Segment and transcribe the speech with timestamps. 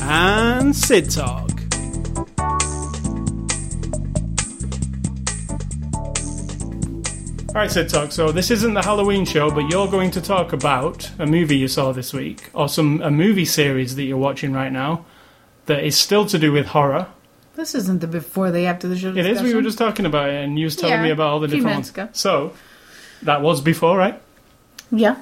[0.00, 1.48] and Sid Talk.
[7.50, 11.08] Alright, Sid Talk, so this isn't the Halloween show, but you're going to talk about
[11.20, 14.72] a movie you saw this week, or some a movie series that you're watching right
[14.72, 15.04] now
[15.66, 17.06] that is still to do with horror.
[17.54, 19.10] This isn't the before the after the show.
[19.14, 19.42] It is.
[19.42, 21.48] We were just talking about it, and you was telling Yeah, me about all the
[21.48, 22.08] few different minutes ones.
[22.08, 22.08] ago.
[22.14, 22.52] So
[23.22, 24.20] that was before, right?
[24.90, 25.16] Yeah.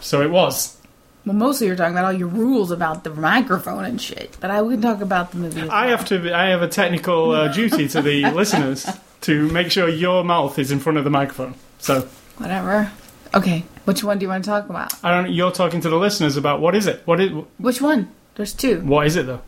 [0.00, 0.76] So it was.
[1.24, 4.36] Well, mostly you're talking about all your rules about the microphone and shit.
[4.40, 5.60] But I would talk about the movie.
[5.62, 5.96] as I well.
[5.98, 6.34] have to.
[6.34, 8.86] I have a technical uh, duty to the listeners
[9.22, 11.54] to make sure your mouth is in front of the microphone.
[11.78, 12.08] So
[12.38, 12.90] Whatever.
[13.34, 13.64] Okay.
[13.84, 14.92] Which one do you want to talk about?
[15.04, 15.32] I don't.
[15.32, 17.02] You're talking to the listeners about what is it?
[17.06, 17.32] What is?
[17.58, 18.10] Which one?
[18.36, 18.80] There's two.
[18.80, 19.42] What is it though?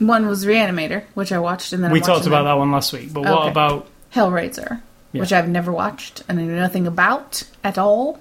[0.00, 2.72] One was Reanimator, which I watched, and then we I'm talked watching about that one
[2.72, 3.12] last week.
[3.12, 3.50] But what Okay.
[3.50, 3.86] about?
[4.14, 4.80] Hellraiser,
[5.12, 5.20] Yeah.
[5.20, 8.18] which I've never watched and I know nothing about at all.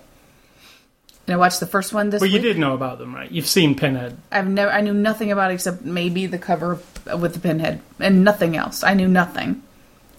[1.26, 2.42] And I watched the first one this Well, you week.
[2.44, 3.32] did know about them, right?
[3.32, 4.18] You've seen Pinhead.
[4.32, 4.72] I've never.
[4.72, 6.80] I knew nothing about it except maybe the cover
[7.18, 8.84] with the pinhead and nothing else.
[8.84, 9.62] I knew nothing.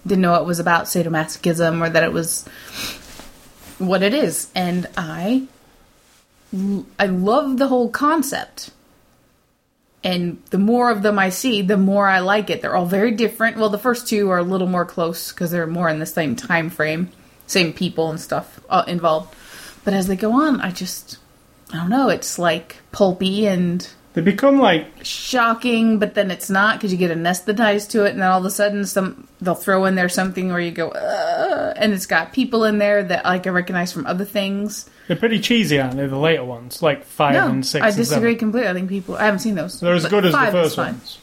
[0.07, 2.45] Didn't know it was about sadomasochism or that it was
[3.77, 4.47] what it is.
[4.55, 5.43] And I,
[6.97, 8.71] I love the whole concept.
[10.03, 12.61] And the more of them I see, the more I like it.
[12.61, 13.57] They're all very different.
[13.57, 16.35] Well, the first two are a little more close because they're more in the same
[16.35, 17.11] time frame,
[17.45, 19.35] same people and stuff uh, involved.
[19.83, 21.17] But as they go on, I just,
[21.71, 22.09] I don't know.
[22.09, 27.11] It's like pulpy and They become like shocking, but then it's not because you get
[27.17, 30.49] anesthetized to it, and then all of a sudden, some they'll throw in there something
[30.49, 34.25] where you go, and it's got people in there that like I recognize from other
[34.25, 34.89] things.
[35.07, 36.07] they're pretty cheesy, aren't they?
[36.07, 37.81] The later ones, like five No, and six.
[37.83, 38.39] I and disagree seven.
[38.39, 38.69] completely.
[38.69, 39.79] I think people I haven't seen those.
[39.79, 41.17] They're as good as the first ones.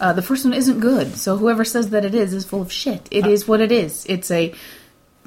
[0.00, 2.72] Uh, the first one isn't good, so whoever says that it is is full of
[2.72, 3.06] shit.
[3.12, 3.28] It Uh.
[3.30, 4.04] is what it is.
[4.08, 4.52] It's a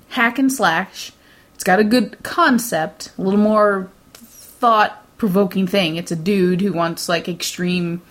[0.09, 1.13] hack and slash.
[1.55, 5.97] It's got a good concept, a little more thought provoking thing.
[5.97, 8.01] It's a dude who wants like extreme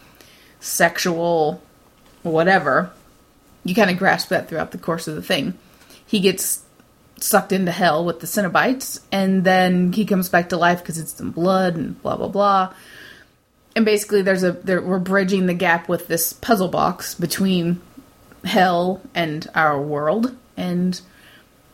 [0.61, 1.61] sexual
[2.23, 2.93] whatever.
[3.65, 5.59] You kind of grasp that throughout the course of the thing.
[6.07, 6.63] He gets
[7.19, 11.13] sucked into hell with the Cenobites, and then he comes back to life because it's
[11.13, 12.73] some blood and blah blah blah
[13.75, 17.81] and basically there's a there, we're bridging the gap with this puzzle box between
[18.45, 21.01] hell and our world and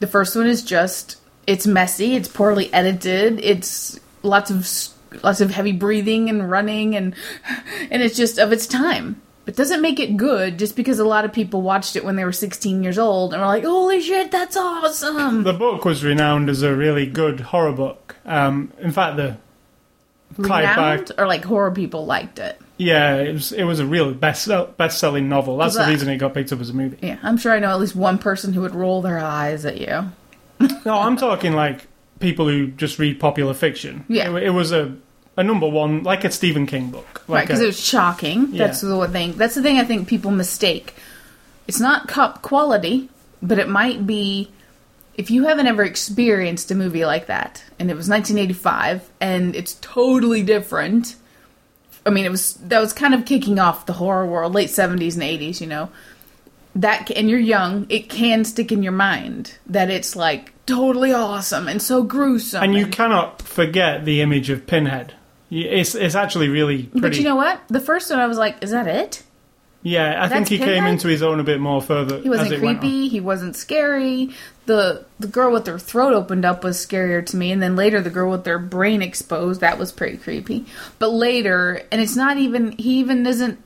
[0.00, 5.41] the first one is just it's messy it's poorly edited it's lots of s- lots
[5.41, 7.15] of heavy breathing and running and
[7.91, 11.25] and it's just of its time But doesn't make it good just because a lot
[11.25, 14.31] of people watched it when they were 16 years old and were like holy shit
[14.31, 18.17] that's awesome The book was renowned as a really good horror book.
[18.25, 19.37] Um, in fact, the
[20.37, 24.50] renowned or like horror people liked it yeah, it was it was a real best
[24.77, 25.56] best selling novel.
[25.56, 26.99] That's the reason it got picked up as a movie.
[27.00, 29.78] yeah i'm sure i know at least one person who would roll their eyes at
[29.81, 30.11] you
[30.84, 31.87] No, I'm talking like
[32.21, 34.04] people who just read popular fiction.
[34.09, 34.34] Yeah.
[34.37, 34.97] it, it was a
[35.38, 37.22] a number one, like a Stephen King book.
[37.28, 38.66] right because it was shocking Yeah.
[38.66, 40.94] that's the thing that's the thing i think people mistake
[41.69, 43.10] it's not cup quality
[43.43, 44.50] but it might be
[45.15, 49.75] if you haven't ever experienced a movie like that and it was 1985 and it's
[49.82, 51.16] totally different
[52.06, 55.15] i mean it was that was kind of kicking off the horror world late 70s
[55.15, 55.91] and 80s you know
[56.76, 61.69] that and you're young it can stick in your mind that it's like totally awesome
[61.69, 65.14] and so gruesome and you cannot forget the image of Pinhead.
[65.50, 67.00] It's it's actually really pretty.
[67.00, 69.22] but you know what the first one i was like is that it
[69.87, 72.19] yeah, I think that's he came into his own a bit more further.
[72.19, 72.81] He wasn't as it went on.
[72.81, 73.08] creepy.
[73.08, 74.31] He wasn't scary.
[74.64, 78.00] The the girl with her throat opened up was scarier to me, and then later
[78.00, 80.66] the girl with their brain exposed that was pretty creepy.
[80.98, 83.62] But later, and it's not even he even isn't.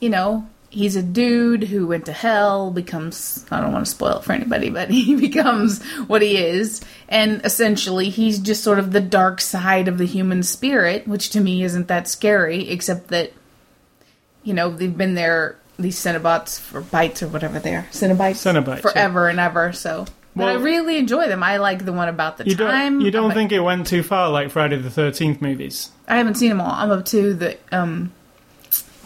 [0.00, 4.18] You know, he's a dude who went to hell, becomes I don't want to spoil
[4.18, 8.92] it for anybody, but he becomes what he is, and essentially he's just sort of
[8.92, 13.32] the dark side of the human spirit, which to me isn't that scary, except that
[14.42, 17.86] you know, they've been there, these Cenobots for bites or whatever they are.
[17.90, 18.36] Cenobites?
[18.36, 20.06] Cenobites, Forever and ever, so.
[20.34, 21.42] But I really enjoy them.
[21.42, 22.94] I like the one about the You time.
[22.94, 25.90] don't you don't but think it went too far like Friday the Thirteenth movies?
[26.06, 26.70] I haven't seen them all.
[26.70, 28.12] I'm up to the um,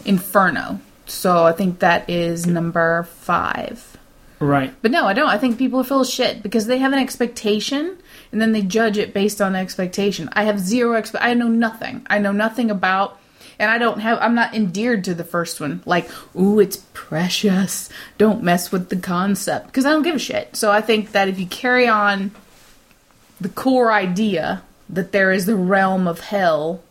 [0.05, 0.79] Inferno.
[1.05, 3.97] So I think that is number five.
[4.39, 4.73] Right.
[4.81, 5.29] But no, I don't.
[5.29, 7.97] I think people are full of shit because they have an expectation
[8.31, 10.29] and then they judge it based on the expectation.
[10.33, 12.05] I have zero expe- I know nothing.
[12.09, 13.19] I know nothing about
[13.59, 15.81] and I don't have I'm not endeared to the first one.
[15.85, 17.89] Like, ooh, it's precious.
[18.17, 20.55] Don't mess with the concept because I don't give a shit.
[20.55, 22.31] So I think that if you carry on
[23.39, 26.81] the core idea that there is the realm of hell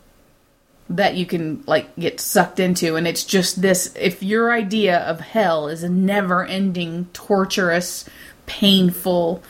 [0.94, 5.20] that you can like get sucked into and it's just this if your idea of
[5.20, 8.08] hell is a never-ending torturous
[8.46, 9.42] painful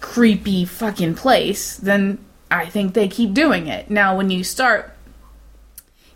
[0.00, 2.18] creepy fucking place then
[2.50, 3.90] i think they keep doing it.
[3.90, 4.96] Now when you start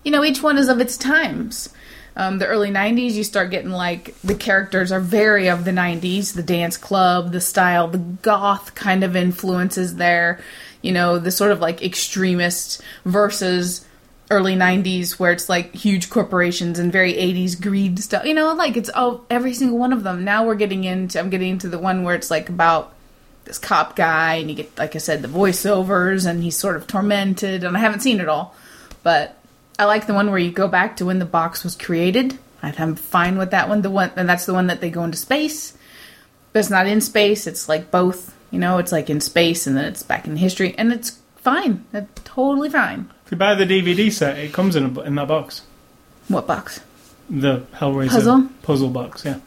[0.02, 1.68] you know each one is of its times.
[2.16, 6.34] Um, the early 90s you start getting like the characters are very of the 90s
[6.34, 10.38] the dance club the style the goth kind of influences there
[10.80, 13.84] you know the sort of like extremist versus
[14.30, 18.24] early 90s where it's like huge corporations and very 80s greed stuff.
[18.24, 20.24] You know like it's oh every single one of them.
[20.24, 22.94] Now we're getting into i'm getting into the one where it's like about
[23.44, 26.86] this cop guy and you get like i said the voiceovers and he's sort of
[26.86, 28.54] tormented and i haven't seen it all
[29.02, 29.36] but
[29.78, 32.38] i like the one where you go back to when the box was created.
[32.62, 33.82] I'm fine with that one.
[33.82, 35.76] The one and that's the one that they go into space
[36.52, 37.46] but it's not in space.
[37.46, 38.78] It's like both you know?
[38.78, 41.84] It's like in space and then it's back in history and it's fine.
[41.92, 45.28] It's totally fine If you buy the DVD set, it comes in a, in that
[45.28, 45.62] box.
[46.28, 46.80] what box
[47.30, 48.48] The Hellraiser Puzzle?
[48.62, 49.24] puzzle box.
[49.24, 49.38] Yeah,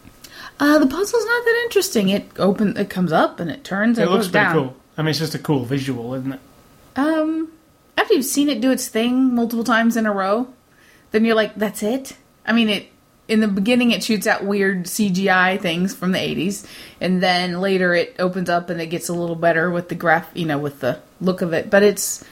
[0.60, 2.10] Uh, the puzzle's not that interesting.
[2.10, 4.54] It open, it comes up and it turns and it it, looks pretty down.
[4.54, 4.76] cool.
[4.98, 6.40] I mean, it's just a cool visual, isn't it?
[6.96, 7.52] Um,
[7.98, 10.48] after you've seen it do its thing multiple times in a row,
[11.12, 12.88] then you're like, "That's it." I mean, it
[13.28, 16.66] in the beginning it shoots out weird CGI things from the '80s,
[17.00, 20.28] and then later it opens up and it gets a little better with the graph,
[20.34, 21.70] you know, with the look of it.
[21.70, 22.24] But it's,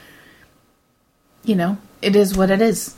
[1.46, 2.96] you know, it is what it is.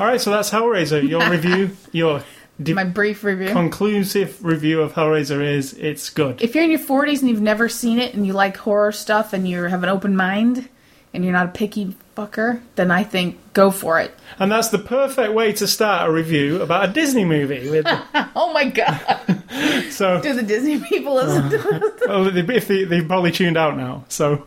[0.00, 1.06] All right, so that's Hellraiser.
[1.08, 2.22] Your review, your
[2.62, 3.48] de- My brief review.
[3.50, 6.42] conclusive review of Hellraiser is it's good.
[6.42, 9.32] if you're in your 40s and you've never seen it and you like horror stuff
[9.32, 10.68] and you have an open mind
[11.14, 14.12] and you're not a picky fucker, then I think go for it.
[14.38, 17.70] And that's the perfect way to start a review about a Disney movie.
[17.70, 17.86] With,
[18.34, 19.42] Oh my god.
[19.90, 21.78] so, Do the Disney people listen to uh-huh.
[21.78, 22.02] this?
[22.06, 24.04] well, oh, they, if they, they've probably tuned out now.
[24.08, 24.46] So,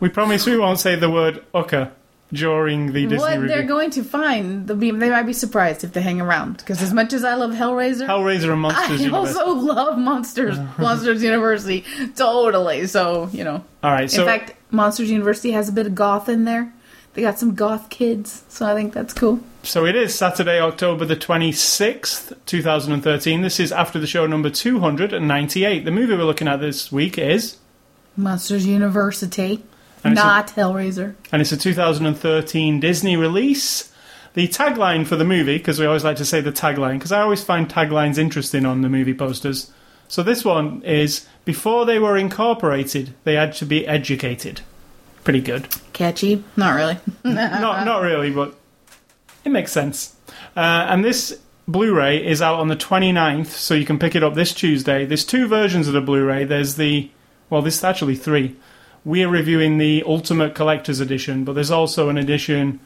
[0.00, 1.90] we promise we won't say the word "ucker"
[2.34, 3.48] during the Disney What review.
[3.48, 6.58] they're going to find, they'll be, they might be surprised if they hang around.
[6.58, 9.36] Because as much as I love Hellraiser, Hellraiser and Monsters I Universe.
[9.36, 11.84] also love Monsters, Monsters University.
[12.16, 12.86] Totally.
[12.86, 13.64] So, you know.
[13.82, 16.72] All right, so in fact, Monsters University has a bit of goth in there.
[17.14, 19.38] They got some goth kids, so I think that's cool.
[19.62, 23.40] So it is Saturday, October the 26th, 2013.
[23.42, 25.84] This is after the show number 298.
[25.84, 27.58] The movie we're looking at this week is,
[28.16, 29.62] Monsters University,
[30.04, 31.14] And it's a- not Hellraiser.
[31.32, 33.90] and it's a 2013 Disney release.
[34.34, 37.20] The tagline for the movie, because we always like to say the tagline, because I
[37.20, 39.70] always find taglines interesting on the movie posters.
[40.08, 44.60] So this one is Before they were incorporated, they had to be educated.
[45.22, 45.68] Pretty good.
[45.92, 46.42] Catchy?
[46.56, 46.98] Not really.
[47.24, 48.54] not not really, but
[49.44, 50.16] it makes sense.
[50.56, 54.34] Uh, and this Blu-ray is out on the 29th, so you can pick it up
[54.34, 55.06] this Tuesday.
[55.06, 56.44] There's two versions of the Blu-ray.
[56.44, 57.10] There's the
[57.50, 58.56] well, there's actually three.
[59.04, 62.80] We're reviewing the Ultimate Collector's Edition, but there's also an edition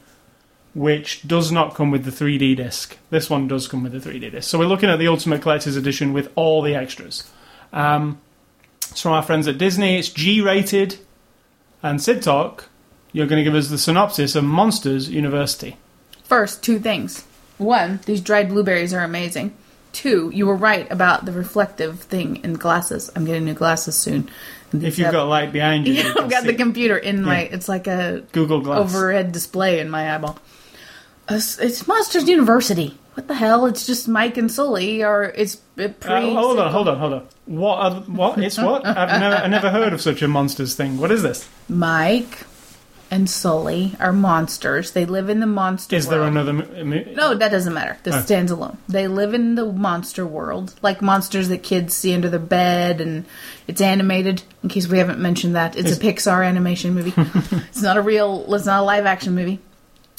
[0.75, 2.97] which does not come with the 3D disc.
[3.09, 4.49] This one does come with the 3D disc.
[4.49, 7.29] So we're looking at the Ultimate Collector's Edition with all the extras.
[7.71, 8.19] Um,
[8.91, 9.97] it's from our friends at Disney.
[9.97, 10.99] It's G-rated.
[11.81, 12.69] And Sid Talk,
[13.13, 15.77] you're going to give us the synopsis of Monsters University.
[16.23, 17.25] First, two things.
[17.57, 19.55] One, these dried blueberries are amazing.
[19.91, 23.09] Two, you were right about the reflective thing in glasses.
[23.15, 24.29] I'm getting new glasses soon.
[24.71, 27.43] If you've got light behind you, yeah, you I've got the computer in my.
[27.43, 27.55] Yeah.
[27.55, 28.79] It's like a Google Glass.
[28.79, 30.37] overhead display in my eyeball.
[31.29, 32.97] Uh, It's, it's Monsters University.
[33.15, 33.65] What the hell?
[33.65, 36.13] It's just Mike and Sully, or it's uh, pre.
[36.13, 37.27] Uh, hold on, hold on, hold on.
[37.47, 37.75] What?
[37.79, 38.37] Are, what?
[38.37, 38.85] It's what?
[38.85, 40.97] I've never, I never heard of such a monsters thing.
[40.99, 41.49] What is this?
[41.67, 42.45] Mike
[43.11, 44.91] and Sully are monsters.
[44.91, 45.95] They live in the monster.
[45.95, 46.53] Is there another?
[46.53, 47.97] mo- mo- No, that doesn't matter.
[48.03, 48.21] This Oh.
[48.21, 48.77] stands alone.
[48.87, 53.25] They live in the monster world, like monsters that kids see under their bed, and
[53.67, 54.43] it's animated.
[54.63, 57.13] In case we haven't mentioned that, it's Is- a Pixar animation movie.
[57.69, 58.45] it's not a real.
[58.53, 59.59] It's not a live action movie.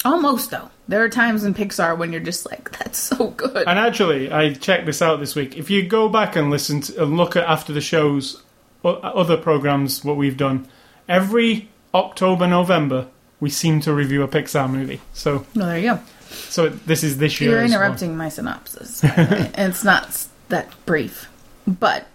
[0.03, 0.69] Almost though.
[0.87, 4.53] There are times in Pixar when you're just like, "That's so good." And actually, I
[4.53, 5.55] checked this out this week.
[5.55, 8.41] If you go back and listen to, and look at after the shows,
[8.83, 10.67] other programs, what we've done,
[11.07, 13.07] every October, November,
[13.39, 15.01] we seem to review a Pixar movie.
[15.13, 15.99] So, no, there you go.
[16.29, 17.51] so this is this year.
[17.51, 17.67] You're well.
[17.67, 21.27] interrupting my synopsis, it's not that brief.
[21.67, 22.07] But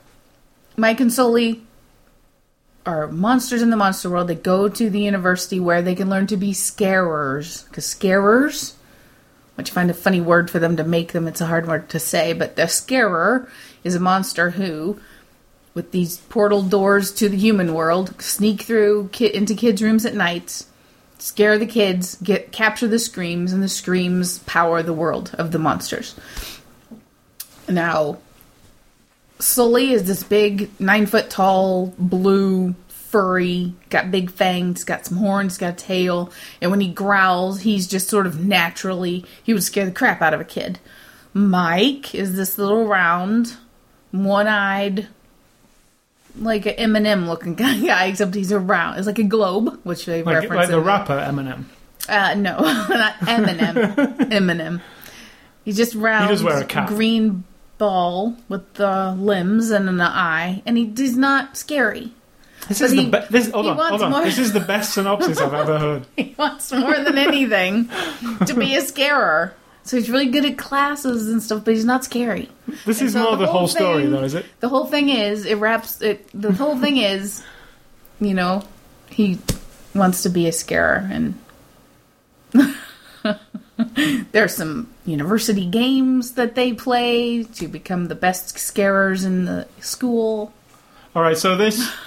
[0.76, 1.62] Mike and Sully
[2.87, 4.28] are monsters in the monster world.
[4.28, 7.64] They go to the university where they can learn to be scarers.
[7.64, 8.76] Because scarers,
[9.56, 11.88] which I find a funny word for them to make them, it's a hard word
[11.90, 13.50] to say, but the scarer
[13.83, 15.00] is a monster who,
[15.76, 20.14] with these portal doors to the human world, sneak through ki- into kids' rooms at
[20.14, 20.64] night
[21.18, 25.59] scare the kids, get capture the screams, and the screams power the world of the
[25.59, 26.14] monsters.
[27.68, 28.18] Now,
[29.38, 35.59] Sully is this big, nine foot tall, blue, furry, got big fangs, got some horns,
[35.59, 39.85] got a tail, and when he growls, he's just sort of naturally he would scare
[39.85, 40.78] the crap out of a kid.
[41.35, 43.56] Mike is this little round,
[44.11, 45.09] one-eyed,
[46.38, 48.99] like an Eminem looking guy, except he's a round.
[48.99, 51.64] It's like a globe, which they Like, reference like the rapper Eminem.
[52.09, 53.95] uh, no, not Eminem.
[54.31, 54.81] Eminem.
[55.64, 56.88] He's just round, He does wear a cap.
[56.88, 57.45] green
[57.78, 62.12] ball with the limbs and an eye, and he, he's not scary.
[62.69, 63.50] This But is he- the be- this.
[63.50, 64.11] Hold on, hold on.
[64.12, 66.07] more- This is the best synopsis I've ever heard.
[66.16, 67.88] He wants more than anything
[68.47, 69.55] to be a scarer.
[69.87, 72.50] So he's really good at classes and stuff, but he's not scary.
[72.85, 74.45] This And is so more the the whole whole story, thing- though, is it?
[74.61, 76.28] The whole thing is, it wraps it.
[76.35, 77.43] The whole thing is,
[78.21, 78.64] you know,
[79.11, 79.38] he
[79.95, 81.38] wants to be a scarer, and
[84.33, 90.52] there's some university games that they play to become the best scarers in the school.
[91.14, 91.88] All right, so this.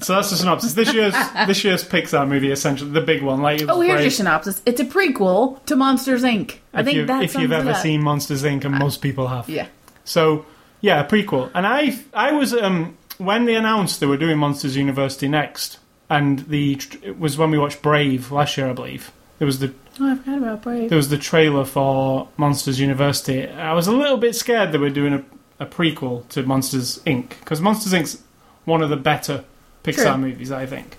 [0.00, 0.74] So that's the synopsis.
[0.74, 1.14] This year's
[1.46, 3.40] this year's Pixar movie, essentially the big one.
[3.42, 4.02] Like, Oh, here's great.
[4.02, 4.60] your synopsis.
[4.66, 6.56] It's a prequel to Monsters Inc.
[6.72, 9.48] I if think you've, that if you've ever seen Monsters Inc., and most people have.
[9.48, 9.68] yeah.
[10.04, 10.44] So
[10.80, 11.50] yeah, a prequel.
[11.54, 15.78] And I I was um when they announced they were doing Monsters University next,
[16.10, 19.12] and the it was when we watched Brave last year, I believe.
[19.38, 20.88] There was the Oh, I forgot about Brave.
[20.90, 23.46] there was the trailer for Monsters University.
[23.48, 27.28] I was a little bit scared they were doing a, a prequel to Monsters Inc.
[27.40, 28.22] because Monsters Inc.'s
[28.64, 29.44] one of the better
[29.84, 30.96] Pixar movies, I think.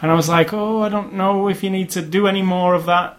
[0.00, 2.74] And I was like, oh, I don't know if you need to do any more
[2.74, 3.18] of that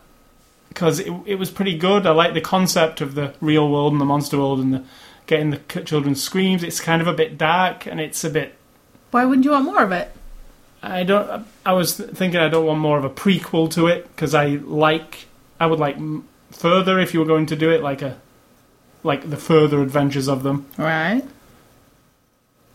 [0.70, 2.06] because it, it was pretty good.
[2.06, 4.84] I like the concept of the real world and the monster world and the
[5.28, 6.64] getting the c- children's screams.
[6.64, 8.56] It's kind of a bit dark and it's a bit.
[9.12, 10.12] Why wouldn't you want more of it?
[10.82, 11.46] I don't.
[11.66, 15.26] I was thinking I don't want more of a prequel to it because I like.
[15.60, 15.98] I would like
[16.52, 18.18] further if you were going to do it like a,
[19.04, 20.68] like the further adventures of them.
[20.78, 21.24] Right.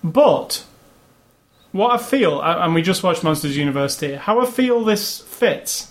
[0.03, 0.65] But
[1.75, 5.91] what I feel, and we just watched Monsters University, how I feel this fits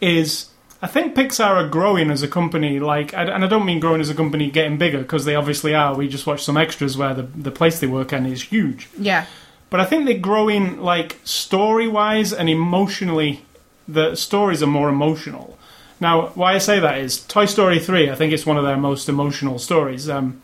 [0.00, 0.48] is
[0.80, 4.08] I think Pixar are growing as a company, like, and I don't mean growing as
[4.08, 5.94] a company getting bigger because they obviously are.
[5.94, 8.88] We just watched some extras where the, the place they work in is huge.
[8.98, 9.26] Yeah.
[9.68, 13.44] But I think they're growing, like, story wise and emotionally.
[13.86, 15.58] The stories are more emotional.
[16.00, 18.78] Now, why I say that is Toy Story 3, I think it's one of their
[18.78, 20.08] most emotional stories.
[20.08, 20.40] Um,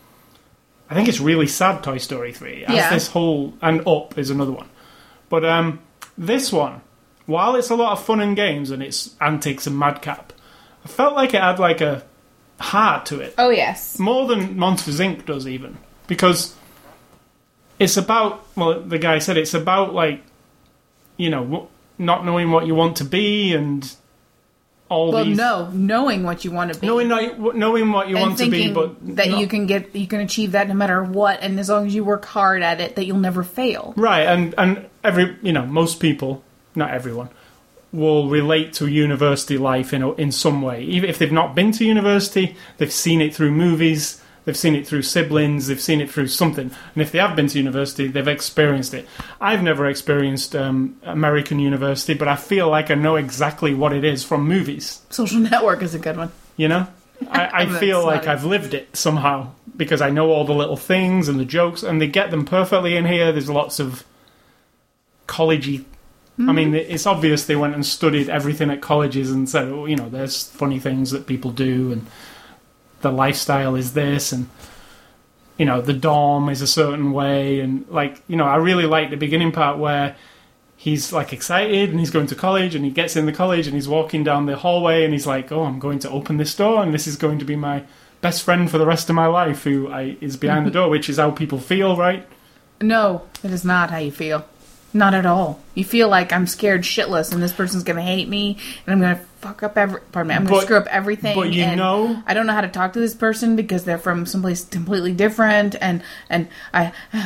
[0.91, 2.65] I think it's really sad, Toy Story 3.
[2.65, 2.91] As Yeah.
[2.93, 3.55] this whole.
[3.63, 4.69] And Up is another one.
[5.29, 5.79] But um,
[6.19, 6.81] this one,
[7.27, 10.33] while it's a lot of fun and games and it's antics and madcap,
[10.85, 12.03] I felt like it had, like, a
[12.59, 13.99] heart to it Oh yes.
[13.99, 15.25] more than Monsters Inc.
[15.25, 15.79] does even
[16.09, 16.55] because
[17.79, 20.23] it's about well the guy said it's about like
[21.17, 23.91] you know not knowing what you want to be and
[24.91, 28.37] all Well, these no, knowing what you want to be, knowing knowing what you want
[28.39, 31.39] to be but that not- you can get, you can achieve that no matter what,
[31.41, 33.95] and as long as you work hard at it, that you'll never fail.
[33.97, 36.43] right and and every you know most people
[36.75, 37.29] not everyone
[37.93, 41.73] will relate to university life in a, in some way even if they've not been
[41.73, 46.11] to university they've seen it through movies they've seen it through siblings they've seen it
[46.11, 46.71] through something.
[46.95, 49.09] And if they have been to university they've experienced it.
[49.41, 54.05] I've never experienced um, american university but i feel like i know exactly what it
[54.05, 55.03] is from movies.
[55.11, 56.33] Social Network is a good one.
[56.57, 56.87] you know?
[57.29, 61.29] I, I feel like i've lived it somehow because i know all the little things
[61.29, 63.33] and the jokes and they get them perfectly in here.
[63.33, 64.05] There's lots of
[65.27, 65.85] collegey
[66.49, 69.97] I mean, it's obvious they went and studied everything at colleges and said, oh, you
[69.97, 72.07] know, there's funny things that people do, and
[73.01, 74.49] the lifestyle is this, and
[75.57, 79.11] you know, the dorm is a certain way, and like, you know, I really like
[79.11, 80.17] the beginning part where
[80.77, 83.75] he's like excited and he's going to college, and he gets in the college and
[83.75, 86.83] he's walking down the hallway, and he's like, oh, I'm going to open this door,
[86.83, 87.85] and this is going to be my
[88.21, 91.09] best friend for the rest of my life, who I, is behind the door, which
[91.09, 92.27] is how people feel, right?
[92.81, 94.47] No, it is not how you feel.
[94.93, 95.61] Not at all.
[95.75, 99.25] You feel like I'm scared shitless, and this person's gonna hate me, and I'm gonna
[99.41, 100.01] fuck up every.
[100.13, 100.35] Pardon me.
[100.35, 101.35] I'm gonna But- screw up everything.
[101.37, 104.27] but you know- I don't know how to talk to this person because they're from
[104.27, 106.93] someplace completely different, and and I.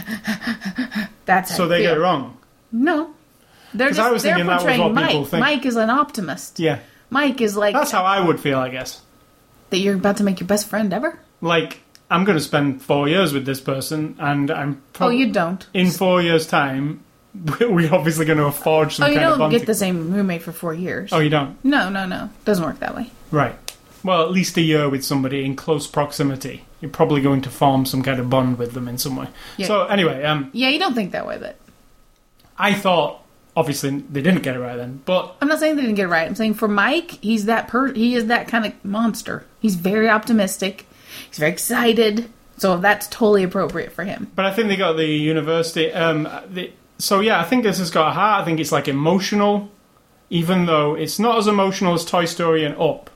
[1.26, 1.90] That's So they feel.
[1.90, 2.36] get it wrong.
[2.72, 3.10] No,
[3.72, 5.28] they're just I was they're thinking that was portraying what people Mike.
[5.30, 5.40] think.
[5.40, 6.58] Mike is an optimist.
[6.60, 6.78] Yeah,
[7.10, 9.00] Mike is like that's how I would feel, I guess.
[9.70, 11.18] that you're about to make your best friend ever.
[11.40, 11.80] like
[12.10, 15.66] I'm going to spend four years with this person, and I'm Oh, you don't.
[15.72, 17.00] in four years' time.
[17.60, 20.42] We're obviously going to forge some Oh, you kind of don't get the same roommate
[20.42, 21.12] for four years.
[21.12, 21.62] Oh, you don't.
[21.64, 22.30] No, no, no.
[22.44, 23.10] Doesn't work that way.
[23.30, 23.56] Right.
[24.04, 26.64] Well, at least a year with somebody in close proximity.
[26.80, 29.28] You're probably going to form some kind of bond with them in some way.
[29.56, 29.66] Yeah.
[29.66, 31.56] So anyway, um, Yeah, you don't think that way, but
[32.58, 33.22] I thought
[33.56, 36.08] obviously they didn't get it right then, but I'm not saying they didn't get it
[36.08, 36.26] right.
[36.28, 39.46] I'm saying for Mike, he's that per he is that kind of monster.
[39.60, 40.86] He's very optimistic.
[41.30, 42.28] He's very excited.
[42.58, 44.30] So that's totally appropriate for him.
[44.36, 45.92] but I think they got the university.
[45.92, 46.70] Um, the,
[47.04, 48.40] so yeah, I think this has got a heart.
[48.42, 49.70] I think it's like emotional,
[50.30, 53.10] even though it's not as emotional as Toy Story and Up,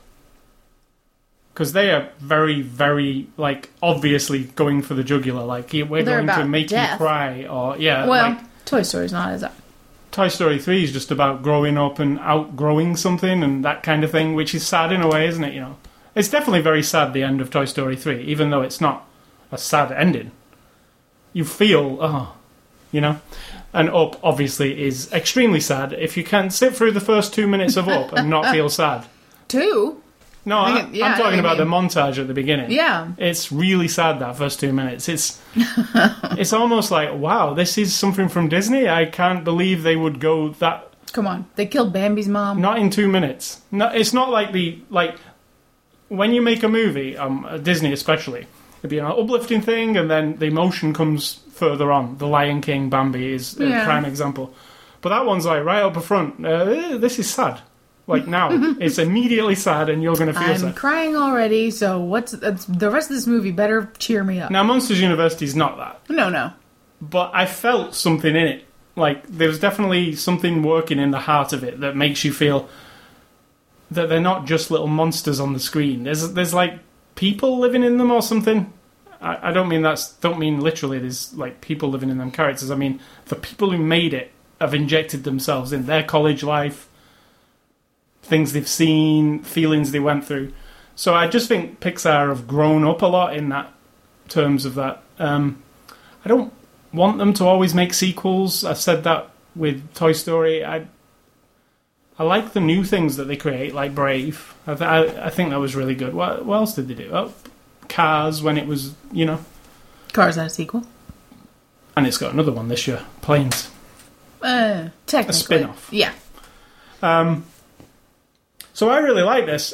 [1.53, 5.43] because they are very, very like obviously going for the jugular.
[5.43, 6.91] Like we're They're going to about make death.
[6.91, 9.53] you cry, or yeah, well, like Toy Story's not as that.
[10.11, 14.11] Toy Story 3 is just about growing up and outgrowing something and that kind of
[14.11, 15.53] thing, which is sad in a way, isn't it?
[15.53, 15.77] You know,
[16.15, 19.07] it's definitely very sad the end of Toy Story 3, even though it's not
[19.51, 20.31] a sad ending.
[21.33, 22.35] You feel, oh,
[22.91, 23.19] you know.
[23.73, 25.93] And Up obviously is extremely sad.
[25.93, 29.05] If you can sit through the first two minutes of Up and not feel sad,
[29.47, 30.01] Two?
[30.45, 32.71] no, I think- yeah, I'm talking about what the montage at the beginning.
[32.71, 33.09] Yeah.
[33.17, 35.07] It's really sad that first two minutes.
[35.07, 38.89] It's it's almost like wow, this is something from Disney.
[38.89, 41.45] I can't believe they would go that Come on.
[41.55, 42.61] They killed Bambi's mom.
[42.61, 43.61] not in two minutes.
[43.71, 45.15] No, it's not like the like
[46.07, 48.47] when you make a movie, um, Disney especially,
[48.79, 52.17] it'd be an uplifting thing, and then the emotion comes further on.
[52.17, 53.85] The Lion King, Bambi is a Yeah.
[53.85, 54.53] prime example,
[55.01, 56.43] but that one's like right up the front.
[56.43, 57.61] Uh, this is sad.
[58.07, 58.49] Like now,
[58.79, 60.75] it's immediately sad, and you're going to feel I'm sad.
[60.75, 64.49] crying already, so what's the rest of this movie better cheer me up.
[64.49, 65.99] Now, Monsters University is not that.
[66.09, 66.51] No, no.
[66.99, 68.65] but I felt something in it.
[68.95, 72.67] Like there's definitely something working in the heart of it that makes you feel
[73.91, 76.03] that they're not just little monsters on the screen.
[76.03, 76.79] There's there's like
[77.15, 78.73] people living in them or something.
[79.21, 80.99] I, I don't mean that's don't mean literally.
[80.99, 82.71] There's like people living in them characters.
[82.71, 86.89] I mean the people who made it have injected themselves in their college life,
[88.21, 90.53] things they've seen, feelings they went through.
[90.95, 93.71] So I just think Pixar have grown up a lot in that
[94.27, 95.01] terms of that.
[95.17, 95.63] Um,
[96.25, 96.53] I don't
[96.91, 98.65] want them to always make sequels.
[98.65, 100.65] I've said that with Toy Story.
[100.65, 100.87] I
[102.17, 104.53] I like the new things that they create, like Brave.
[104.67, 106.13] I, th- I, I think that was really good.
[106.13, 107.09] What, what else did they do?
[107.13, 107.33] Oh,
[107.89, 109.39] Cars when it was, you know,
[110.13, 110.83] Cars had a sequel.
[111.97, 113.03] and it's got another one this year.
[113.21, 113.69] Planes.
[114.41, 115.33] Uh, technically.
[115.33, 115.89] spin-off.
[115.91, 116.13] Yeah.
[117.01, 117.45] Um,
[118.73, 119.73] so I really like this.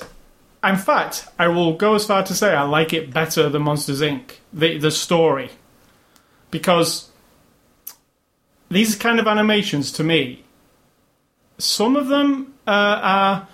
[0.63, 4.01] In fact, I will go as far to say I like it better than Monsters
[4.01, 4.31] Inc.
[4.51, 5.51] The the story,
[6.49, 7.09] because
[8.69, 10.43] these kind of animations to me,
[11.59, 13.47] some of them uh, are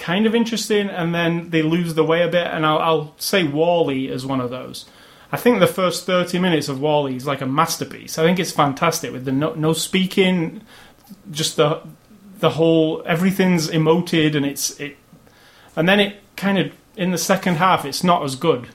[0.00, 2.46] kind of interesting, and then they lose the way a bit.
[2.48, 4.86] And I'll, I'll say WALL-E is one of those.
[5.30, 8.18] I think the first thirty minutes of WALL-E is like a masterpiece.
[8.18, 10.62] I think it's fantastic with the no, no speaking,
[11.30, 11.82] just the
[12.40, 14.96] the whole everything's emoted and it's it,
[15.76, 18.68] and then it kind of in the second half it's not as good.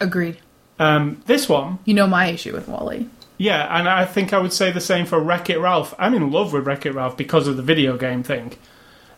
[0.00, 0.38] Agreed.
[0.78, 3.08] Um, this one, You know my issue with WALL-E.
[3.38, 5.94] yeah, and I think I would say the same for Wreck It Ralph.
[5.98, 8.54] I'm in love with Wreck It Ralph because of the video game thing,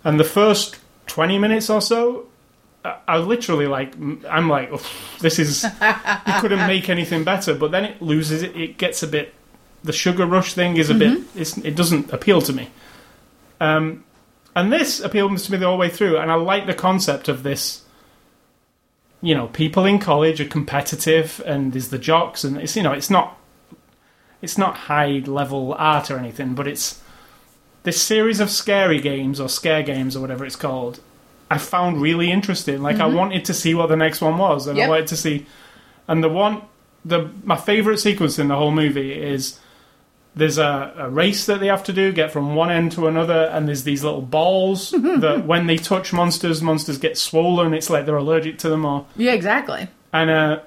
[0.05, 0.77] and the first
[1.08, 2.26] twenty minutes or so.
[2.84, 3.94] I literally like
[4.28, 4.70] I'm like
[5.20, 9.06] this is you couldn't make anything better but then it loses it it gets a
[9.06, 9.34] bit
[9.84, 12.70] the sugar rush thing is a bit it's, it doesn't appeal to me
[13.60, 14.04] um,
[14.54, 17.42] and this appeals to me the whole way through and I like the concept of
[17.42, 17.84] this
[19.20, 22.92] you know people in college are competitive and there's the jocks and it's you know
[22.92, 23.38] it's not
[24.40, 27.02] it's not high level art or anything but it's
[27.84, 31.00] this series of scary games or scare games or whatever it's called
[31.50, 32.82] I found really interesting.
[32.82, 35.46] Like I wanted to see what the next one was, and I wanted to see.
[36.06, 36.60] And the one,
[37.06, 39.58] the my favorite sequence in the whole movie is
[40.36, 43.46] there's a, a race that they have to do, get from one end to another,
[43.46, 47.72] and there's these little balls that when they touch monsters, monsters get swollen.
[47.72, 49.88] It's like they're allergic to them, or Yeah, exactly.
[50.12, 50.60] and uh,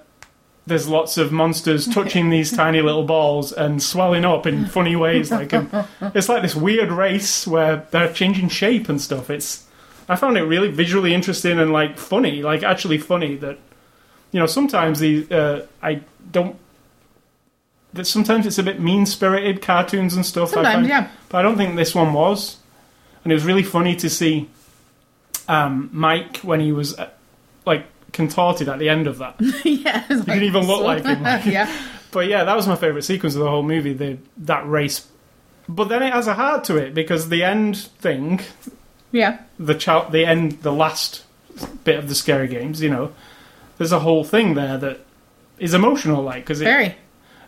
[0.68, 5.32] there's lots of monsters touching these tiny little balls and swelling up in funny ways.
[5.32, 5.70] Like and
[6.16, 9.30] it's like this weird race where they're changing shape and stuff.
[9.30, 9.66] It's
[10.08, 13.36] I found it really visually interesting and like funny, like actually funny.
[13.36, 13.58] That
[14.32, 16.58] you know sometimes the uh, I don't.
[17.94, 20.52] That sometimes it's a bit mean spirited cartoons and stuff.
[20.52, 21.10] Sometimes, find, yeah.
[21.30, 22.58] but I don't think this one was.
[23.24, 24.50] And it was really funny to see
[25.48, 27.10] um, Mike when he was uh,
[27.66, 29.36] like contorted at the end of that.
[29.66, 30.08] yeah.
[30.08, 31.72] He didn't even look like him, like- yeah.
[32.12, 35.08] But yeah, that was my favourite sequence of the whole movie, the that race.
[35.70, 38.42] But then it has a heart to it because the end thing,
[39.14, 39.40] Yeah.
[39.58, 41.24] the chow- the end, the last
[41.86, 43.14] bit of the scary games, you know,
[43.78, 45.00] there's a whole thing there that
[45.58, 46.96] is emotional, like because it Very.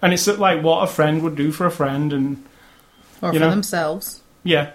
[0.01, 2.41] and it's like what a friend would do for a friend, and
[3.21, 3.49] Or You for know?
[3.49, 4.21] themselves.
[4.45, 4.71] yeah,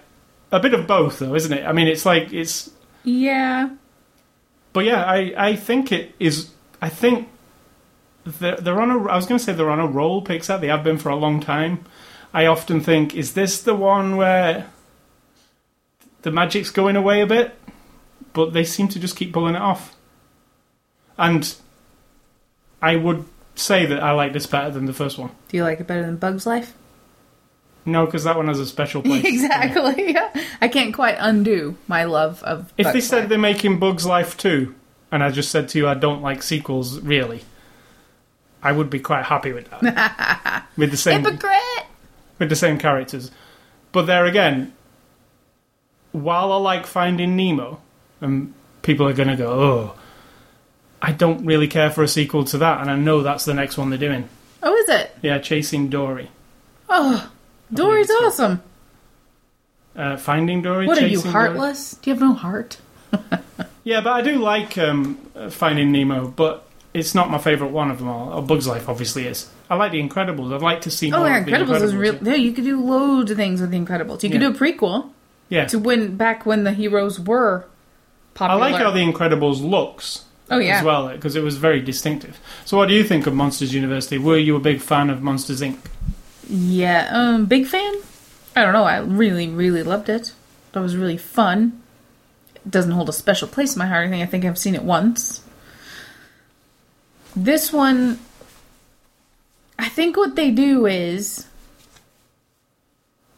[0.51, 1.65] a bit of both though, isn't it?
[1.65, 2.69] I mean, it's like it's
[3.03, 3.69] Yeah.
[4.79, 6.51] But yeah, I, I think it is.
[6.81, 7.27] I think
[8.23, 9.09] they're, they're on a.
[9.09, 10.23] I was going to say they're on a roll.
[10.23, 10.61] Pixar.
[10.61, 11.83] They have been for a long time.
[12.33, 14.67] I often think, is this the one where
[16.21, 17.57] the magic's going away a bit?
[18.31, 19.97] But they seem to just keep pulling it off.
[21.17, 21.53] And
[22.81, 25.31] I would say that I like this better than the first one.
[25.49, 26.73] Do you like it better than Bug's Life?
[27.91, 29.23] No, because that one has a special place.
[29.25, 30.13] exactly.
[30.13, 30.29] Yeah.
[30.61, 32.73] I can't quite undo my love of.
[32.77, 33.29] If they said Life.
[33.29, 34.73] they're making Bugs Life 2,
[35.11, 37.41] and I just said to you I don't like sequels, really,
[38.61, 40.65] I would be quite happy with that.
[40.77, 41.85] with the same hypocrite.
[42.37, 43.31] with the same characters.
[43.91, 44.73] But there again,
[46.11, 47.81] while I like Finding Nemo,
[48.21, 49.99] and people are going to go, oh,
[51.01, 53.77] I don't really care for a sequel to that, and I know that's the next
[53.77, 54.27] one they're doing.
[54.61, 55.15] Oh, is it?
[55.21, 56.29] Yeah, Chasing Dory.
[56.89, 57.31] Oh,
[57.73, 58.61] Dory's awesome.
[59.95, 60.87] Uh, Finding Dory?
[60.87, 61.47] What are you, Chasing Dory?
[61.47, 61.95] heartless?
[62.01, 62.77] Do you have no heart?
[63.85, 67.89] Yeah, but I do like um, uh, Finding Nemo, but it's not my favourite one
[67.89, 68.33] of them all.
[68.33, 69.49] Oh, Bugs Life obviously is.
[69.67, 70.53] I like The Incredibles.
[70.53, 72.15] I'd like to see more Oh, yeah, of The Incredibles is real.
[72.21, 74.21] Yeah, you could do loads of things with the Incredibles.
[74.21, 74.49] You could Yeah.
[74.49, 75.09] do a prequel
[75.47, 75.65] Yeah.
[75.65, 77.65] to when back when the heroes were
[78.35, 78.63] popular.
[78.63, 80.79] I like how The Incredibles looks oh yeah.
[80.79, 82.37] as well, because it was very distinctive.
[82.65, 84.19] So what do you think of Monsters University?
[84.19, 85.77] Were you a big fan of Monsters, Inc.?
[86.49, 87.93] Yeah, um, big fan.
[88.55, 88.83] I don't know.
[88.83, 90.33] I really, really loved it.
[90.71, 91.81] That was really fun.
[92.55, 94.07] It doesn't hold a special place in my heart.
[94.07, 95.43] I think I think I've seen it once.
[97.35, 98.19] This one,
[99.77, 101.45] I think what they do is,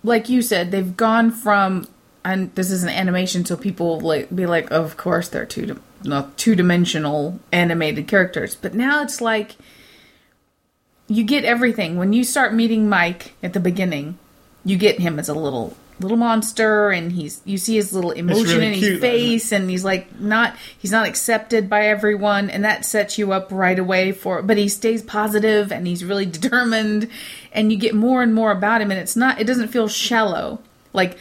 [0.04, 1.88] like you said, they've gone from,
[2.24, 6.38] and this is an animation, so people like be like, of course they're two, not
[6.38, 9.58] two dimensional animated characters, but now it's like
[11.12, 14.18] you get everything when you start meeting Mike at the beginning.
[14.64, 18.58] You get him as a little little monster, and he's you see his little emotion
[18.58, 22.64] really in his cute, face, and he's like not he's not accepted by everyone, and
[22.64, 24.42] that sets you up right away for.
[24.42, 27.10] But he stays positive, and he's really determined,
[27.52, 30.60] and you get more and more about him, and it's not it doesn't feel shallow.
[30.94, 31.18] Like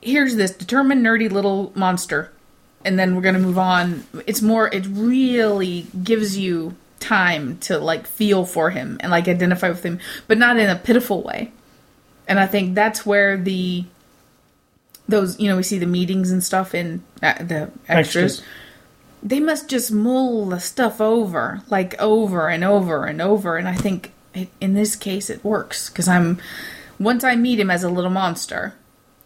[0.00, 2.30] here's this determined nerdy little monster
[2.84, 8.06] and then we're gonna move on it's more it really gives you time to like
[8.06, 11.52] feel for him and like identify with him but not in a pitiful way.
[12.26, 13.84] And i think that's where the
[15.08, 18.40] those you know we see the meetings and stuff in uh, the extras.
[18.40, 18.42] Extras.
[19.22, 23.56] they must just mull the stuff over like over and over and over.
[23.56, 25.88] And i think it, in this case it works.
[25.88, 26.40] Because i'm
[26.98, 28.74] once i meet him as a little monster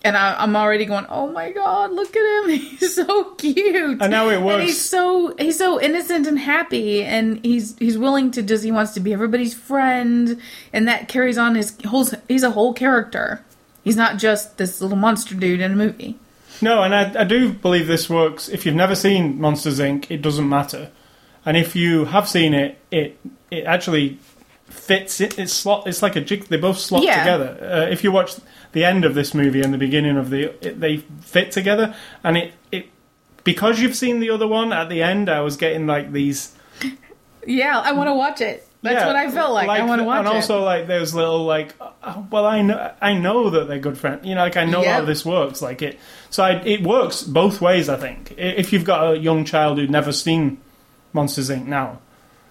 [0.05, 2.51] and I, I'm already going, oh my god, look at him!
[2.59, 4.01] He's so cute.
[4.03, 4.55] And now it works.
[4.55, 8.73] And he's so he's so innocent and happy, and he's he's willing to just he
[8.73, 10.41] wants to be everybody's friend,
[10.73, 12.07] and that carries on his whole.
[12.29, 13.45] He's a whole character.
[13.85, 16.17] He's not just this little monster dude in a movie.
[16.61, 18.49] No, and I, I do believe this works.
[18.49, 20.93] If you've never seen Monsters Inc., it doesn't matter.
[21.45, 23.19] And if you have seen it, it
[23.51, 24.19] it actually
[24.69, 25.21] fits.
[25.21, 25.87] It, it's slot.
[25.89, 26.45] It's like a jig.
[26.45, 27.19] They both slot Yeah.
[27.19, 27.59] together.
[27.61, 28.35] Uh, if you watch
[28.73, 31.95] the end of this movie and the beginning of the, it, they fit together.
[32.25, 32.89] And it it
[33.45, 36.55] because you've seen the other one at the end, I was getting like these.
[37.47, 38.67] Yeah, I want to watch it.
[38.83, 39.69] That's yeah, what I felt like.
[39.69, 40.31] I want to watch and it.
[40.31, 43.97] And also like those little like, oh, well, I know I know that they're good
[43.97, 44.27] friends.
[44.27, 45.63] You know, like I know how this works.
[45.63, 47.89] Like it, so I, it works both ways.
[47.89, 50.61] I think if you've got a young child who'd never seen
[51.13, 51.67] Monsters Inc.
[51.67, 52.01] now,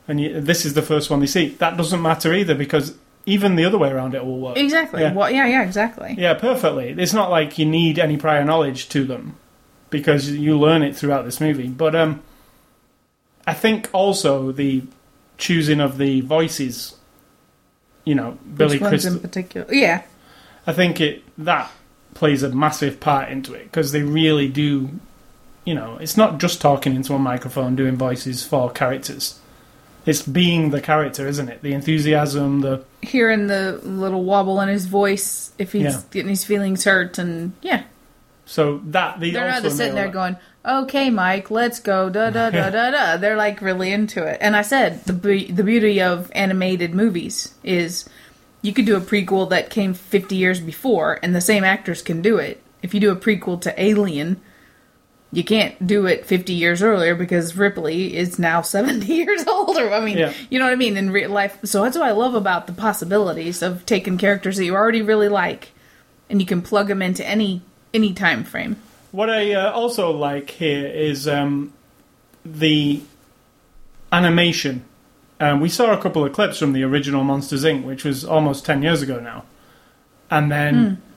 [0.08, 3.56] and you, this is the first one they see, that doesn't matter either because even
[3.56, 4.58] the other way around it will work.
[4.58, 5.02] exactly.
[5.02, 5.14] Yeah.
[5.14, 6.16] Well, yeah, yeah, exactly.
[6.18, 6.90] Yeah, perfectly.
[6.98, 9.36] It's not like you need any prior knowledge to them
[9.90, 11.68] because you learn it throughout this movie.
[11.68, 12.22] But um,
[13.46, 14.84] I think also the
[15.38, 16.96] choosing of the voices,
[18.06, 19.14] you know, Billy Which ones Crystal.
[19.14, 19.74] in particular?
[19.74, 20.04] Yeah,
[20.66, 21.72] I think it that
[22.14, 24.90] plays a massive part into it because they really do.
[25.64, 29.40] You know, it's not just talking into a microphone doing voices for characters.
[30.06, 31.62] It's being the character, isn't it?
[31.62, 36.02] The enthusiasm, the hearing the little wobble in his voice if he's Yeah.
[36.12, 37.84] getting his feelings hurt, and yeah,
[38.46, 42.50] so that the they're not just sitting there going, "Okay, Mike, let's go." Da da
[42.50, 43.18] da da da.
[43.18, 44.40] They're like really into it.
[44.42, 48.10] And I said the be- the beauty of animated movies is
[48.64, 52.22] you could do a prequel that came 50 years before, and the same actors can
[52.22, 52.60] do it.
[52.82, 54.38] If you do a prequel to Alien,
[55.34, 59.94] you can't do it 50 years earlier because Ripley is now 70 years older.
[59.94, 60.34] I mean, Yeah.
[60.50, 61.58] you know what I mean in real life.
[61.64, 65.30] So that's what I love about the possibilities of taking characters that you already really
[65.30, 65.72] like,
[66.30, 67.62] and you can plug them into any
[67.94, 68.76] any time frame.
[69.12, 71.74] What I uh, also like here is um,
[72.46, 73.02] the
[74.12, 74.86] animation.
[75.40, 78.66] Um, we saw a couple of clips from the original Monsters Inc., which was almost
[78.66, 79.44] ten years ago now,
[80.30, 81.11] and then Hmm.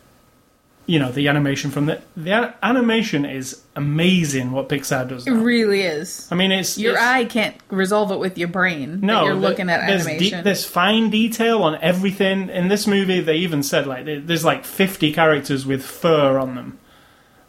[0.86, 4.50] You know the animation from the the animation is amazing.
[4.52, 5.26] What Pixar does.
[5.26, 5.40] It Now.
[5.42, 6.28] really is.
[6.30, 9.00] I mean, it's Your it's- eye can't resolve it with your brain.
[9.02, 10.38] No, you're the- looking at there's animation.
[10.38, 13.20] de- there's fine detail on everything in this movie.
[13.20, 16.78] They even said like there's like 50 characters with fur on them,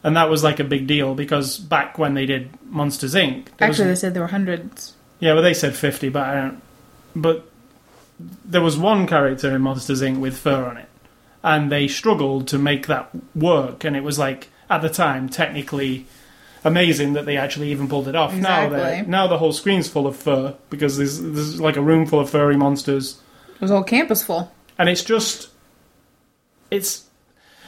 [0.03, 3.47] and that was like a big deal because back when they did Monsters Inc.
[3.59, 4.93] Actually, they said there were hundreds.
[5.19, 6.61] yeah, well they said 50, but I don't.
[7.15, 7.45] But
[8.45, 10.19] there was one character in Monsters Inc.
[10.19, 10.84] with fur on it,
[11.45, 13.83] and they struggled to make that work.
[13.85, 16.05] And it was like at the time technically
[16.63, 18.33] amazing that they actually even pulled it off.
[18.33, 18.77] Now, Exactly.
[18.79, 22.19] they're- now the whole screen's full of fur because there's, there's like a room full
[22.19, 23.21] of furry monsters,
[23.55, 24.51] It was whole campus full.
[24.79, 25.49] and it's just
[26.71, 27.03] it's.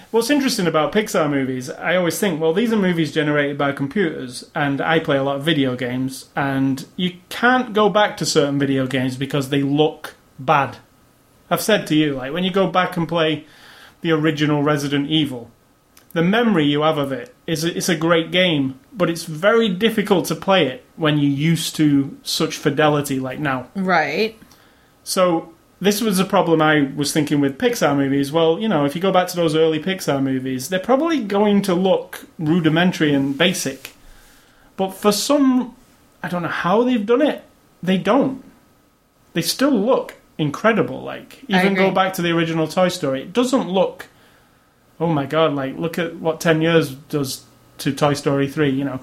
[0.09, 4.49] What's interesting about Pixar movies, I always think, well, these are movies generated by computers,
[4.55, 8.57] and I play a lot of video games, and you can't go back to certain
[8.57, 10.77] video games because they look bad.
[11.49, 13.45] I've said to you, like, when you go back and play
[14.01, 15.51] the original Resident Evil,
[16.13, 20.25] the memory you have of it is it's a great game, but it's very difficult
[20.25, 23.67] to play it when you're used to such fidelity like now.
[23.75, 24.37] Right.
[25.03, 28.31] So this was a problem I was thinking with Pixar movies.
[28.31, 31.61] Well, you know, if you go back to those early Pixar movies, they're probably going
[31.63, 33.93] to look rudimentary and basic.
[34.75, 35.75] But for some,
[36.23, 37.43] I don't know how they've done it.
[37.83, 38.43] They don't.
[39.33, 41.01] They still look incredible.
[41.01, 44.07] Like even go back to the original Toy Story, it doesn't look.
[44.99, 45.53] Oh my god!
[45.53, 47.45] Like look at what ten years does
[47.79, 48.69] to Toy Story three.
[48.69, 48.99] You know,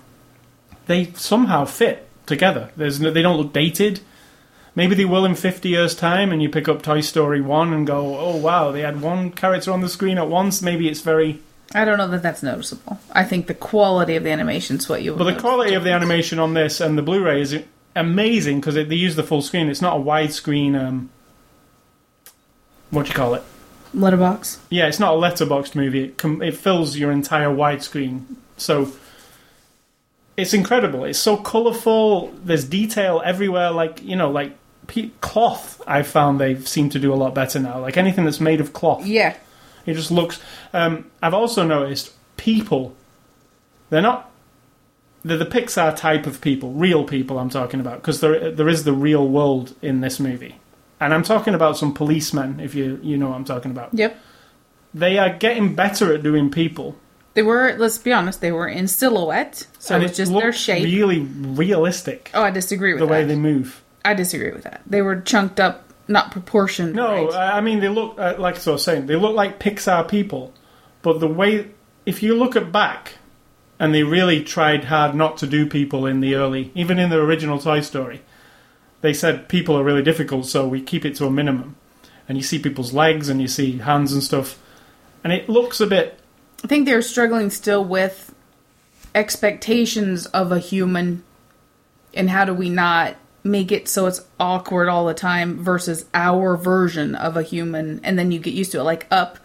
[0.86, 2.70] they somehow fit together.
[2.76, 4.00] There's no, they don't look dated.
[4.76, 7.86] Maybe they will in 50 years' time, and you pick up Toy Story 1 and
[7.86, 10.62] go, oh wow, they had one character on the screen at once.
[10.62, 11.40] Maybe it's very.
[11.72, 12.98] I don't know that that's noticeable.
[13.12, 15.14] I think the quality of the animation is what you.
[15.14, 17.56] But the quality of the animation on this and the Blu ray is
[17.94, 19.68] amazing because they use the full screen.
[19.68, 20.78] It's not a widescreen.
[20.78, 21.10] Um,
[22.90, 23.42] what do you call it?
[23.92, 24.58] letterbox.
[24.70, 26.04] Yeah, it's not a letterboxed movie.
[26.06, 28.24] It, com- it fills your entire widescreen.
[28.56, 28.90] So
[30.36, 31.04] it's incredible.
[31.04, 32.32] It's so colourful.
[32.44, 33.70] There's detail everywhere.
[33.70, 34.56] Like you know, like
[34.88, 35.80] pe- cloth.
[35.86, 37.78] I found they seem to do a lot better now.
[37.80, 39.36] Like anything that's made of cloth, Yeah.
[39.86, 40.40] it just looks.
[40.72, 42.94] Um, I've also noticed people.
[43.90, 44.30] They're not.
[45.24, 47.38] They're the Pixar type of people, real people.
[47.38, 50.56] I'm talking about because there there is the real world in this movie,
[51.00, 52.60] and I'm talking about some policemen.
[52.60, 54.16] If you you know what I'm talking about Yep.
[54.94, 56.96] they are getting better at doing people.
[57.34, 57.74] They were.
[57.76, 58.40] Let's be honest.
[58.40, 60.84] They were in silhouette, so and it's it just their shape.
[60.84, 62.30] really realistic.
[62.32, 63.12] oh, I disagree with the that.
[63.12, 63.82] way they move.
[64.04, 64.82] I disagree with that.
[64.86, 66.94] They were chunked up, not proportioned.
[66.94, 67.34] No, right.
[67.34, 69.06] I I mean they look uh, like I was saying.
[69.06, 70.52] They look like Pixar people,
[71.02, 71.70] but the way
[72.06, 73.14] if you look at back,
[73.80, 77.18] and they really tried hard not to do people in the early, even in the
[77.18, 78.22] original Toy Story.
[79.04, 81.76] They said people are really difficult, so we keep it to a minimum.
[82.26, 84.58] And you see people's legs and you see hands and stuff,
[85.22, 86.18] and it looks a bit
[86.64, 88.34] I think they're struggling still with
[89.14, 91.22] expectations of a human
[92.14, 96.56] and how do we not make it so it's awkward all the time versus our
[96.56, 98.00] version of a human.
[98.04, 99.38] And then you get used to it like up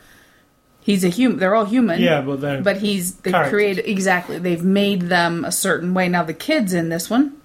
[0.80, 4.64] he's a human they're all human yeah, but they're but he's they've created exactly they've
[4.64, 6.08] made them a certain way.
[6.08, 7.39] Now the kids in this one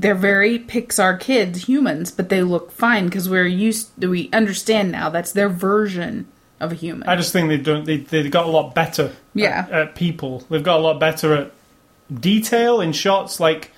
[0.00, 5.08] they're very pixar kids humans but they look fine because we're used we understand now
[5.08, 6.26] that's their version
[6.60, 7.84] of a human I just think they've.
[7.84, 9.12] They they got a lot better.
[9.34, 9.66] Yeah.
[9.70, 11.52] At, at people, they've got a lot better at
[12.12, 13.40] detail in shots.
[13.40, 13.72] Like,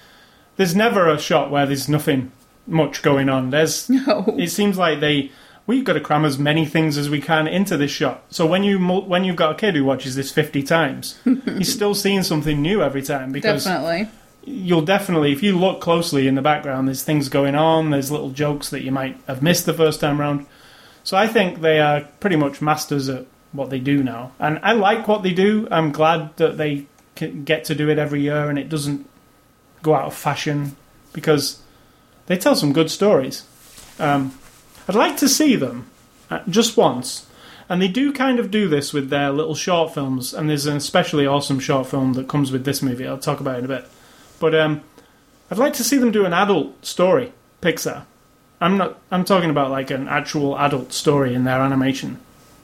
[0.56, 2.32] there's never a shot where there's nothing
[2.66, 3.50] much going on.
[3.50, 3.88] There's.
[3.90, 5.32] no It seems like they.
[5.66, 8.22] We've got to cram as many things as we can into this shot.
[8.30, 11.94] So when you when you've got a kid who watches this 50 times, he's still
[11.94, 14.08] seeing something new every time because definitely
[14.44, 17.90] you'll definitely, if you look closely in the background, there's things going on.
[17.90, 20.46] There's little jokes that you might have missed the first time round.
[21.04, 24.72] So I think they are pretty much masters at what they do now, and I
[24.72, 25.66] like what they do.
[25.70, 29.08] I'm glad that they get to do it every year, and it doesn't
[29.82, 30.76] go out of fashion
[31.12, 31.62] because
[32.26, 33.46] they tell some good stories.
[33.98, 34.38] Um,
[34.86, 35.90] I'd like to see them
[36.30, 37.26] uh, just once.
[37.70, 40.76] And they do kind of do this with their little short films, and there's an
[40.78, 43.06] especially awesome short film that comes with this movie.
[43.06, 43.88] I'll talk about it in a bit.
[44.40, 44.82] But um,
[45.50, 48.04] I'd like to see them do an adult story, Pixar.
[48.60, 48.98] I'm not.
[49.10, 52.18] I'm talking about like an actual adult story in their animation.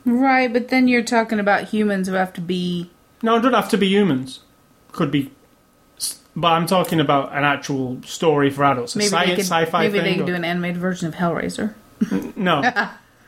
[0.04, 2.90] Right, but then you're talking about humans who have to be.
[3.22, 4.40] No, it doesn't have to be humans.
[4.92, 5.30] Could be,
[6.36, 8.94] but I'm talking about an actual story for adults.
[8.94, 9.44] A Maybe sci- they could.
[9.44, 10.14] sci-fi maybe they thing.
[10.18, 11.74] could or- do an animated version of Hellraiser.
[12.36, 12.60] No,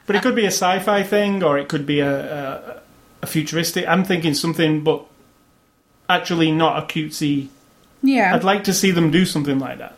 [0.06, 2.82] but it could be a sci-fi thing, or it could be a, a,
[3.22, 3.87] a futuristic.
[3.88, 5.04] I'm thinking something, but
[6.09, 7.48] actually not a cutesy.
[8.02, 9.96] Yeah, I'd like to see them do something like that.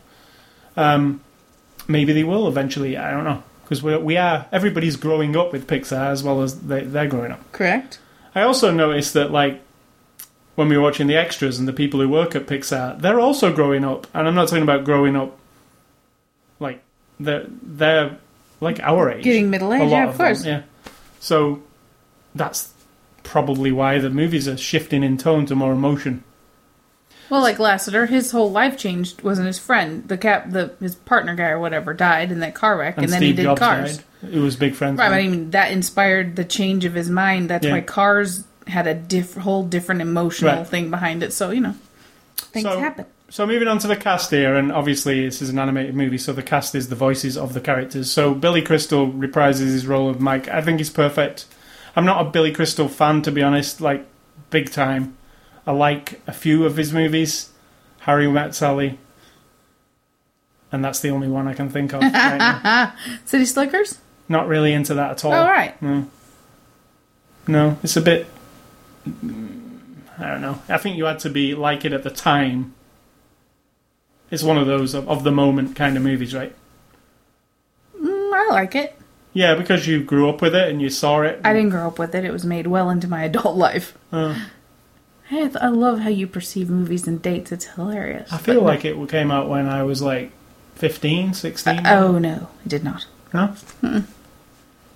[0.77, 1.21] Um,
[1.87, 2.97] maybe they will eventually.
[2.97, 6.59] I don't know because we we are everybody's growing up with Pixar as well as
[6.61, 7.51] they, they're growing up.
[7.51, 7.99] correct.
[8.35, 9.61] I also noticed that like
[10.55, 13.53] when we were watching the extras and the people who work at Pixar, they're also
[13.53, 15.37] growing up, and I'm not talking about growing up
[16.59, 16.81] like
[17.19, 18.17] they're they're
[18.61, 19.89] like our age, Getting middle age.
[19.89, 20.45] yeah, of them, course.
[20.45, 20.63] yeah.
[21.19, 21.61] So
[22.35, 22.73] that's
[23.23, 26.23] probably why the movies are shifting in tone to more emotion.
[27.29, 29.21] Well, like Lasseter, his whole life changed.
[29.21, 32.77] Wasn't his friend, the cap, the his partner guy or whatever, died in that car
[32.77, 33.97] wreck, and, And, then he did Jobs Cars.
[33.97, 34.33] died.
[34.33, 34.97] It was big friends.
[34.99, 37.49] Right, but I mean that inspired the change of his mind.
[37.49, 37.73] That's Yeah.
[37.73, 40.67] why Cars had a diff- whole different emotional Right.
[40.67, 41.31] thing behind it.
[41.33, 41.75] So you know,
[42.37, 43.05] things So- happen.
[43.31, 46.33] So moving on to the cast here, and obviously this is an animated movie, so
[46.33, 48.11] the cast is the voices of the characters.
[48.11, 50.47] So Billy Crystal reprises his role of Mike.
[50.47, 51.45] I think he's perfect.
[51.95, 54.07] I'm not a Billy Crystal fan, to be honest, like
[54.49, 55.13] big time.
[55.69, 57.51] I like a few of his movies,
[57.99, 58.97] Harry Met Sally,
[60.71, 62.01] and that's the only one I can think of.
[62.01, 62.91] right.
[63.25, 63.99] City Slickers.
[64.27, 65.31] Not really into that at all.
[65.31, 65.79] Oh, all right.
[65.79, 66.09] No.
[67.45, 68.25] No, it's a bit.
[69.05, 69.11] I
[70.27, 70.59] don't know.
[70.67, 72.73] I think you had to be like it at the time.
[74.31, 76.55] It's one of those of, of the moment kind of movies, right?
[77.95, 78.99] Mm, I like it.
[79.33, 81.39] Yeah, because you grew up with it and you saw it.
[81.43, 82.25] I didn't grow up with it.
[82.25, 83.95] It was made well into my adult life.
[84.11, 84.33] Uh,
[85.29, 87.51] Hey, I th- I love how you perceive movies and dates.
[87.51, 88.31] It's hilarious.
[88.33, 90.31] I feel But- like it came out when I was like
[90.75, 91.85] 15, 16.
[91.87, 93.05] Oh no, it did not.
[93.33, 93.53] no?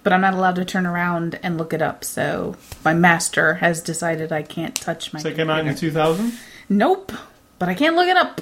[0.04, 2.04] But I'm not allowed to turn around and look it up.
[2.04, 5.20] So my master has decided I can't touch my.
[5.20, 6.34] So it came out in 2000.
[6.68, 7.12] Nope,
[7.60, 8.42] but I can't look it up.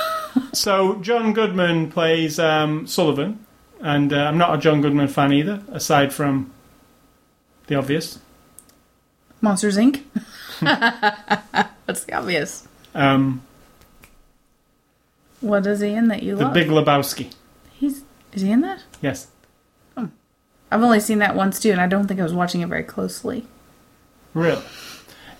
[0.53, 3.45] So John Goodman plays um, Sullivan,
[3.81, 6.51] and uh, I'm not a John Goodman fan either, aside from
[7.67, 8.17] the obvious.
[9.41, 10.03] Monsters Inc.
[11.85, 12.67] That's the obvious.
[12.95, 13.41] Um,
[15.41, 16.53] What is he in that you the love?
[16.53, 17.33] Big Lebowski.
[17.73, 18.83] He's is he in that?
[19.01, 19.27] Yes.
[20.73, 22.83] I've only seen that once too, and I don't think I was watching it very
[22.83, 23.45] closely.
[24.33, 24.61] Really?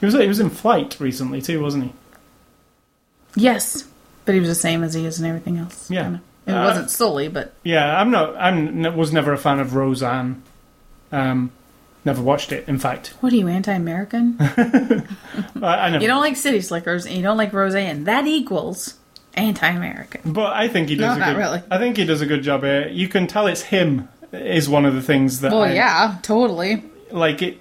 [0.01, 1.93] He was he was in Flight recently too, wasn't he?
[3.37, 3.87] Yes,
[4.25, 5.89] but he was the same as he is in everything else.
[5.89, 6.03] Yeah.
[6.03, 6.21] kinda.
[6.47, 8.35] It Uh, wasn't Sully, but Yeah, I'm not.
[8.35, 10.41] I'm n- was never a fan of Roseanne.
[11.13, 11.51] Um,
[12.05, 12.67] never watched it.
[12.67, 14.37] In fact, what are you anti-American?
[14.39, 15.05] I,
[15.61, 16.01] I never.
[16.01, 18.05] you don't like City Slickers, and you don't like Roseanne.
[18.05, 18.95] That equals
[19.35, 20.33] anti-American.
[20.33, 21.37] but I think he does No, a not good.
[21.39, 21.63] really.
[21.71, 22.87] I think he does a good job here.
[22.87, 24.09] You can tell it's him.
[24.31, 25.51] Is one of the things that.
[25.51, 26.83] Well, I, yeah, totally.
[27.11, 27.59] Like it.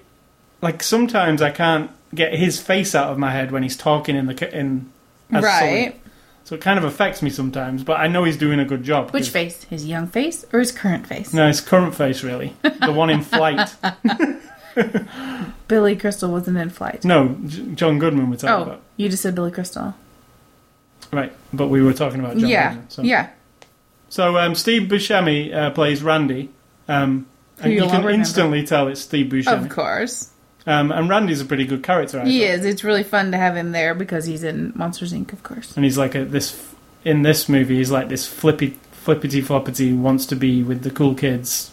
[0.62, 4.26] Like sometimes I can't get his face out of my head when he's talking in
[4.26, 4.92] the ca- in.
[5.32, 5.99] as Sully.
[6.44, 9.10] So it kind of affects me sometimes, but I know he's doing a good job.
[9.12, 9.64] Which 'cause- face?
[9.64, 11.32] His young face or his current face?
[11.32, 12.54] No, his current face really.
[12.62, 13.74] The one in flight.
[15.68, 17.04] Billy Crystal wasn't in flight.
[17.04, 18.80] No, J- John Goodman we're talking Oh, about.
[18.96, 19.94] you just said Billy Crystal.
[21.12, 22.90] Right, but we were talking about John yeah, Goodman.
[22.90, 23.02] So.
[23.02, 23.30] yeah.
[24.08, 26.50] So um, Steve Buscemi uh, plays Randy.
[26.88, 27.26] Um,
[27.60, 28.10] and you'll you can remember.
[28.10, 29.62] instantly tell it's Steve Buscemi.
[29.64, 30.30] Of course.
[30.66, 32.50] Um, and Randy's a pretty good character, I He thought.
[32.50, 32.64] is.
[32.66, 35.32] It's really fun to have him there because he's in Monsters Inc.
[35.32, 35.74] Of course.
[35.76, 37.76] And he's like a, this in this movie.
[37.78, 41.70] He's like this flippy, flippity floppity wants to be with the cool kids.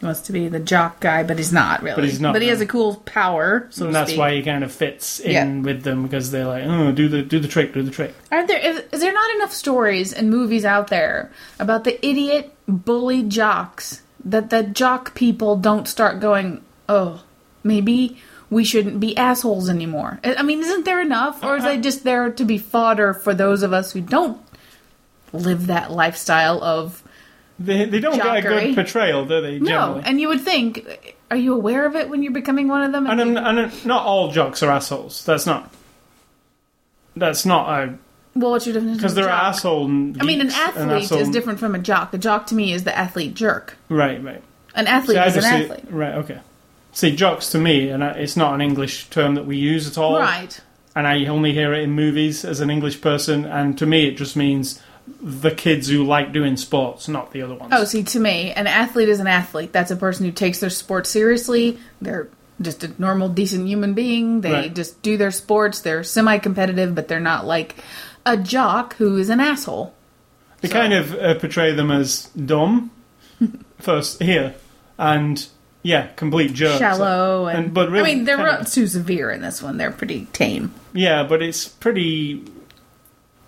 [0.00, 1.94] He wants to be the jock guy, but he's not really.
[1.94, 4.18] But he's not, But he has a cool power, so and that's speak.
[4.18, 5.62] why he kind of fits in Yeah.
[5.62, 8.12] with them because they're like, oh, do the do the trick, do the trick.
[8.32, 12.52] Aren't there is, is there not enough stories and movies out there about the idiot
[12.66, 17.22] bully jocks that the jock people don't start going, oh,
[17.62, 18.18] maybe
[18.50, 20.20] we shouldn't be assholes anymore?
[20.22, 23.34] I mean, isn't there enough, or is Uh, it just there to be fodder for
[23.34, 24.38] those of us who don't
[25.32, 27.02] live that lifestyle of
[27.58, 29.58] They, they don't get a good portrayal, do they?
[29.58, 30.00] no?
[30.04, 33.06] And you would think, are you aware of it when you're becoming one of them?
[33.08, 35.24] And, and, and not all jocks are assholes.
[35.24, 35.72] That's not.
[37.16, 37.98] That's not a
[38.36, 38.96] well, what's your definition?
[38.98, 39.42] because of there jock?
[39.44, 39.84] asshole.
[39.86, 42.12] I mean, an athlete is different from a jock.
[42.14, 43.76] A jock to me is the athlete jerk.
[43.88, 44.42] Right, right.
[44.74, 45.84] An athlete See, is an see- athlete.
[45.90, 46.40] right, okay.
[46.94, 50.18] See, jocks to me, and it's not an English term that we use at all.
[50.18, 50.58] Right.
[50.96, 54.16] And I only hear it in movies as an English person, and to me, it
[54.16, 54.80] just means
[55.20, 57.72] the kids who like doing sports, not the other ones.
[57.76, 59.72] Oh, see, to me, an athlete is an athlete.
[59.72, 61.78] That's a person who takes their sport seriously.
[62.00, 62.28] They're
[62.62, 64.42] just a normal, decent human being.
[64.42, 64.74] They Right.
[64.74, 65.80] just do their sports.
[65.80, 67.74] They're semi competitive, but they're not like
[68.24, 69.92] a jock who is an asshole.
[70.60, 72.92] they so- kind of uh, portray them as dumb
[73.80, 74.54] first here,
[74.96, 75.46] and
[75.84, 76.78] yeah, complete jerks.
[76.78, 79.76] Shallow and, and- but really I mean, they're of- not too severe in this one.
[79.76, 80.74] They're pretty tame.
[80.92, 82.42] Yeah, but it's pretty.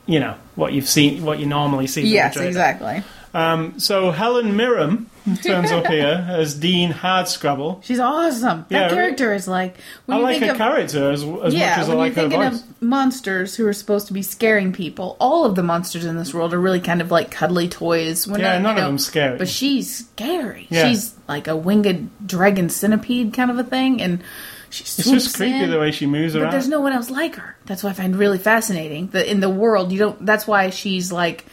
[0.06, 2.06] You know what you've seen, what you normally see.
[2.06, 3.02] Yes, exactly.
[3.34, 5.10] Um, so Helen Mirren
[5.42, 7.82] turns up here as Dean Hardscrabble.
[7.82, 8.64] She's awesome.
[8.68, 11.54] Yeah, That character is like when I you like think her of character as, as
[11.54, 12.62] yeah, much as I when like you're her thinking voice.
[12.62, 16.32] of monsters who are supposed to be scaring people, all of the monsters in this
[16.32, 18.26] world are really kind of like cuddly toys.
[18.26, 19.38] We're Yeah, not, none you of know, them scary.
[19.38, 20.66] But she's scary.
[20.70, 20.88] Yeah.
[20.88, 24.22] She's like a winged dragon centipede kind of a thing, and
[24.70, 26.52] she It's just creepy the way she moves But around.
[26.52, 27.56] there's no one else like her.
[27.66, 29.08] That's what I find really fascinating.
[29.08, 30.24] That in the world, you don't.
[30.26, 31.46] That's why she's like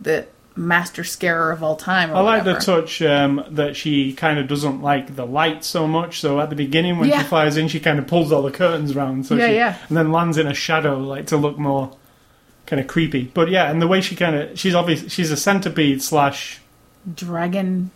[0.00, 0.26] the
[0.56, 2.10] master scarer of all time.
[2.10, 5.86] Or I like the touch um, that she kind of doesn't like the light so
[5.86, 6.20] much.
[6.20, 7.22] So at the beginning, when Yeah.
[7.22, 9.26] she flies in, she kind of pulls all the curtains around.
[9.26, 9.76] So Yeah, she, yeah.
[9.88, 11.96] And then lands in a shadow, like to look more
[12.66, 13.30] kind of creepy.
[13.32, 16.60] But yeah, and the way she kind of she's obviously she's a centipede slash,
[17.14, 17.90] dragon.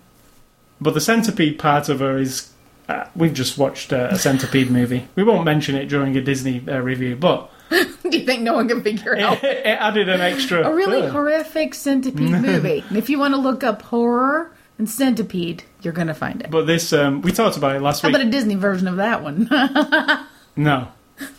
[0.81, 2.51] but the centipede part of her is.
[2.87, 5.09] Uh, we've just watched uh, a centipede movie.
[5.15, 8.69] We won't mention it during a Disney uh, review, but Do you think no one
[8.69, 9.43] can figure it out?
[9.43, 10.63] it, it added an extra.
[10.69, 12.85] A really horrific centipede movie.
[12.95, 16.51] If you want to look up horror and centipede, you're gonna find it.
[16.51, 18.17] But this, um, we talked about it last How week.
[18.17, 19.49] about a Disney version of that one?
[20.57, 20.89] no,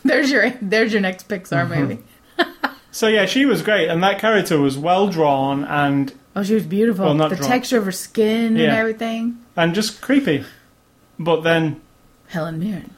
[0.04, 1.80] there's your there's your next Pixar Mm-hmm.
[1.80, 1.98] movie.
[2.90, 6.66] so yeah, she was great, and that character was well drawn and Oh, she was
[6.66, 7.06] beautiful.
[7.06, 7.48] Well, not the drawn.
[7.48, 8.64] texture of her skin Yeah.
[8.68, 9.38] and everything.
[9.56, 10.44] and just creepy.
[11.18, 11.80] But then
[12.28, 12.90] Helen Mirren.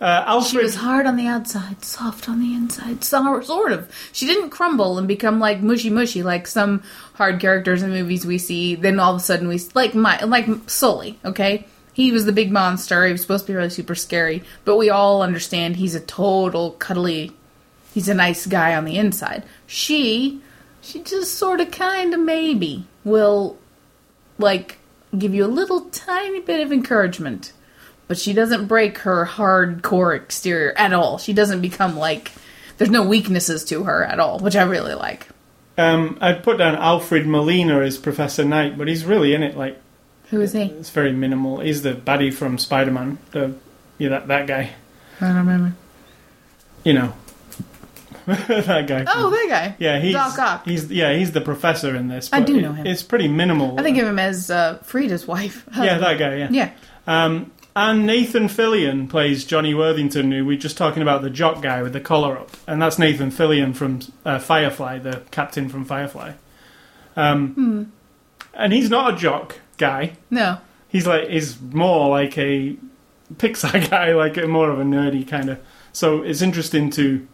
[0.00, 3.04] Uh, She was hard on the outside, soft on the inside.
[3.04, 3.90] So, sort of.
[4.12, 6.82] She didn't crumble and become like mushy mushy like some
[7.14, 8.74] hard characters in movies we see.
[8.74, 11.18] Then all of a sudden we like my like Sully.
[11.24, 13.04] Okay, he was the big monster.
[13.04, 16.72] He was supposed to be really super scary, but we all understand he's a total
[16.72, 17.32] cuddly.
[17.92, 19.44] He's a nice guy on the inside.
[19.66, 20.40] She,
[20.80, 23.58] she just sort of kind of maybe will
[24.38, 24.78] like
[25.18, 27.52] give you a little tiny bit of encouragement
[28.10, 31.16] but she doesn't break her hardcore exterior at all.
[31.16, 32.32] She doesn't become like
[32.76, 35.28] there's no weaknesses to her at all, which I really like.
[35.78, 39.56] um, I'd put down Alfred Molina as Professor Knight, but he's really in it.
[39.56, 39.78] Like
[40.30, 40.62] Who is he?
[40.62, 41.60] it's very minimal.
[41.60, 43.18] He's the baddie from Spider Man.
[43.30, 43.54] The
[43.98, 44.70] yeah, that that guy.
[45.20, 45.76] I don't remember.
[46.82, 47.12] You know,
[48.26, 49.04] that guy.
[49.06, 49.76] Oh, that guy.
[49.78, 50.64] yeah, he's Doc Ock.
[50.64, 52.28] he's yeah, he's the professor in this.
[52.32, 52.86] I do know him.
[52.86, 53.78] It's pretty minimal.
[53.78, 55.64] I think of him as uh, Frida's wife.
[55.76, 56.36] yeah, that guy.
[56.36, 56.48] Yeah.
[56.50, 56.70] Yeah.
[57.06, 57.52] Um,
[57.88, 61.92] and Nathan Fillion plays Johnny Worthington, who we're just talking about the jock guy with
[61.92, 66.32] the collar up, and that's Nathan Fillion from uh, Firefly, the captain from Firefly.
[67.16, 67.82] Um, Hmm.
[68.52, 70.12] And he's not a jock guy.
[70.28, 70.58] No.
[70.88, 72.76] He's like he's more like a
[73.36, 75.58] Pixar guy, like a more of a nerdy kind of.
[75.92, 77.26] So it's interesting to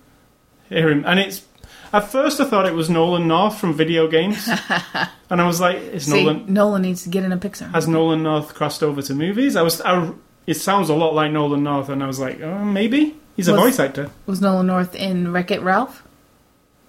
[0.68, 1.44] hear him, and it's.
[1.92, 4.46] At first, I thought it was Nolan North from video games,
[5.30, 7.70] and I was like, "Is See, Nolan Nolan needs to get in a Pixar.
[7.72, 10.12] has Nolan North crossed over to movies?" I was, I,
[10.46, 13.52] it sounds a lot like Nolan North, and I was like, oh, "Maybe he's a
[13.52, 16.02] Was- voice actor." Was Nolan North in Wreck It Ralph?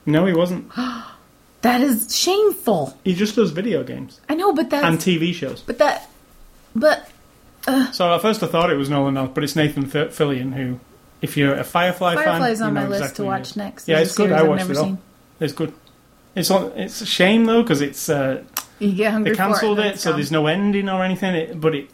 [0.06, 0.72] No, he wasn't.
[1.62, 2.98] That is shameful.
[3.04, 5.62] He just does video games I know, but that's and TV shows.
[5.62, 6.08] but that
[6.76, 7.10] but
[7.94, 10.80] So at first, I thought it was Nolan North, but it's Nathan F- Fillion who.
[11.20, 13.50] If you're a Firefly, fan, Firefly's you on know my list exactly to who watch
[13.50, 13.58] is.
[13.58, 13.88] next.
[13.88, 14.24] Yeah, it's a good.
[14.30, 14.84] series I I've watched never it all.
[14.86, 14.98] seen.
[15.40, 15.74] It's good.
[16.36, 18.44] It's on, it's a shame though because it's uh,
[18.78, 19.46] You get hungry they for it.
[19.48, 20.20] cancelled and it, it's so gone.
[20.20, 21.34] there's no ending or anything.
[21.34, 21.90] It, but it,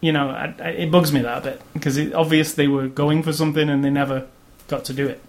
[0.00, 2.88] you know, I, I, it bugs me that a bit because it, obvious they were
[2.88, 4.26] going for something and they never
[4.68, 5.22] got to do it.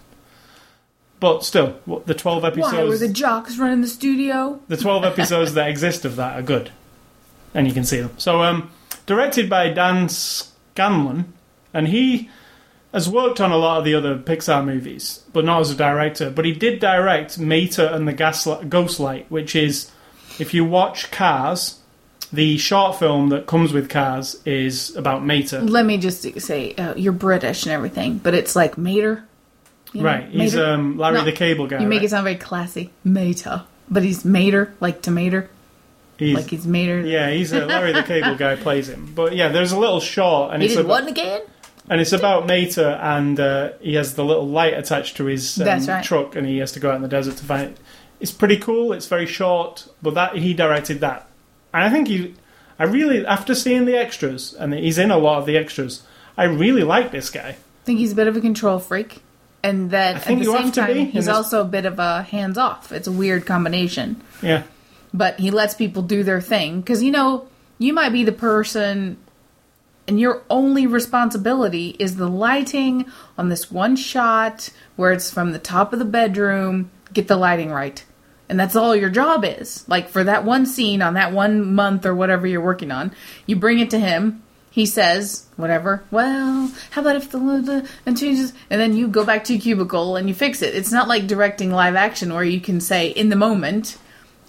[1.19, 4.61] But still, what, the twelve episodes, Why were the jocks running the studio?
[4.67, 6.71] the twelve episodes that exist of that are good,
[7.53, 8.11] and you can see them.
[8.17, 8.69] So, um,
[9.07, 11.33] directed by Dan Scanlon,
[11.73, 12.29] and he
[12.93, 16.29] has worked on a lot of the other Pixar movies, but not as a director.
[16.29, 19.91] But he did direct Mater and the Gaslight, Ghostlight, which is,
[20.39, 21.76] if you watch Cars,
[22.31, 25.61] the short film that comes with Cars is about Mater.
[25.61, 29.23] Let me just say, uh, you're British and everything, but it's like Mater.
[29.93, 30.65] You know, Right, he's Mater.
[30.73, 31.79] um, Larry No, the Cable Guy.
[31.79, 32.05] You make right?
[32.05, 35.47] it sound very classy, Mater, but he's Mater, like tomato,
[36.17, 36.99] He's- like he's Mater.
[37.01, 39.13] yeah, he's uh, Larry the Cable Guy plays him.
[39.15, 41.41] But yeah, there's a little short, and he it's did about, again?
[41.89, 45.67] and it's about Mater, and uh, he has the little light attached to his um,
[45.85, 46.03] right.
[46.03, 47.77] truck, and he has to go out in the desert to find it.
[48.19, 48.91] It's pretty cool.
[48.93, 51.26] It's very short, but that he directed that,
[51.77, 52.33] and I think he,
[52.79, 56.03] I really after seeing the extras, and he's in a lot of the extras.
[56.37, 57.49] I really like this guy.
[57.49, 57.55] I
[57.85, 59.21] think he's a bit of a control freak,
[59.63, 61.61] and that I think at the you same have to time be he's this- also
[61.61, 62.91] a bit of a hands off.
[62.91, 64.63] It's a weird combination, Yeah,
[65.13, 67.47] but he lets people do their thing because you know
[67.79, 69.17] you might be the person.
[70.09, 73.07] And your only responsibility is the lighting
[73.37, 76.89] on this one shot where it's from the top of the bedroom.
[77.11, 78.05] Get the lighting right.
[78.49, 79.87] And that's all your job is.
[79.87, 83.13] Like for that one scene on that one month or whatever you're working on,
[83.45, 84.43] you bring it to him.
[84.71, 89.43] He says, whatever, well, how about if the, and changes, and then you go back
[89.45, 90.75] to your cubicle and you fix it.
[90.75, 93.97] It's not like directing live action where you can say in the moment,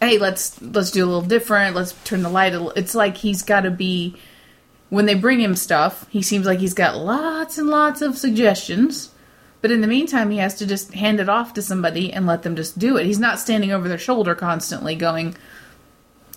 [0.01, 1.75] hey, let's let's do a little different.
[1.75, 2.53] Let's turn the light.
[2.77, 4.17] It's like he's got to be
[4.91, 9.11] when they bring him stuff, he seems like he's got lots and lots of suggestions.
[9.61, 12.43] But in the meantime, he has to just hand it off to somebody and let
[12.43, 13.07] them just do it.
[13.07, 15.35] He's not standing over their shoulder constantly going,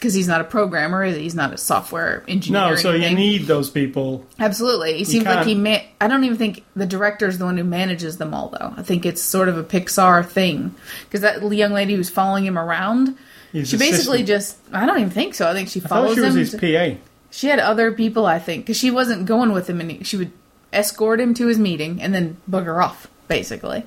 [0.02, 1.06] because he's not a programmer?
[1.06, 2.72] He's not a software engineer.
[2.72, 4.26] no, so you need those people.
[4.40, 4.98] Absolutely.
[4.98, 5.84] He seems like he man.
[6.02, 8.74] I don't even think the director is the one who manages them all, though.
[8.76, 12.58] I think it's sort of a Pixar thing because that young lady who's following him
[12.58, 13.16] around,
[13.54, 15.48] She basically just, I don't even think so.
[15.48, 16.60] I think she I follows she was him.
[16.60, 17.00] his PA.
[17.30, 20.32] she had other people, I think, because she wasn't going with him and she would
[20.74, 23.84] escort him to his meeting and then bugger off, basically.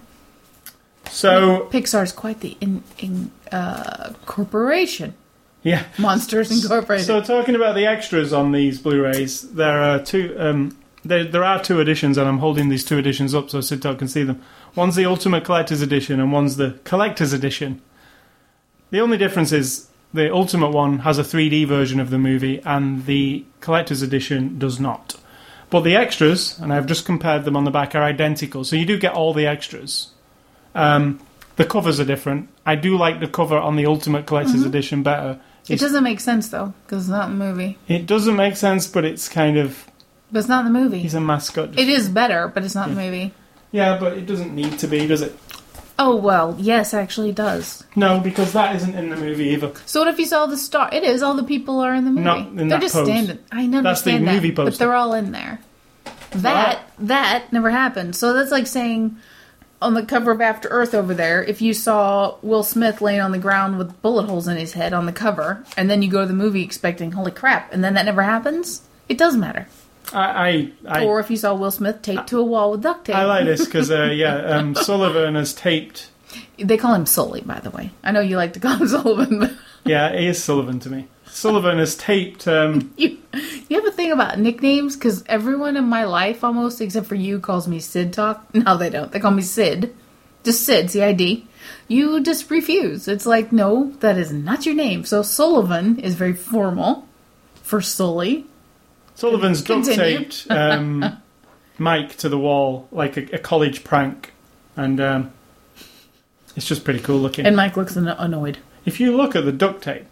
[1.11, 5.14] So Pixar's quite the in, in uh, corporation.
[5.62, 5.84] yeah.
[5.99, 7.07] Monsters Incorporated.
[7.07, 10.34] So talking about the extras on these Blu-rays, there are two.
[10.38, 13.82] Um, there, there are two editions, and I'm holding these two editions up so Sid
[13.82, 14.40] Talk can see them.
[14.74, 17.82] One's the Ultimate Collector's Edition, and one's the Collector's Edition.
[18.90, 23.05] The only difference is the Ultimate one has a 3D version of the movie, and
[23.05, 25.16] the Collector's Edition does not.
[25.70, 28.64] But the extras, and I've just compared them on the back, are identical.
[28.64, 30.08] So you do get all the extras.
[30.74, 31.20] Um,
[31.56, 32.48] the covers are different.
[32.66, 35.40] I do like the cover on the Ultimate Collector's Edition better.
[35.68, 37.78] it doesn't make sense, though, because it's not in the movie.
[37.88, 39.86] It doesn't make sense, but it's kind of
[40.32, 40.98] But it's not the movie.
[41.00, 41.78] he's a mascot.
[41.78, 43.32] It is better, but it's not in the movie.
[43.72, 45.36] Yeah, but it doesn't need to be, does it?
[45.99, 47.84] Oh, well, yes, actually it does.
[47.95, 49.72] No, because that isn't in the movie either.
[49.86, 50.88] So what if you saw the star?
[50.92, 51.22] It is.
[51.22, 52.24] All the people are in the movie.
[52.24, 53.07] Not in they're that just pose.
[53.07, 53.38] standing.
[53.53, 53.82] I know.
[53.82, 55.61] That's the that, movie but they're all in there.
[56.32, 58.16] That that never happened.
[58.16, 59.16] So that's like saying
[59.80, 63.30] on the cover of After Earth over there, if you saw Will Smith laying on
[63.30, 66.22] the ground with bullet holes in his head on the cover, and then you go
[66.22, 69.68] to the movie expecting holy crap, and then that never happens, it does matter.
[70.14, 73.06] I I I, or if you saw Will Smith taped to a wall with duct
[73.06, 73.16] tape.
[73.16, 76.10] I like this because uh, yeah, um, Sullivan has taped.
[76.58, 77.90] They call him Sully, by the way.
[78.02, 79.52] I know you like to call him Sullivan, but
[79.84, 81.08] Yeah, he is Sullivan to me.
[81.26, 82.46] Sullivan has taped.
[82.46, 83.18] Um, you
[83.68, 87.40] you have a thing about nicknames because everyone in my life almost except for you
[87.40, 88.54] calls me Sid Talk.
[88.54, 89.10] No, they don't.
[89.10, 89.94] They call me Sid.
[90.44, 91.46] Just Sid, C I D.
[91.88, 93.08] You just refuse.
[93.08, 95.04] It's like no, that is not your name.
[95.04, 97.06] So Sullivan is very formal
[97.62, 98.46] for Sully.
[99.14, 101.18] Sullivan's duct taped um,
[101.78, 104.32] Mike to the wall like a, a college prank,
[104.76, 105.32] and um,
[106.56, 107.46] it's just pretty cool looking.
[107.46, 108.58] And Mike looks annoyed.
[108.84, 110.04] if you look at the duct tape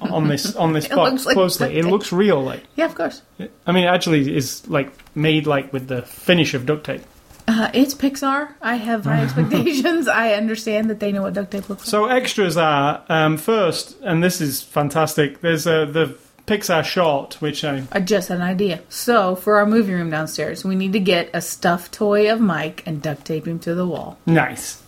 [0.00, 1.90] on this on this It box looks like closely, duct it tape.
[1.90, 2.42] looks real.
[2.42, 3.22] Like Yeah, of course.
[3.66, 7.02] I mean, it actually is like made like with the finish of duct tape.
[7.48, 8.52] Uh, it's Pixar.
[8.62, 10.06] I have high expectations.
[10.06, 11.90] I understand that they know what duct tape looks like.
[11.90, 15.40] So extras are um, first, and this is fantastic.
[15.40, 16.16] There's a the
[16.50, 18.80] Pixar short, which I I just had an idea.
[18.88, 22.82] So, for our movie room downstairs, we need to get a stuffed toy of Mike
[22.86, 24.18] and duct tape him to the wall.
[24.26, 24.82] nice.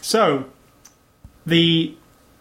[0.00, 0.46] So
[1.44, 1.94] the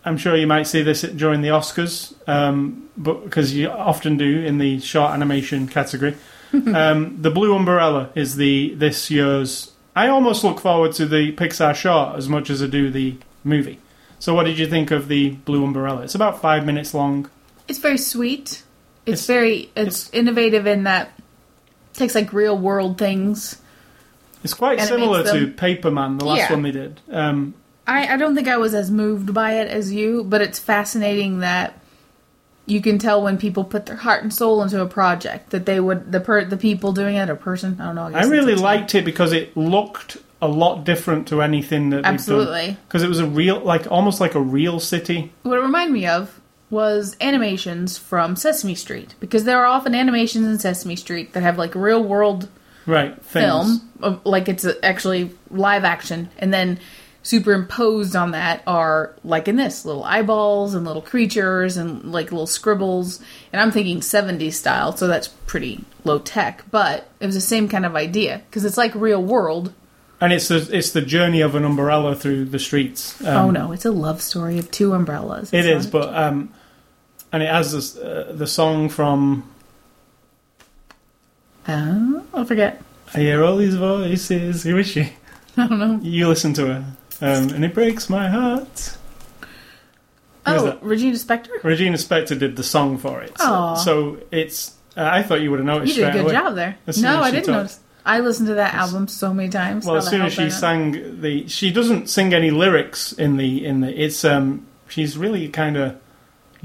[0.05, 4.45] I'm sure you might see this during the Oscars, um, but because you often do
[4.45, 6.15] in the short animation category.
[6.53, 9.71] um, the Blue Umbrella is the this year's.
[9.95, 13.79] I almost look forward to the Pixar short as much as I do the movie.
[14.19, 16.03] So, what did you think of the Blue Umbrella?
[16.03, 17.29] It's about five minutes long.
[17.67, 18.63] It's very sweet.
[19.05, 23.57] It's, It's- very it's, innovative in that it takes like real world things.
[24.43, 26.51] It's quite And it similar to them- Paperman, the last Yeah.
[26.53, 27.01] one they did.
[27.11, 27.53] Um,
[27.87, 31.39] I, I don't think I was as moved by it as you, but it's fascinating
[31.39, 31.79] that
[32.67, 35.79] you can tell when people put their heart and soul into a project that they
[35.79, 38.05] would the per, the people doing it or person I don't know.
[38.05, 41.91] I guess really it's a liked it because it looked a lot different to anything
[41.91, 42.75] that Absolutely.
[42.87, 45.31] because it was a real, like almost like a real city.
[45.43, 46.39] What it reminded me of
[46.75, 51.57] was animations from Sesame Street because there are often animations in Sesame Street that have
[51.57, 52.49] like real world
[52.85, 56.77] Right, film, uh, like it's actually live action, and then
[57.23, 62.45] superimposed on that are like in this little eyeballs and little creatures and like little
[62.45, 63.19] scribbles.
[63.51, 67.67] And I'm thinking 70s style, so that's pretty low tech, but it was the same
[67.67, 69.73] kind of idea because it's like real world.
[70.21, 73.19] and it's the it's the journey of an umbrella through the streets.
[73.21, 75.51] Um, oh no, it's a love story of two umbrellas.
[75.51, 76.53] It It's but um,
[77.31, 79.49] and it has this, uh, the song from
[81.67, 82.81] Oh, I forget.
[83.13, 85.13] "I hear all these voices." Who is she?
[85.57, 85.99] I don't know.
[86.01, 86.85] You listen to her,
[87.21, 88.97] um, and it breaks my heart.
[90.47, 90.77] Who Oh.
[90.81, 91.63] Regina Spektor.
[91.63, 94.73] Regina Spektor did the song for it, so, so it's.
[94.95, 95.95] Uh, I thought you would have noticed.
[95.97, 96.33] You did a good away.
[96.33, 96.77] job there.
[96.97, 97.55] No, I didn't talked.
[97.57, 97.79] notice.
[98.05, 99.85] I listened to that album so many times.
[99.87, 100.59] Well, as soon as she did I not?
[100.59, 103.89] sang the, she doesn't sing any lyrics in the in the.
[103.99, 105.97] It's um, she's really kind of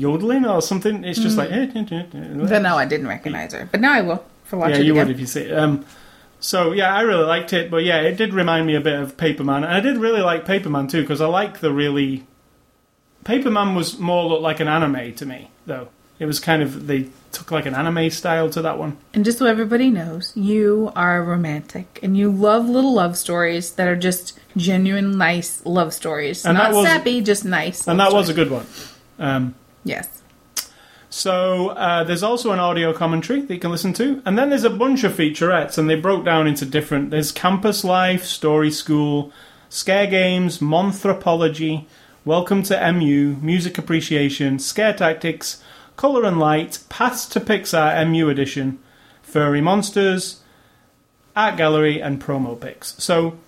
[0.01, 1.05] yodeling or something.
[1.05, 1.51] It's just like.
[1.51, 2.05] eh, eh, eh, eh.
[2.53, 5.07] Then no, I didn't recognize her, but now I will for watching yeah, you again.
[5.09, 5.57] would if you see it.
[5.57, 5.84] Um,
[6.40, 9.16] so yeah, I really liked it, but yeah, it did remind me a bit of
[9.16, 12.26] Paperman, and I did really like Paperman too because I like the really.
[13.24, 15.88] Paperman was more looked like an anime to me, though.
[16.18, 18.96] It was kind of they took like an anime style to that one.
[19.14, 23.86] And just so everybody knows, you are romantic and you love little love stories that
[23.88, 26.44] are just genuine, nice love stories.
[26.44, 27.86] And Not was- sappy, just nice.
[27.86, 28.48] And love that was a stories.
[28.48, 28.66] good one.
[29.18, 29.55] Um,
[29.85, 30.22] yes.
[31.09, 34.64] So uh, there's also an audio commentary that you can listen to, and then there's
[34.64, 37.11] a bunch of featurettes, and they broke down into different.
[37.11, 39.33] There's campus life, story school,
[39.68, 41.89] scare games, monthropology,
[42.26, 45.62] Welcome to MU, Music Appreciation, Scare Tactics,
[45.97, 48.78] Colour and Light, Paths to Pixar MU Edition,
[49.22, 50.41] Furry Monsters,
[51.35, 52.95] Art Gallery, and Promo Pics.
[53.03, 53.39] So,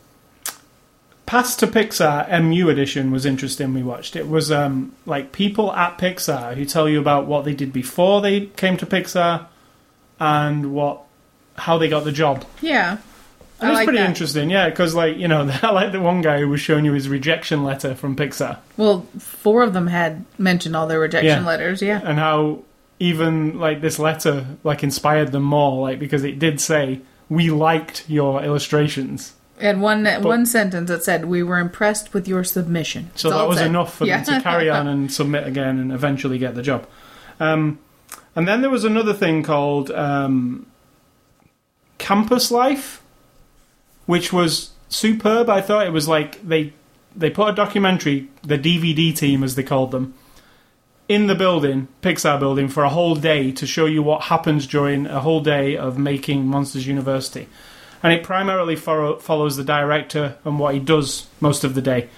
[1.26, 3.72] Paths to Pixar MU Edition was interesting.
[3.74, 7.54] We watched it was um, like people at Pixar who tell you about what they
[7.54, 9.46] did before they came to Pixar
[10.20, 11.02] and what
[11.56, 12.44] how they got the job.
[12.60, 12.98] Yeah.
[13.60, 14.08] And I it's like pretty that.
[14.08, 16.92] interesting, yeah, because like you know, I like the one guy who was showing you
[16.92, 18.58] his rejection letter from Pixar.
[18.76, 21.46] Well, four of them had mentioned all their rejection Yeah.
[21.46, 21.80] letters.
[21.82, 22.00] Yeah.
[22.02, 22.62] and how
[22.98, 28.04] even like this letter like inspired them more like because it did say we liked
[28.08, 29.32] your illustrations
[29.62, 33.48] And one one sentence that said, "We were impressed with your submission." so That's that
[33.48, 33.66] was said.
[33.68, 34.22] enough for Yeah.
[34.22, 36.86] them to carry on and submit again and eventually get the job
[37.40, 37.78] um,
[38.36, 40.66] and then there was another thing called um,
[41.98, 43.02] campus life
[44.06, 46.72] which was superb i thought it was like they
[47.14, 50.12] they put a documentary the dvd team as they called them
[51.08, 55.04] in the building, Pixar building, for a whole day to show you what happens during
[55.06, 57.48] a whole day of making Monsters University.
[58.02, 62.08] And it primarily follow, follows the director and what he does most of the day.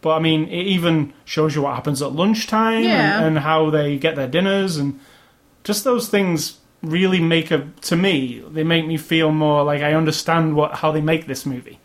[0.00, 3.18] But I mean, it even shows you what happens at lunchtime Yeah.
[3.18, 5.00] and, and how they get their dinners and
[5.64, 9.94] just those things really make a to me they make me feel more like I
[9.94, 11.78] understand what how they make this movie.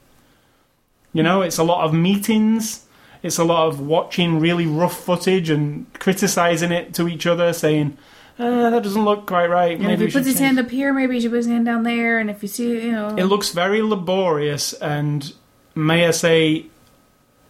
[1.14, 2.86] You know, it's a lot of meetings.
[3.24, 7.97] It's a lot of watching really rough footage and criticizing it to each other, saying,
[8.40, 10.72] uh, "That doesn't look quite right." And Maybe if he puts his change hand up
[10.72, 12.20] here, maybe he should put his hand down there.
[12.20, 15.34] And if you see, you know, It looks very laborious, and
[15.76, 16.66] may I say,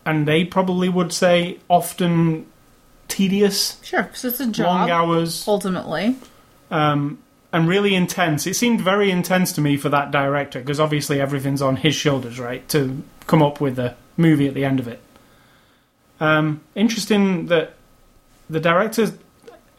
[0.05, 2.45] and they probably would say, often
[3.07, 4.65] tedious, sure, so it's a job.
[4.65, 6.15] long hours, ultimately.
[6.71, 7.19] um,
[7.51, 8.45] and really intense.
[8.45, 12.39] It seemed very intense to me for that director, because obviously everything's on his shoulders,
[12.39, 15.01] right, to come up with a movie at the end of it.
[16.19, 17.73] Um, interesting that
[18.49, 19.11] the director.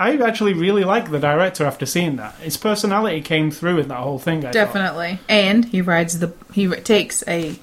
[0.00, 2.34] I actually really like the director after seeing that.
[2.36, 4.38] His personality came through in that whole thing.
[4.38, 4.52] I thought.
[4.54, 5.20] Definitely.
[5.28, 7.54] And he rides the he takes a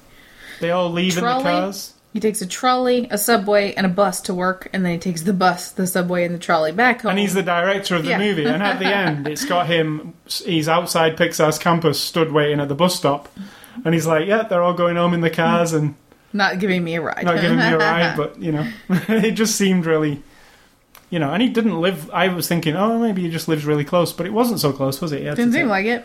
[0.60, 1.94] They all leave in the cars.
[2.12, 5.22] he takes a trolley, a subway, and a bus to work, and then he takes
[5.22, 7.10] the bus, the subway, and the trolley back home.
[7.10, 8.18] And he's the director of the Yeah.
[8.18, 8.46] movie.
[8.46, 10.14] And at the end, it's got him.
[10.26, 13.28] He's outside Pixar's campus, stood waiting at the bus stop.
[13.84, 15.94] And he's like, "Yeah, they're all going home in the cars and
[16.32, 17.24] not giving me a ride.
[17.24, 18.68] not giving me a ride." But you know,
[19.08, 20.22] it just seemed really,
[21.10, 21.32] you know.
[21.32, 22.10] And he didn't live.
[22.10, 25.00] I was thinking, oh, maybe he just lives really close, but it wasn't so close,
[25.00, 25.22] was it?
[25.22, 26.04] Had didn't seem like it.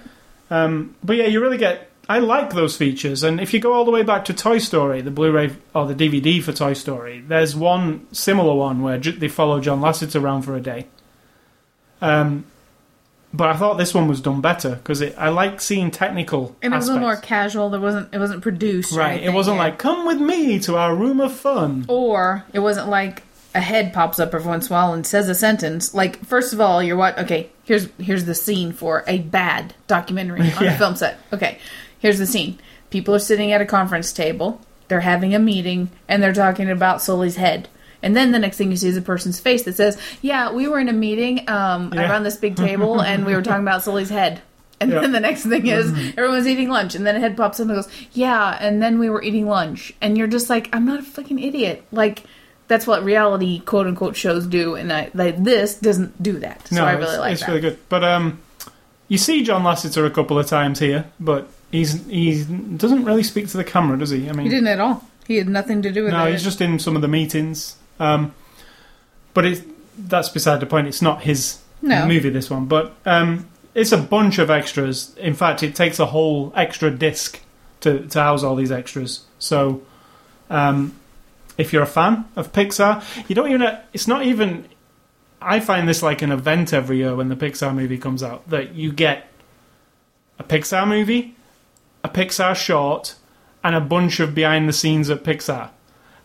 [0.49, 1.89] um, but yeah, you really get.
[2.09, 4.99] I like those features, and if you go all the way back to Toy Story,
[4.99, 9.29] the Blu-ray or the DVD for Toy Story, there's one similar one where j- they
[9.29, 10.87] follow John Lasseter around for a day.
[12.01, 12.43] Um,
[13.33, 16.55] but I thought this one was done better because I like seeing technical.
[16.61, 17.29] And it was a little more aspects.
[17.29, 17.69] casual.
[17.69, 18.13] There wasn't.
[18.13, 18.93] It wasn't produced.
[18.93, 19.13] or right.
[19.13, 19.63] It anything, wasn't yeah.
[19.63, 21.85] like come with me to our room of fun.
[21.87, 23.23] Or it wasn't like
[23.55, 25.93] a head pops up every once in a while and says a sentence.
[25.93, 27.17] Like first of all, you're what?
[27.19, 30.73] Okay, here's here's the scene for a bad documentary on Yeah.
[30.75, 31.19] a film set.
[31.31, 31.59] Okay,
[31.99, 32.59] here's the scene.
[32.89, 34.59] People are sitting at a conference table.
[34.87, 37.69] They're having a meeting and they're talking about Sully's head.
[38.01, 40.67] And then the next thing you see is a person's face that says, "Yeah, we
[40.67, 42.09] were in a meeting um, Yeah.
[42.09, 44.41] around this big table and we were talking about Sully's head."
[44.81, 44.99] And Yeah.
[44.99, 47.75] then the next thing is everyone's eating lunch, and then a head pops up and
[47.77, 51.03] goes, "Yeah," and then we were eating lunch, and you're just like, "I'm not a
[51.03, 52.23] fucking idiot." Like
[52.67, 56.67] that's what reality quote unquote shows do, and I like this doesn't do that.
[56.67, 57.47] So no, I really it's, like it's that.
[57.49, 57.79] really good.
[57.89, 58.39] But um,
[59.07, 63.47] you see John Lasseter a couple of times here, but he's he doesn't really speak
[63.49, 64.29] to the camera, does he?
[64.29, 65.07] I mean, He didn't at all.
[65.27, 66.17] He had nothing to do with it.
[66.17, 66.31] No, it.
[66.33, 67.75] he's just in some of the meetings.
[67.99, 68.33] Um,
[69.33, 69.63] but it,
[70.09, 70.87] that's beside the point.
[70.87, 72.05] It's not his No.
[72.05, 72.65] movie, this one.
[72.65, 75.15] But um, it's a bunch of extras.
[75.17, 77.39] In fact, it takes a whole extra disc
[77.81, 79.21] to, to house all these extras.
[79.39, 79.81] So
[80.49, 80.93] um,
[81.57, 83.77] if you're a fan of Pixar, you don't even.
[83.93, 84.67] It's not even.
[85.41, 88.75] I find this like an event every year when the Pixar movie comes out that
[88.75, 89.27] you get
[90.39, 91.35] a Pixar movie,
[92.03, 93.15] a Pixar short,
[93.63, 95.69] and a bunch of behind the scenes at Pixar.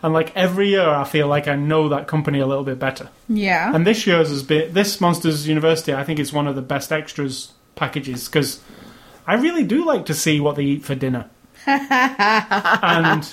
[0.03, 3.09] And like every year, I feel like I know that company a little bit better.
[3.29, 3.75] yeah.
[3.75, 5.93] And this year's has been this Monsters University.
[5.93, 8.61] I think it's one of the best extras packages because
[9.27, 11.29] I really do like to see what they eat for dinner.
[11.67, 13.33] and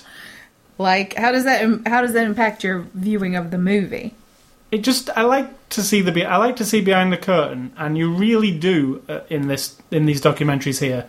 [0.77, 4.15] like, how does that how does that impact your viewing of the movie?
[4.71, 7.71] it just I like to see the be- I like to see behind the curtain,
[7.77, 11.07] and you really do uh, in this in these documentaries here.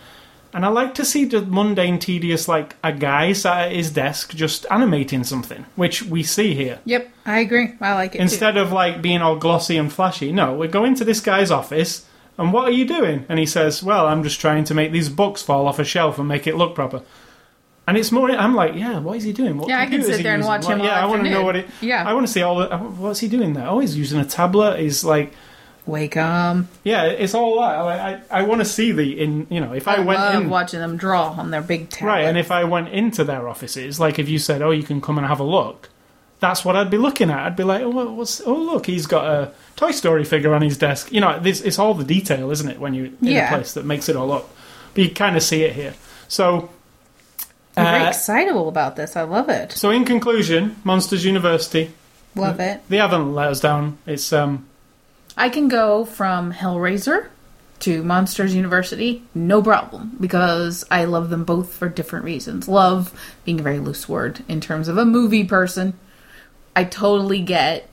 [0.55, 4.35] And I like to see the mundane, tedious, like a guy sat at his desk
[4.35, 6.79] just animating something, which we see here.
[6.87, 7.75] Yep, I agree.
[7.79, 8.23] I like it too.
[8.23, 12.07] Instead of like being all glossy and flashy, no, we go into this guy's office,
[12.39, 13.27] and what are you doing?
[13.29, 16.19] And he says, "Well, I'm just trying to make these books fall off a shelf
[16.19, 17.03] and make it look proper."
[17.87, 18.31] And it's more.
[18.31, 19.59] I'm like, yeah, what is he doing?
[19.59, 21.43] What Yeah, I can sit he there and watch him Yeah, I want to know
[21.45, 21.69] what it.
[21.81, 22.09] Yeah.
[22.09, 22.77] I want to see all the.
[22.77, 23.69] What's he doing there?
[23.69, 24.81] Oh, he's using a tablet.
[24.81, 25.33] He's like,
[25.87, 26.65] wake up.
[26.83, 27.77] yeah, it's all that.
[27.77, 29.47] I I, I want to see the in.
[29.51, 32.09] You know, if I, I, went love in watching them draw on their big tablet.
[32.09, 35.01] right, and if I went into their offices, like if you said, oh, you can
[35.01, 35.89] come and have a look,
[36.41, 37.39] that's what I'd be looking at.
[37.39, 38.41] I'd be like, oh, what's?
[38.41, 41.13] Oh, look, he's got a Toy Story figure on his desk.
[41.13, 42.81] You know, this it's all the detail, isn't it?
[42.81, 43.47] When you're in Yeah.
[43.47, 44.51] a place that makes it all up,
[44.95, 45.95] but you kind of see it here.
[46.27, 46.71] So.
[47.77, 49.17] I'm very uh, excitable about this.
[49.17, 49.73] I love it.
[49.73, 51.93] So in conclusion, Monsters University,
[52.35, 52.81] Love it.
[52.89, 53.99] they haven't let us down.
[54.07, 54.67] It's um
[55.37, 57.29] I can go from Hellraiser
[57.81, 62.69] to Monsters University, no problem, because I love them both for different reasons.
[62.69, 63.13] Love
[63.45, 65.93] being a very loose word in terms of a movie person.
[66.75, 67.89] I totally get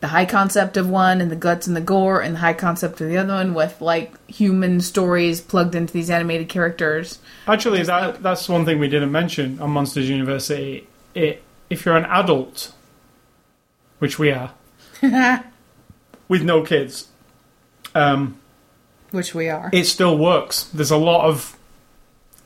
[0.00, 3.00] the high concept of one and the guts and the gore, and the high concept
[3.00, 7.18] of the other one with like human stories plugged into these animated characters.
[7.46, 10.86] actually that that's one thing we didn't mention on Monsters University.
[11.14, 12.72] It if you're an adult,
[13.98, 14.52] which we are,
[16.28, 17.08] with no kids,
[17.94, 18.38] um,
[19.10, 19.70] Which we are.
[19.72, 20.64] it still works.
[20.64, 21.56] There's a lot of,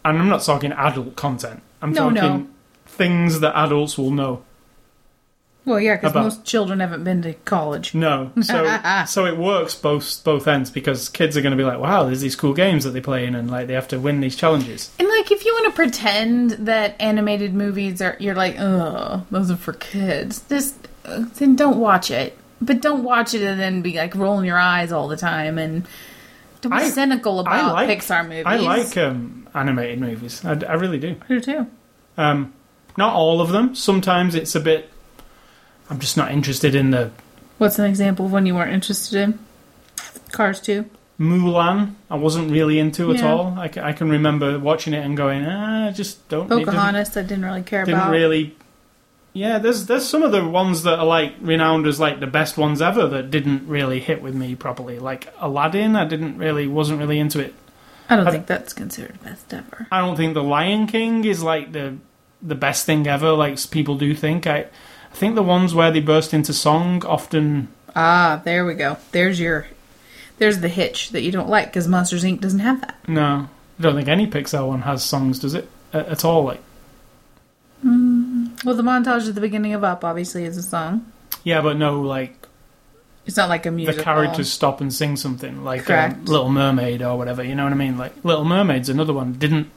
[0.05, 1.63] and I'm not talking adult content.
[1.81, 2.47] I'm No, talking no.
[2.87, 4.43] things that adults will know.
[5.65, 7.95] Well, yeah, because most children haven't been to college.
[7.95, 11.79] No, so so it works both both ends because kids are going to be like,
[11.79, 14.21] wow, there's these cool games that they play in, and like they have to win
[14.21, 14.91] these challenges.
[14.99, 19.51] And like, if you want to pretend that animated movies are, you're like, oh, those
[19.51, 20.45] are for kids.
[20.49, 22.37] Just uh, then don't watch it.
[22.61, 25.87] But don't watch it and then be like rolling your eyes all the time and
[26.61, 28.45] don't be I- cynical about like Pixar movies.
[28.47, 30.45] I like um, animated movies.
[30.45, 31.17] I, I really do.
[31.23, 31.67] I do too.
[32.17, 32.55] Um,
[32.97, 33.75] not all of them.
[33.75, 34.91] Sometimes it's a bit.
[35.95, 37.13] I'm just not interested in the
[37.59, 39.39] What's an example of one you weren't interested in?
[40.33, 40.85] Cars 2.
[41.21, 41.95] Mulan.
[42.11, 43.33] I wasn't really into at Yeah.
[43.33, 43.55] all.
[43.57, 46.49] I, ca- I can remember watching it and going, ah, I just don't.
[46.49, 47.93] didn't- Pocahontas, I didn't really care about it.
[47.93, 48.13] Didn't about.
[48.13, 48.57] really.
[49.35, 52.57] Yeah, there's there's some of the ones that are like renowned as like the best
[52.59, 54.99] ones ever that didn't really hit with me properly.
[54.99, 57.55] Like Aladdin, I didn't really wasn't really into it.
[58.11, 59.87] I don't I- think that's considered best ever.
[59.93, 61.95] I don't think The Lion King is like the
[62.43, 63.31] the best thing ever.
[63.33, 64.49] Like people do think.
[64.49, 64.67] I
[65.15, 67.69] I think the ones where they burst into song often.
[67.95, 68.97] Ah, there we go.
[69.13, 69.67] There's your.
[70.39, 72.41] There's the hitch that you don't like because Monsters Inc.
[72.41, 72.99] doesn't have that.
[73.09, 73.49] No,
[73.79, 75.69] I don't think any Pixar one has songs, does it?
[75.93, 76.43] A- At all?
[76.45, 76.61] Like
[77.85, 81.07] Well, the montage at the beginning of Up obviously is a song.
[81.45, 82.49] yeah, but no, like
[83.27, 83.99] It's not like a musical.
[83.99, 87.45] the characters stop and sing something like um, Little Mermaid or whatever.
[87.45, 87.97] You know what I mean?
[87.97, 89.71] Like Little Mermaid's another one didn't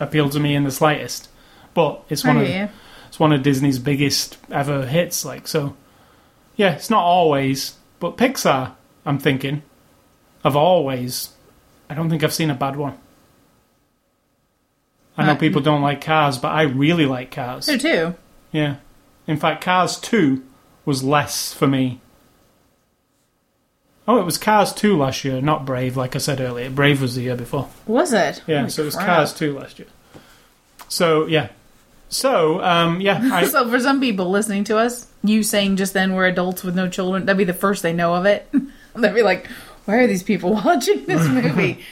[0.00, 1.28] appeal to me in the slightest,
[1.74, 2.68] but it's I one of hear you.
[3.08, 5.24] It's one of Disney's biggest ever hits.
[5.24, 5.76] Like so,
[6.56, 8.74] yeah, it's not always, but Pixar.
[9.04, 9.62] I'm thinking
[10.44, 11.30] of always.
[11.90, 12.98] I don't think I've seen a bad one.
[15.16, 17.66] I know uh, people don't like Cars, but I really like Cars.
[17.66, 18.14] There too.
[18.52, 18.76] Yeah.
[19.26, 20.44] In fact, Cars 2
[20.84, 22.00] was less for me.
[24.06, 26.70] Oh, it was Cars 2 last year, not Brave, like I said earlier.
[26.70, 27.68] Brave was the year before.
[27.86, 28.42] Was it?
[28.46, 29.06] Yeah, Holy so it was crap.
[29.06, 29.88] Cars 2 last year.
[30.88, 31.48] So, yeah.
[32.08, 36.14] So, um, yeah, I, so for some people listening to us, you saying just then
[36.14, 38.48] we're adults with no children, that'd be the first they know of it.
[38.94, 39.46] They'd be like,
[39.84, 41.84] "Why are these people watching this movie?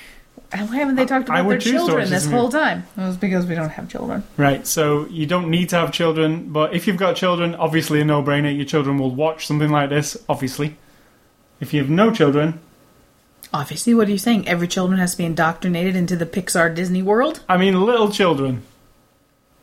[0.52, 2.86] And why haven't they talked about their choose to watch children this this whole time?"
[2.96, 4.24] It was because we don't have children.
[4.36, 4.66] right.
[4.66, 8.22] So, you don't need to have children, but if you've got children, obviously a no
[8.22, 8.54] brainer.
[8.54, 10.76] Your children will watch something like this, obviously.
[11.60, 12.60] If you have no children,
[13.52, 14.46] Obviously, what are you saying?
[14.48, 17.40] Every children has to be indoctrinated into the Pixar Disney world?
[17.48, 18.62] I mean, little children.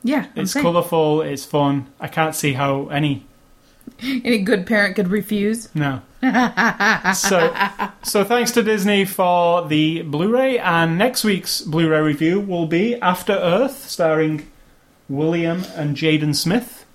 [0.03, 0.63] Yeah, I'm It's saying.
[0.63, 1.87] colourful, it's fun.
[1.99, 3.25] I can't see how any
[4.01, 5.73] Any good parent could refuse.
[5.75, 6.01] No.
[7.13, 7.53] so,
[8.03, 13.33] so thanks to Disney for the Blu-ray, and next week's Blu-ray review will be After
[13.33, 14.47] Earth, starring
[15.09, 16.85] William and Jaden Smith.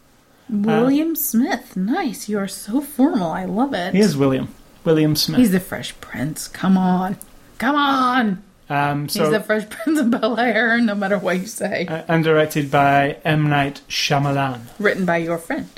[0.50, 2.28] Uh, William Smith, nice.
[2.28, 3.30] You are so formal.
[3.30, 3.94] I love it.
[3.94, 4.48] He is William.
[4.84, 5.38] William Smith.
[5.40, 6.48] He's the Fresh Prince.
[6.48, 7.18] Come on,
[7.59, 8.42] come on.
[8.71, 10.79] Um, He's the Fresh Prince of Bel Air.
[10.81, 11.87] No matter what you say.
[11.87, 15.69] uh, and directed by M Night Shyamalan, Written by your friend.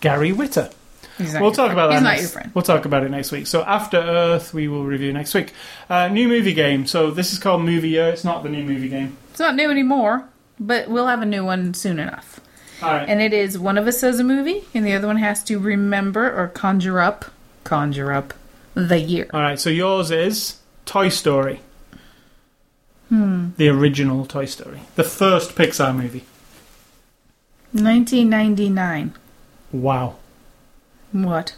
[0.00, 0.72] Gary Whitta.
[1.18, 1.72] We'll talk friend.
[1.72, 1.94] about that.
[1.94, 2.50] He's not your friend.
[2.54, 3.46] We'll talk about it next week.
[3.46, 5.52] So After Earth, we will review next week.
[5.88, 6.86] Uh, new movie game.
[6.86, 8.08] So this is called Movie Year.
[8.10, 9.16] It's not the new movie game.
[9.30, 10.28] It's not new anymore,
[10.60, 12.38] but we'll have a new one soon enough.
[12.82, 13.08] All right.
[13.08, 15.58] And it is one of us says a movie, and the other one has to
[15.58, 17.24] remember or conjure up,
[17.64, 18.34] conjure up
[18.74, 19.26] the year.
[19.32, 21.60] All right, so yours is Toy Story.
[23.08, 23.50] Hmm.
[23.56, 24.80] The original Toy Story.
[24.96, 26.24] The first Pixar movie.
[27.72, 29.14] 1999.
[29.72, 30.16] Wow.
[31.12, 31.56] What?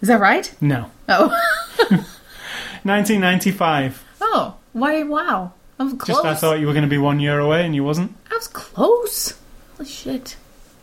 [0.00, 0.52] Is that right?
[0.60, 0.90] No.
[1.08, 1.28] Oh.
[1.88, 4.04] 1995.
[4.20, 4.56] Oh.
[4.72, 5.02] Why?
[5.02, 5.52] Wow.
[5.78, 6.18] I'm close.
[6.18, 8.14] Just I thought you were going to be one year away and you wasn't.
[8.30, 9.38] I was close.
[9.76, 10.36] Holy shit.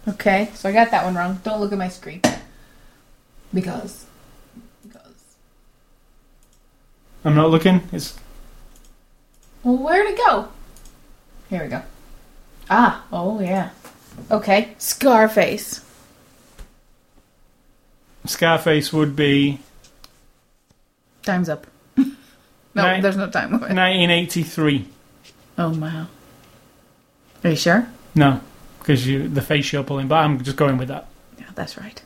[0.07, 1.39] Okay, so I got that one wrong.
[1.43, 2.21] Don't look at my screen.
[3.53, 4.05] Because.
[4.83, 5.35] Because.
[7.23, 7.87] I'm not looking.
[7.91, 8.17] It's
[9.63, 10.47] Well, where'd it go?
[11.49, 11.81] Here we go.
[12.69, 13.69] Ah, oh yeah.
[14.31, 15.83] Okay, Scarface.
[18.25, 19.59] Scarface would be
[21.23, 21.67] Time's up.
[21.97, 22.05] no,
[22.75, 23.69] Nine- there's no time limit.
[23.69, 24.87] 1983.
[25.57, 26.07] Oh wow.
[27.43, 27.87] Are you sure?
[28.15, 28.41] No,
[28.79, 30.07] because you the face you're pulling.
[30.07, 31.07] But I'm just going with that.
[31.37, 32.01] Yeah, that's right.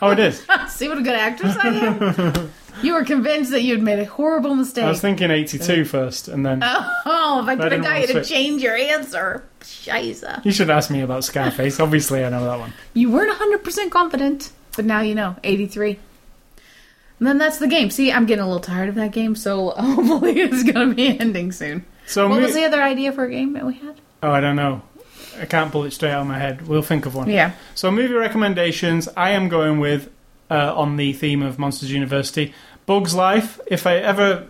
[0.00, 0.44] Oh, it is.
[0.68, 2.50] See what a good actress I am?
[2.82, 4.84] you were convinced that you'd made a horrible mistake.
[4.84, 8.06] I was thinking 82 uh, first, and then oh, if I could have got you
[8.14, 9.44] to change your answer.
[9.60, 10.44] Scheisse.
[10.44, 11.78] you should ask me about Scarface.
[11.78, 12.72] Obviously, I know that one.
[12.94, 15.36] You weren't 100% confident, but now you know.
[15.44, 15.98] 83.
[17.18, 17.90] And then that's the game.
[17.90, 21.20] See, I'm getting a little tired of that game, so hopefully it's going to be
[21.20, 21.84] ending soon.
[22.06, 24.00] So, What mo- was the other idea for a game that we had?
[24.24, 24.82] oh, I don't know.
[25.40, 26.66] I can't pull it straight out of my head.
[26.66, 27.28] We'll think of one.
[27.30, 27.52] Yeah.
[27.74, 29.08] So, movie recommendations.
[29.16, 30.10] I am going with
[30.50, 32.54] uh, on the theme of Monsters University.
[32.86, 33.60] Bugs Life.
[33.66, 34.46] If I ever,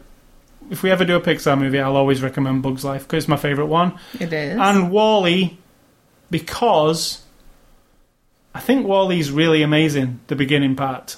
[0.71, 3.37] if we ever do a Pixar movie, I'll always recommend Bugs Life because it's my
[3.37, 3.99] favorite one.
[4.19, 4.59] It is.
[4.59, 5.59] And WALL-E,
[6.31, 7.23] because
[8.55, 10.21] I think WALL-E's really amazing.
[10.27, 11.17] The beginning part,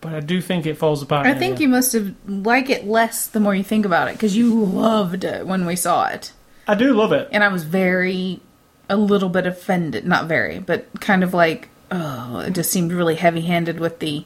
[0.00, 1.26] but I do think it falls apart.
[1.26, 4.36] I think you must have like it less the more you think about it because
[4.36, 6.32] you loved it when we saw it,
[6.66, 7.28] I do love it.
[7.32, 8.40] and I was very,
[8.88, 10.06] a little bit offended.
[10.06, 14.24] Not very, but kind of like, oh, it just seemed really heavy-handed with the,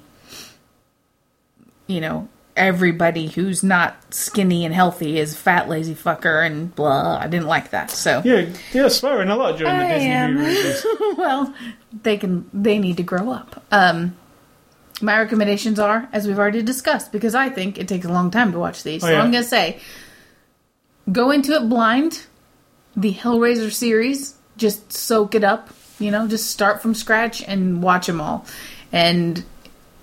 [1.86, 7.18] you know, everybody who's not skinny and healthy is fat lazy fucker and blah.
[7.18, 7.90] I didn't like that.
[7.90, 10.34] So Yeah, you're swearing a lot during the Disney am.
[10.34, 11.54] movie well,
[12.02, 13.64] they can they need to grow up.
[13.72, 14.16] Um
[15.00, 18.52] my recommendations are, as we've already discussed, because I think it takes a long time
[18.52, 19.02] to watch these.
[19.02, 19.22] Oh, so yeah.
[19.22, 19.80] I'm gonna say
[21.10, 22.26] go into it blind.
[22.94, 28.06] The Hellraiser series, just soak it up, you know, just start from scratch and watch
[28.06, 28.46] them all.
[28.92, 29.44] And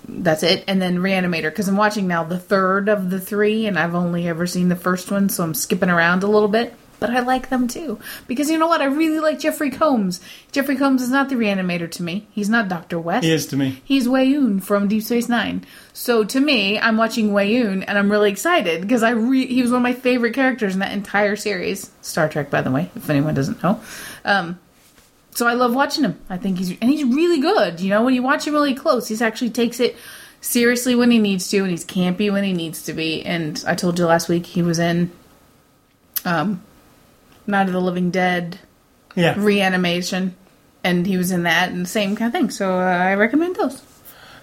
[0.08, 0.64] that's it.
[0.68, 4.28] And then Reanimator, because I'm watching now the third of the three, and I've only
[4.28, 6.74] ever seen the first one, so I'm skipping around a little bit.
[7.00, 7.98] But I like them too.
[8.28, 8.82] Because you know what?
[8.82, 10.20] I really like Jeffrey Combs.
[10.52, 12.28] Jeffrey Combs is not the Reanimator to me.
[12.32, 13.00] He's not Dr.
[13.00, 13.24] West.
[13.24, 13.82] He is to me.
[13.86, 15.66] He's Weyoun from Deep Space Nine.
[15.94, 19.72] So to me, I'm watching Weyoun and I'm really excited because I re- he was
[19.72, 21.90] one of my favorite characters in that entire series.
[22.02, 23.80] Star Trek, by the way, if anyone doesn't know.
[24.26, 24.60] Um,
[25.32, 26.20] so I love watching him.
[26.30, 27.80] I think he's and he's really good.
[27.80, 29.96] You know, when you watch him really close, he actually takes it
[30.42, 33.24] seriously when he needs to, and he's campy when he needs to be.
[33.24, 35.12] And I told you last week he was in
[36.26, 36.62] um,
[37.48, 38.60] Night of the Living Dead
[39.16, 39.36] Yeah.
[39.38, 40.36] reanimation,
[40.84, 42.50] and he was in that and the same kind of thing.
[42.50, 43.82] So uh, I recommend those.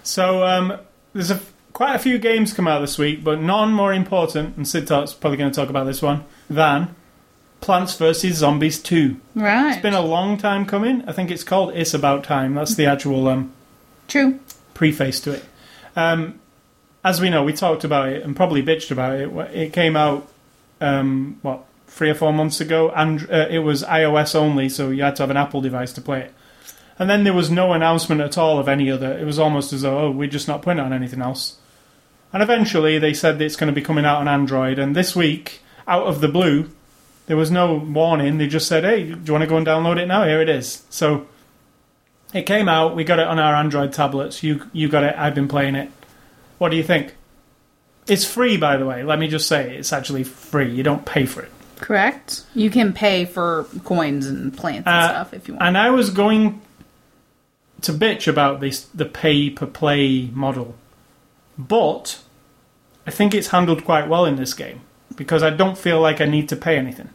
[0.03, 0.77] So um,
[1.13, 1.39] there's a,
[1.73, 5.13] quite a few games come out this week, but none more important, and Sid Talk's
[5.13, 6.95] probably going to talk about this one, than
[7.61, 8.35] Plants vs.
[8.35, 9.19] Zombies 2.
[9.35, 9.73] Right.
[9.73, 11.03] It's been a long time coming.
[11.07, 12.55] I think it's called It's About Time.
[12.55, 13.51] That's the actual um,
[14.07, 14.39] True.
[14.73, 15.45] preface to it.
[15.95, 16.39] Um,
[17.03, 19.55] as we know, we talked about it and probably bitched about it.
[19.55, 20.27] It came out,
[20.81, 25.03] um, what, three or four months ago, and uh, it was iOS only, so you
[25.03, 26.33] had to have an Apple device to play it.
[26.99, 29.17] And then there was no announcement at all of any other.
[29.17, 31.57] It was almost as though, oh, we're just not putting it on anything else.
[32.33, 34.79] And eventually they said that it's going to be coming out on Android.
[34.79, 36.69] And this week, out of the blue,
[37.27, 38.37] there was no warning.
[38.37, 40.23] They just said, hey, do you want to go and download it now?
[40.23, 40.83] Here it is.
[40.89, 41.27] So
[42.33, 42.95] it came out.
[42.95, 44.43] We got it on our Android tablets.
[44.43, 45.15] You you got it.
[45.17, 45.91] I've been playing it.
[46.57, 47.15] What do you think?
[48.07, 49.03] It's free, by the way.
[49.03, 50.71] Let me just say, it's actually free.
[50.73, 51.51] You don't pay for it.
[51.75, 52.43] Correct.
[52.55, 55.63] You can pay for coins and plants and Uh, stuff if you want.
[55.63, 56.61] And I was going
[57.81, 60.75] to bitch about this the pay per play model,
[61.57, 62.19] but
[63.05, 64.81] I think it's handled quite well in this game
[65.15, 67.09] because I don't feel like I need to pay anything.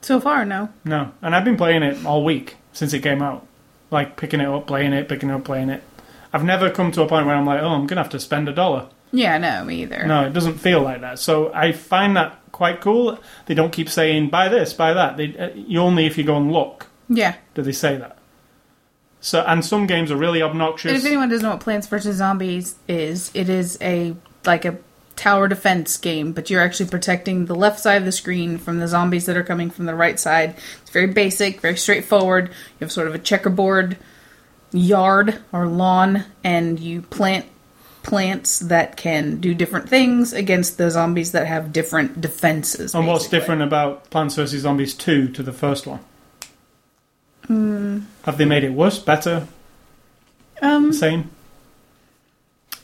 [0.00, 0.68] So far, no.
[0.84, 3.46] No, and I've been playing it all week since it came out,
[3.90, 5.82] like picking it up, playing it, picking it up, playing it.
[6.32, 8.48] I've never come to a point where I'm like, oh, I'm gonna have to spend
[8.48, 8.88] a dollar.
[9.12, 10.06] Yeah, no, me either.
[10.06, 11.18] No, it doesn't feel like that.
[11.18, 13.18] So I find that quite cool.
[13.46, 15.16] They don't keep saying buy this, buy that.
[15.16, 17.34] They uh, you only if you go and look Yeah.
[17.54, 18.16] do they say that.
[19.20, 20.98] So and some games are really And obnoxious.
[20.98, 24.14] if anyone doesn't know what Plants vs Zombies is, it is a
[24.46, 24.78] like a
[25.20, 28.88] tower defense game, but you're actually protecting the left side of the screen from the
[28.88, 30.56] zombies that are coming from the right side.
[30.80, 32.48] It's very basic, very straightforward.
[32.48, 33.98] You have sort of a checkerboard
[34.72, 37.44] yard or lawn, and you plant
[38.02, 42.94] plants that can do different things against the zombies that have different defenses.
[42.94, 43.38] and what's basically.
[43.40, 46.00] different about Plants vs Zombies two to the first one?
[47.46, 47.98] Hmm.
[48.24, 49.46] Have they made it worse, better,
[50.62, 51.30] Um, same?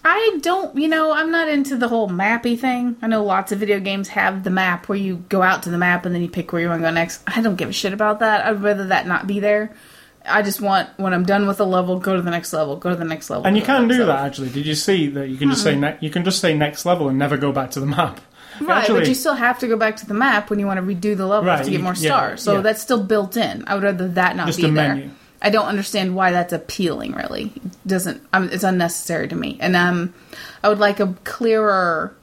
[0.08, 2.94] I don't, you know, I'm not into the whole mappy thing.
[3.02, 5.78] I know lots of video games have the map where you go out to the
[5.78, 7.22] map and then you pick where you want to go next.
[7.26, 8.46] I don't give a shit about that.
[8.46, 9.74] I'd rather that not be there.
[10.24, 12.90] I just want when I'm done with a level, go to the next level, go
[12.90, 13.46] to the next level.
[13.48, 14.06] And you go to the can do level.
[14.14, 14.50] that actually.
[14.50, 17.08] Did you see that you can just say ne- you can just say next level
[17.08, 18.20] and never go back to the map?
[18.58, 20.78] Right, Actually- but you still have to go back to the map when you want
[20.78, 22.42] to redo the level Right, to get more yeah, stars.
[22.42, 22.60] So yeah.
[22.62, 23.64] that's still built in.
[23.66, 24.94] I would rather that not Just be a there.
[24.94, 25.10] menu.
[25.46, 27.12] I don't understand why that's appealing.
[27.12, 28.20] Really, it doesn't.
[28.32, 29.56] Um, it's unnecessary to me.
[29.60, 30.12] And um,
[30.64, 32.16] I would like a clearer,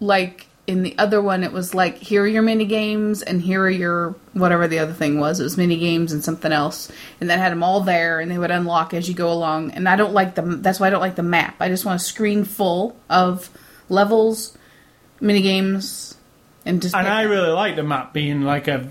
[0.00, 3.60] like in the other one, it was like here are your mini games and here
[3.60, 5.38] are your whatever the other thing was.
[5.38, 8.38] It was mini games and something else, and that had them all there, and they
[8.38, 9.72] would unlock as you go along.
[9.72, 10.40] And I don't like the.
[10.40, 11.56] That's why I don't like the map.
[11.60, 13.50] I just want a screen full of
[13.90, 14.56] levels,
[15.20, 16.16] mini games,
[16.64, 16.94] and just.
[16.94, 18.88] And I really like the map being like a.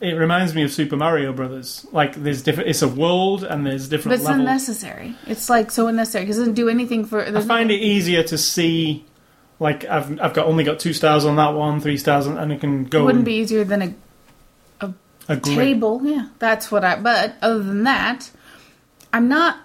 [0.00, 1.86] It reminds me of Super Mario Brothers.
[1.92, 2.70] Like there's different.
[2.70, 4.12] It's a world and there's different.
[4.12, 4.40] but it's levels.
[4.40, 5.14] unnecessary.
[5.26, 7.20] It's like so unnecessary because it doesn't do anything for.
[7.22, 9.04] I find no- it easier to see.
[9.60, 12.52] Like I've I've got only got two stars on that one, three stars, on, and
[12.52, 13.04] it can go.
[13.04, 13.94] wouldn't be easier than a
[15.30, 15.56] a grid.
[15.56, 18.30] table yeah that's what i but other than that
[19.12, 19.58] i'm not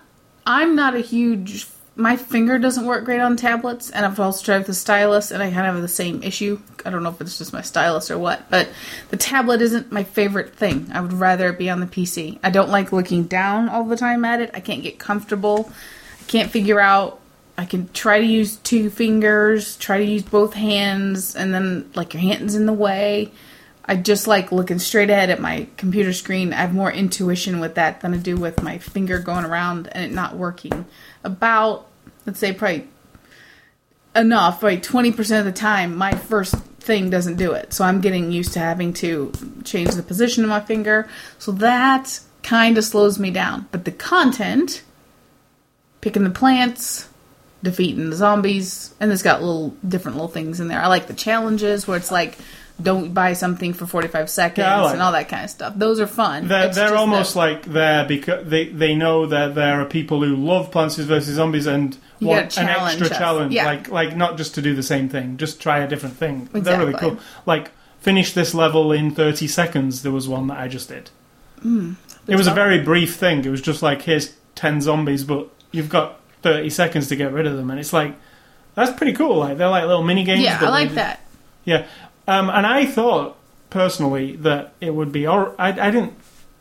[0.46, 1.64] i'm not a huge
[1.96, 5.52] my finger doesn't work great on tablets and i've also tried the stylus and i
[5.52, 8.18] kind of have the same issue i don't know if it's just my stylus or
[8.18, 8.68] what but
[9.10, 12.70] the tablet isn't my favorite thing i would rather be on the pc i don't
[12.70, 15.72] like looking down all the time at it i can't get comfortable
[16.20, 17.20] i can't figure out
[17.58, 22.14] I can try to use two fingers, try to use both hands, and then like
[22.14, 23.32] your hand's in the way.
[23.86, 26.54] I just like looking straight ahead at my computer screen.
[26.54, 30.04] I have more intuition with that than I do with my finger going around and
[30.04, 30.86] it not working.
[31.24, 31.88] About,
[32.26, 32.88] let's say, probably
[34.16, 37.74] enough, like 20% of the time, my first thing doesn't do it.
[37.74, 39.32] So I'm getting used to having to
[39.64, 41.08] change the position of my finger.
[41.40, 43.68] So that kind of slows me down.
[43.72, 44.84] But the content,
[46.02, 47.10] picking the plants,
[47.64, 50.82] defeating the zombies, and it's got little different little things in there.
[50.82, 52.38] I like the challenges where it's like,
[52.82, 55.74] don't buy something for 45 seconds Yeah, like and all that kind of stuff.
[55.76, 56.48] Those are fun.
[56.48, 60.36] They're, they're almost that like there because they, they know that there are people who
[60.36, 63.18] love Plants vs Zombies and You want an extra us.
[63.18, 63.66] challenge, Yeah.
[63.66, 66.50] like like not just to do the same thing, just try a different thing.
[66.54, 66.62] Exactly.
[66.62, 67.18] They're really cool.
[67.46, 70.02] Like finish this level in thirty seconds.
[70.02, 71.10] There was one that I just did.
[71.62, 71.94] Hmm.
[72.28, 73.46] it was a very brief thing.
[73.46, 77.46] It was just like here's ten zombies, but you've got thirty seconds to get rid
[77.46, 78.16] of them, and it's like
[78.76, 79.38] that's pretty cool.
[79.38, 80.42] Like they're like little mini games.
[80.44, 81.22] yeah, I like that.
[81.66, 81.86] Yeah,
[82.28, 83.36] um, and I thought
[83.70, 85.28] personally that it would be.
[85.28, 86.14] Or I, I didn't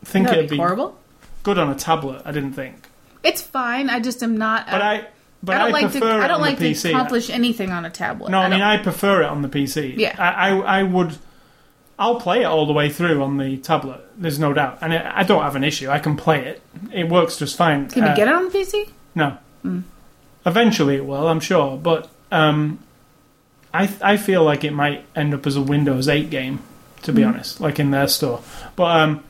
[0.05, 0.99] think That'd it'd be be horrible.
[1.43, 2.23] good on a tablet.
[2.25, 2.89] I didn't think,
[3.23, 3.89] It's fine.
[3.91, 4.67] I just am not.
[4.67, 5.07] but I
[5.43, 6.01] but I don't I, like to.
[6.01, 6.91] prefer I don't on like to PC.
[6.91, 8.31] accomplish anything on a tablet.
[8.31, 9.97] no, I, mean don't- I prefer it on the PC.
[9.97, 10.15] Yeah.
[10.19, 11.17] I, I I would.
[11.99, 14.01] I'll play it all the way through on the tablet.
[14.17, 15.89] There's no doubt, and it, I don't have an issue.
[15.91, 16.63] I can play it.
[16.93, 17.89] It works just fine.
[17.89, 18.89] Can Uh, you get it on the PC?
[19.15, 19.37] No.
[20.45, 22.81] Eventually it will, I'm sure, but um,
[23.73, 26.61] I I feel like it might end up as a Windows 8 game,
[27.03, 28.43] to be honest, like in their store.
[28.77, 29.25] But um,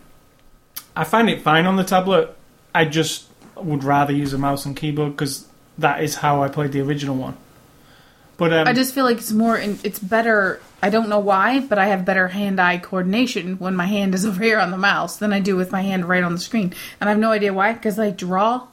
[0.97, 2.37] I find it fine on the tablet.
[2.75, 5.47] I just would rather use a mouse and keyboard because
[5.79, 7.37] that is how I played the original one.
[8.37, 9.57] But um, I just feel like it's more.
[9.57, 10.61] In, it's better.
[10.83, 14.43] I don't know why, but I have better hand-eye coordination when my hand is over
[14.43, 17.09] here on the mouse than I do with my hand right on the screen, and
[17.09, 17.73] I have no idea why.
[17.73, 18.67] Because I draw.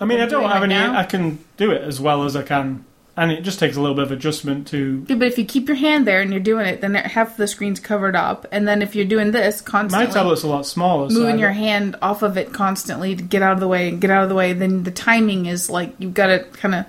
[0.00, 0.74] I mean, I don't have right any.
[0.74, 0.98] now.
[0.98, 2.84] I can do it as well as I can,
[3.16, 5.04] and it just takes a little bit of adjustment to.
[5.08, 7.46] Yeah, but if you keep your hand there and you're doing it, then half the
[7.46, 11.10] screen's covered up, and then if you're doing this constantly, My tablet's a lot smaller.
[11.10, 14.10] so moving your hand off of it constantly to get out of the way get
[14.10, 16.86] out of the way, then the timing is like you've got to kind of.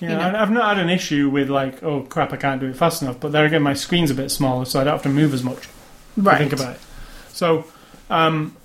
[0.00, 0.20] Yeah, you know.
[0.20, 3.00] I- I've not had an issue with like, oh crap, I can't do it fast
[3.02, 3.18] enough.
[3.18, 5.42] But there again, my screen's a bit smaller, so I don't have to move as
[5.42, 5.68] much.
[6.16, 6.38] Right.
[6.38, 6.80] think about it.
[7.28, 7.64] So,
[8.10, 8.56] um,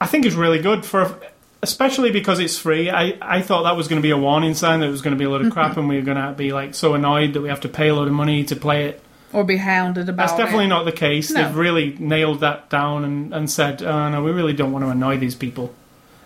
[0.00, 1.16] I think it's really good for,
[1.64, 2.88] especially because it's free.
[2.90, 5.16] I, I thought that was going to be a warning sign that it was going
[5.16, 5.52] to be a load of Mm-hmm.
[5.52, 7.88] crap, and we were going to be like so annoyed that we have to pay
[7.88, 9.02] a load of money to play it.
[9.32, 10.68] Or be hounded about That's definitely it.
[10.76, 11.30] not the case.
[11.30, 11.42] No.
[11.42, 14.90] They've really nailed that down and, and said, oh, no, we really don't want to
[14.90, 15.74] annoy these people.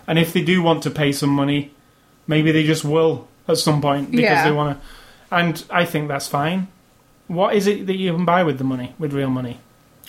[0.05, 1.71] And if they do want to pay some money,
[2.27, 4.43] maybe they just will at some point because Yeah.
[4.43, 4.85] they want to.
[5.31, 6.67] And I think that's fine.
[7.27, 9.59] What is it that you can buy with the money, with real money?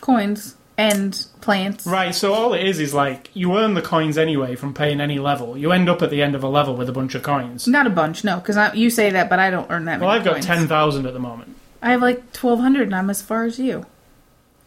[0.02, 1.86] coins and plants.
[1.86, 5.18] Right, so all it is is like you earn the coins anyway from paying any
[5.18, 5.56] level.
[5.58, 7.68] You end up at the end of a level with a bunch of coins.
[7.68, 10.06] Not a bunch, no, because you say that, but I don't earn that many.
[10.06, 10.46] Well, I've got coins.
[10.46, 11.54] 10,000 at the moment.
[11.82, 13.86] I have like twelve hundred, and I'm as far as you.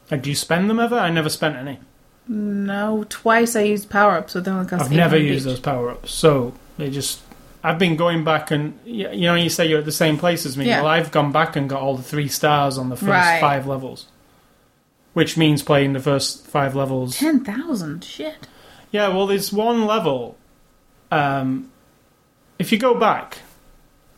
[0.09, 0.95] Like, do you spend them ever?
[0.97, 1.79] I never spent any.
[2.27, 4.85] No, twice I used power ups, so they only cost.
[4.85, 5.51] I've never used each.
[5.51, 7.21] those power ups, so they just.
[7.65, 10.57] I've been going back and you know you say you're at the same place as
[10.57, 10.65] me.
[10.65, 10.81] Yeah.
[10.81, 13.39] Well, I've gone back and got all the three stars on the first Right.
[13.39, 14.07] five levels,
[15.13, 17.17] which means playing the first five levels.
[17.17, 18.47] Ten thousand, shit.
[18.91, 20.37] Yeah, well, there's one level.
[21.11, 21.71] Um,
[22.59, 23.39] if you go back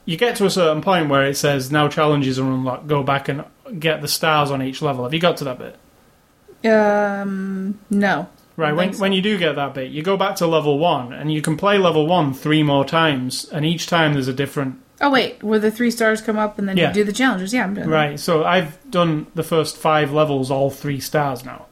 [0.05, 2.87] you get to a certain point where it says now challenges are unlocked.
[2.87, 3.43] Go back and
[3.79, 5.03] get the stars on each level.
[5.03, 6.71] Have you got to that bit?
[6.71, 8.29] Um, no.
[8.55, 9.01] Right, when, so.
[9.01, 11.57] when you do get that bit, you go back to level one, and you can
[11.57, 14.81] play level one three more times, and each time there's a different.
[15.05, 16.87] Oh wait, where the three stars come up and then Yeah.
[16.87, 17.53] you do the challenges?
[17.53, 17.93] Yeah, I'm doing that.
[17.95, 21.67] Right, so I've done the first five levels, all three stars now.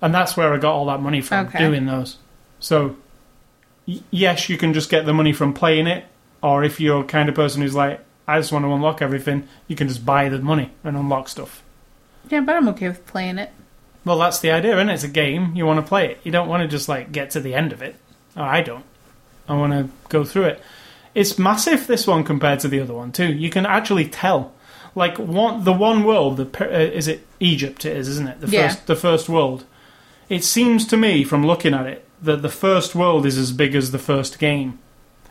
[0.00, 1.58] And that's where I got all that money from, Okay.
[1.58, 2.18] doing those.
[2.60, 2.94] So,
[3.88, 6.04] y- yes, you can just get the money from playing it,
[6.42, 7.98] or if you're a kind of person who's like,
[8.28, 11.60] I just want to unlock everything, you can just buy the money and unlock stuff.
[12.30, 13.50] Yeah, but I'm okay with playing it.
[14.04, 14.94] Well, that's the idea, isn't it?
[14.94, 15.56] It's a game.
[15.56, 16.20] You want to play it.
[16.22, 17.96] You don't want to just like get to the end of it.
[18.36, 18.84] Oh, I don't.
[19.48, 20.62] I want to go through it.
[21.14, 23.32] It's massive this one compared to the other one too.
[23.32, 24.52] You can actually tell.
[24.96, 27.84] Like one, the one world, the uh, is it Egypt?
[27.84, 28.40] It is, isn't it?
[28.40, 28.68] The Yeah.
[28.68, 29.64] first, the first world.
[30.28, 33.74] It seems to me, from looking at it, that the first world is as big
[33.74, 34.78] as the first game,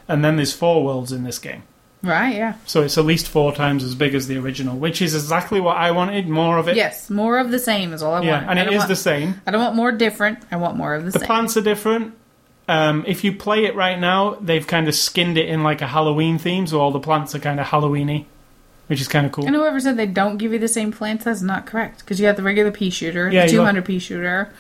[0.08, 1.64] and then there's four worlds in this game.
[2.04, 2.36] Right?
[2.36, 2.56] Yeah.
[2.66, 5.78] So it's at least four times as big as the original, which is exactly what
[5.78, 6.28] I wanted.
[6.28, 6.76] More of it.
[6.76, 8.50] Yes, more of the same is all I Yeah, want.
[8.50, 9.42] and I it want, the same.
[9.48, 10.40] I don't want more different.
[10.52, 11.22] I want more of the, The same.
[11.22, 12.14] The plants are different.
[12.68, 15.88] Um, if you play it right now, they've kind of skinned it in like a
[15.88, 18.26] Halloween theme, so all the plants are kind of Halloweeny,
[18.88, 19.46] which is kind of cool.
[19.46, 22.00] And whoever said they don't give you the same plants, that's not correct.
[22.00, 24.54] Because you have the regular pea shooter, Yeah, the you 200 pea shooter,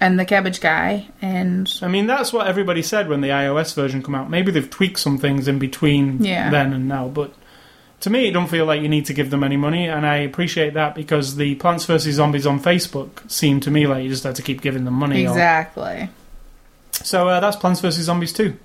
[0.00, 4.02] and the cabbage guy, and I mean, that's what everybody said when the iOS version
[4.02, 4.30] come out.
[4.30, 6.48] Maybe they've tweaked some things in between Yeah.
[6.50, 7.34] then and now, but
[8.00, 10.16] to me, it don't feel like you need to give them any money, and I
[10.16, 14.24] appreciate that because the Plants vs Zombies on Facebook seemed to me like you just
[14.24, 15.24] had to keep giving them money.
[15.26, 16.08] or- exactly.
[16.92, 18.56] So uh, that's Plants vs Zombies 2.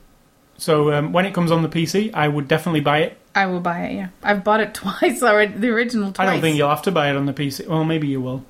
[0.57, 3.17] So um, when it comes on the PC, I would definitely buy it.
[3.35, 3.95] I will buy it.
[3.95, 5.53] Yeah, I've bought it twice already.
[5.53, 6.27] The original twice.
[6.27, 7.67] I don't think you'll have to buy it on the PC.
[7.67, 8.43] Well, maybe you will.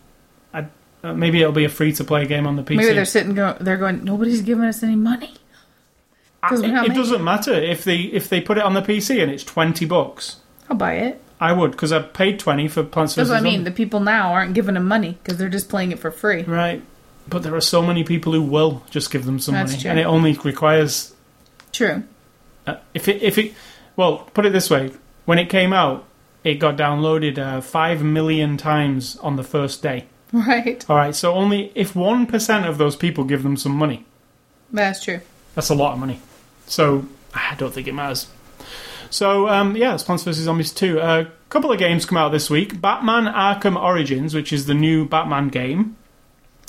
[0.53, 0.67] I,
[1.03, 2.77] uh, maybe it'll be a free to play game on the PC.
[2.77, 3.33] Maybe they're sitting.
[3.35, 4.05] Go, they're going.
[4.05, 5.33] Nobody's giving us any money.
[6.49, 9.29] we're it, it doesn't matter if they if they put it on the PC and
[9.29, 10.37] it's twenty bucks.
[10.69, 11.21] I'll buy it.
[11.39, 13.59] I would because I paid twenty for Plants That's vs what I mean.
[13.59, 13.73] Zombies.
[13.73, 16.43] The people now aren't giving them money because they're just playing it for free.
[16.43, 16.81] Right,
[17.29, 19.91] but there are so many people who will just give them some That's money, true.
[19.91, 21.13] and it only requires
[21.71, 22.03] True.
[22.65, 23.53] uh, if it if it.
[23.95, 24.91] Well, put it this way:
[25.25, 26.05] when it came out,
[26.43, 30.05] it got downloaded uh, five million times on the first day.
[30.33, 30.85] Right.
[30.89, 34.05] All right, so only if one percent of those people give them some money,
[34.73, 35.21] That's true.
[35.55, 36.19] That's a lot of money.
[36.65, 38.27] So I don't think it matters.
[39.09, 40.99] So um, yeah, Plants vs Zombies 2.
[40.99, 42.81] A couple of games come out this week.
[42.81, 45.95] Batman Arkham Origins, which is the new Batman game,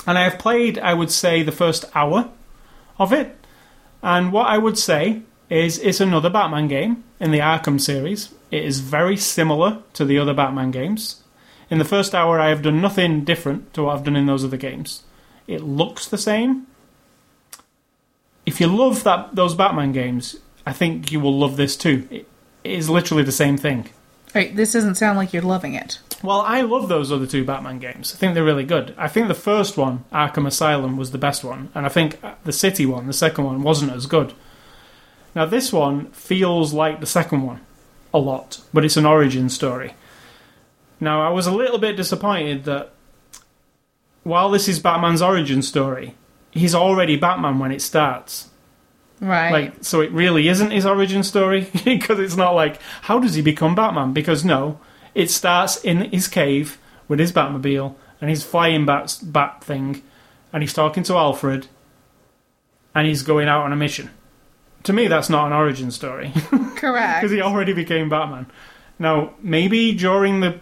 [0.06, 2.30] and I have played, I would say, the first hour
[2.98, 3.36] of it.
[4.02, 8.32] And what I would say is, it's another Batman game in the Arkham series.
[8.50, 11.22] It is very similar to the other Batman games.
[11.70, 14.44] In the first hour, I have done nothing different to what I've done in those
[14.44, 15.02] other games.
[15.46, 16.66] It looks the same
[18.48, 22.08] if you love that those Batman games, I think you will love this too.
[22.10, 22.26] It,
[22.64, 23.88] is literally the same thing.
[24.34, 24.54] Right.
[24.54, 26.00] This doesn't sound like you're loving it.
[26.22, 28.12] Well, I love those other two Batman games.
[28.12, 28.92] I think they're really good.
[28.98, 32.52] I think the first one, Arkham Asylum, was the best one, and I think the
[32.52, 34.32] City one, the second one, wasn't as good.
[35.34, 37.60] Now, this one feels like the second one
[38.12, 39.94] a lot, but it's an origin story.
[40.98, 42.90] Now, I was a little bit disappointed that
[44.24, 46.14] while this is Batman's origin story,
[46.50, 48.48] he's already Batman when it starts.
[49.20, 49.50] Right.
[49.50, 53.42] Like, so it really isn't his origin story because it's not like how does he
[53.42, 54.12] become Batman?
[54.12, 54.80] Because no,
[55.14, 56.78] it starts in his cave
[57.08, 60.02] with his Batmobile and his flying bat bat thing,
[60.52, 61.66] and he's talking to Alfred,
[62.94, 64.10] and he's going out on a mission.
[64.84, 66.32] To me, that's not an origin story
[66.76, 67.20] Correct.
[67.20, 68.46] because he already became Batman.
[68.98, 70.60] Now, maybe during the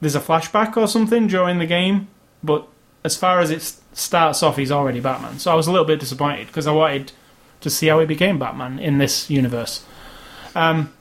[0.00, 2.08] there's a flashback or something during the game,
[2.42, 2.68] but
[3.04, 5.38] as far as it starts off, he's already Batman.
[5.38, 7.12] So I was a little bit disappointed because I wanted
[7.60, 9.84] to see how he became Batman in this universe.
[10.54, 10.92] Um,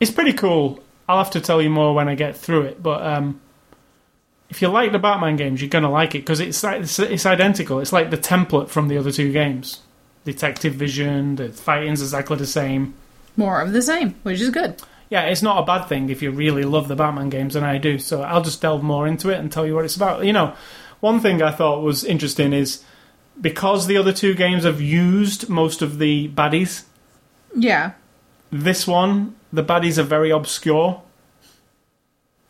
[0.00, 0.82] it's pretty cool.
[1.12, 3.40] I'll have to tell you more when I get through it, but um,
[4.48, 7.80] if you like the Batman games, you're gonna like it because it's, it's it's identical.
[7.80, 9.80] It's like the template from the other two games.
[10.24, 12.94] Detective Vision, the fighting's exactly the same.
[13.36, 14.80] More of the same, which is good.
[15.10, 17.78] Yeah, it's not a bad thing if you really love the Batman games, and I
[17.78, 17.98] do.
[17.98, 20.24] So I'll just delve more into it and tell you what it's about.
[20.24, 20.54] You know,
[21.00, 22.82] one thing I thought was interesting is
[23.40, 26.84] because the other two games have used most of the baddies,
[27.54, 27.92] Yeah.
[28.50, 31.02] this one, the baddies are very obscure.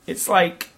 [0.06, 0.70] It's like,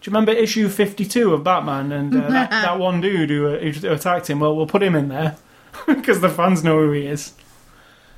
[0.00, 3.58] do you remember issue 52 of Batman and uh, that, that one dude who, uh,
[3.58, 4.40] who attacked him?
[4.40, 5.36] Well, we'll put him in there
[5.86, 7.32] because the fans know who he is.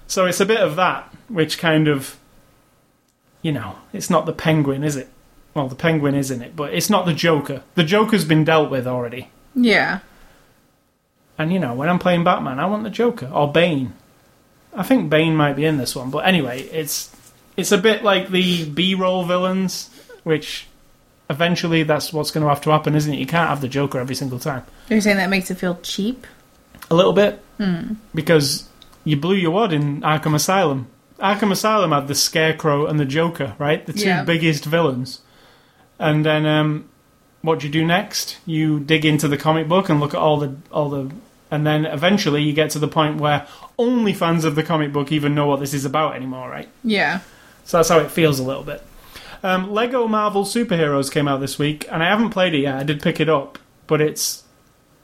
[0.07, 2.19] So it's a bit of that, which kind of,
[3.41, 5.09] you know, it's not the penguin, is it?
[5.55, 7.63] Well, the penguin is in it, but it's not the Joker.
[7.75, 9.31] The Joker's been dealt with already.
[9.55, 10.01] Yeah.
[11.39, 13.95] And you know, when I'm playing Batman, I want the Joker or Bane.
[14.75, 17.15] I think Bane might be in this one, but anyway, it's
[17.57, 19.91] it's a bit like the B-roll villains,
[20.24, 20.66] which
[21.31, 23.19] eventually that's what's going to have to happen, isn't it?
[23.19, 24.65] You can't have the Joker every single time.
[24.89, 26.27] You're saying that makes it feel cheap?
[26.91, 27.43] A little bit,
[28.15, 28.69] because
[29.05, 30.89] you blew your wad in Arkham Asylum.
[31.19, 33.87] Arkham Asylum had the Scarecrow and the Joker, right?
[33.87, 34.24] The two Yeah.
[34.24, 35.20] biggest villains.
[35.99, 36.87] And then, um,
[37.41, 38.37] what do you do next?
[38.45, 41.11] You dig into the comic book and look at all the all the,
[41.51, 43.47] and then eventually you get to the point where
[43.79, 46.69] only fans of the comic book even know what this is about anymore, right?
[46.85, 47.20] Yeah.
[47.65, 48.83] So that's how it feels a little bit.
[49.43, 52.77] Um, Lego Marvel Superheroes came out this week, and I haven't played it yet.
[52.77, 54.45] I did pick it up, but it's.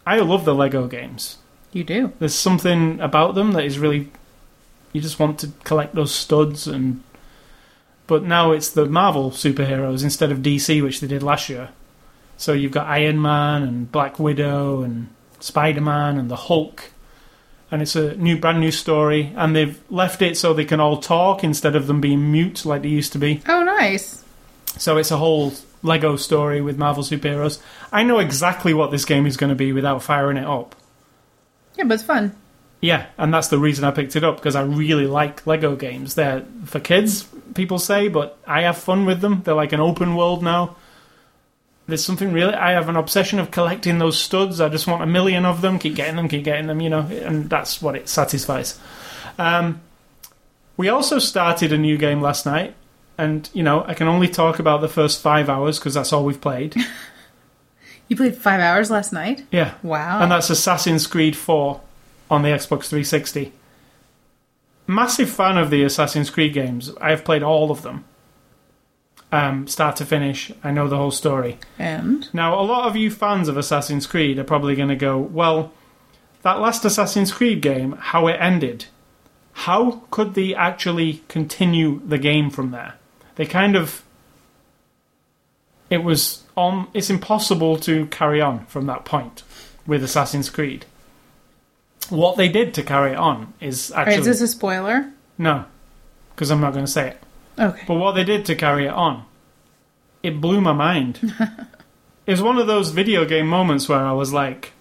[0.06, 1.38] I love the Lego games.
[1.72, 2.12] You do.
[2.18, 4.10] There's something about them that is really.
[4.92, 7.02] You just want to collect those studs, and.
[8.06, 11.70] But now it's the Marvel superheroes instead of DC, which they did last year.
[12.38, 15.08] So you've got Iron Man and Black Widow and
[15.40, 16.92] Spider Man and the Hulk.
[17.70, 20.96] And it's a new, brand new story, and they've left it so they can all
[20.96, 23.42] talk instead of them being mute like they used to be.
[23.46, 24.24] Oh, nice.
[24.78, 27.60] So it's a whole Lego story with Marvel superheroes.
[27.92, 30.74] I know exactly what this game is going to be without firing it up.
[31.76, 32.34] Yeah, but it's fun.
[32.80, 36.14] Yeah, and that's the reason I picked it up because I really like Lego games.
[36.14, 39.42] They're for kids, people say, but I have fun with them.
[39.42, 40.76] They're like an open world now.
[41.88, 42.54] There's something really.
[42.54, 44.60] I have an obsession of collecting those studs.
[44.60, 45.78] I just want a million of them.
[45.78, 46.80] Keep getting them, keep getting them.
[46.80, 48.78] You know, and that's what it satisfies.
[49.38, 49.80] Um,
[50.76, 52.74] we also started a new game last night,
[53.16, 56.24] and you know, I can only talk about the first five hours because that's all
[56.24, 56.76] we've played.
[58.10, 59.44] You played five hours last night?
[59.52, 60.20] Yeah, Wow.
[60.22, 61.78] and that's Assassin's Creed 4
[62.30, 63.52] on the Xbox 360.
[64.86, 66.90] Massive fan of the Assassin's Creed games.
[67.02, 68.06] I have played all of them,
[69.32, 70.50] um, start to finish.
[70.64, 71.58] I know the whole story.
[71.78, 72.32] and?
[72.34, 75.72] Now, a lot of you fans of Assassin's Creed are probably going to go, well,
[76.42, 78.86] that last Assassin's Creed game, how it ended.
[79.52, 82.94] How could they actually continue the game from there?
[83.34, 84.04] They kind of.
[85.90, 86.88] It was on.
[86.94, 89.42] It's impossible to carry on from that point
[89.86, 90.84] with Assassin's Creed.
[92.08, 95.12] What they did to carry it on is Alright, actually is this a spoiler?
[95.36, 95.64] no,
[96.34, 97.22] because I'm not going to say it.
[97.58, 97.82] Okay.
[97.86, 99.24] But what they did to carry it on,
[100.22, 101.18] it blew my mind.
[102.26, 104.72] it was one of those video game moments where I was like,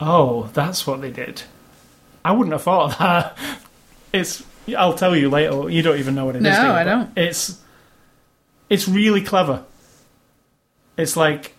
[0.00, 1.42] "Oh, that's what they did."
[2.24, 3.38] I wouldn't have thought of that.
[4.12, 4.44] It's.
[4.76, 5.70] I'll tell you later.
[5.70, 6.44] You don't even know what it is.
[6.44, 6.72] No, do you?
[6.72, 7.10] I don't.
[7.16, 7.60] It's.
[8.68, 9.64] It's really clever.
[10.98, 11.54] It's like,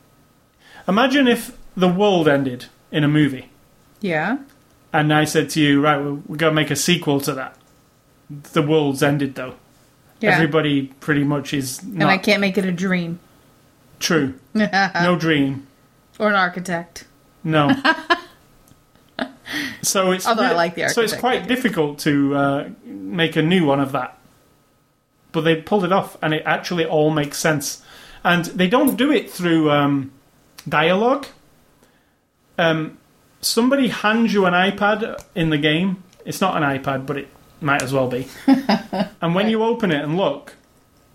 [0.87, 3.49] imagine if the world ended in a movie,
[4.01, 4.39] Yeah.
[4.93, 7.55] and I said to you, "Right, we're, we're going to make a sequel to that."
[8.29, 9.55] The world's ended though.
[10.19, 10.31] Yeah.
[10.31, 13.19] Everybody pretty much is and I can't make it a dream.
[13.99, 14.33] true.
[14.53, 15.67] No dream.
[16.19, 17.05] or an architect.
[17.43, 17.69] No.
[19.81, 23.65] so it's Although I like the so it's quite difficult to uh, make a new
[23.65, 24.17] one of that.
[25.31, 27.83] But they pulled it off, and it actually all makes sense.
[28.23, 30.11] And they don't do it through um,
[30.67, 31.27] dialogue.
[32.57, 32.97] Um,
[33.39, 36.03] somebody hands you an iPad in the game.
[36.25, 37.27] It's not an iPad, but it
[37.61, 38.27] might as well be.
[39.21, 40.55] and when you open it and look,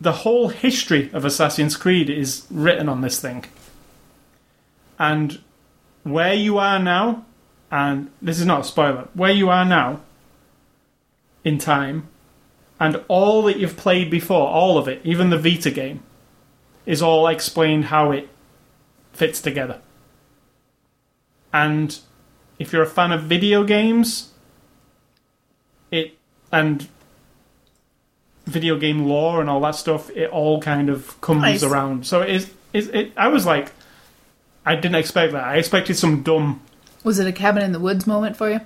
[0.01, 3.45] the whole history of Assassin's Creed is written on this thing.
[4.99, 5.41] And
[6.03, 7.25] where you are now,
[7.71, 10.01] and this is not a spoiler, where you are now
[11.43, 12.09] in time,
[12.79, 16.03] and all that you've played before, all of it, even the Vita game,
[16.85, 18.29] is all explained how it
[19.12, 19.81] fits together.
[21.53, 21.99] And
[22.59, 24.34] if you're a fan of video games,
[26.55, 26.87] and
[28.47, 31.63] video game lore and all that stuff, it all kind of comes Nice.
[31.63, 32.07] around.
[32.07, 32.51] So it is.
[32.73, 33.73] It, it, I was like,
[34.67, 35.45] I didn't expect that.
[35.45, 36.61] I expected some dumb.
[37.05, 38.61] Was it a cabin in the woods moment for you?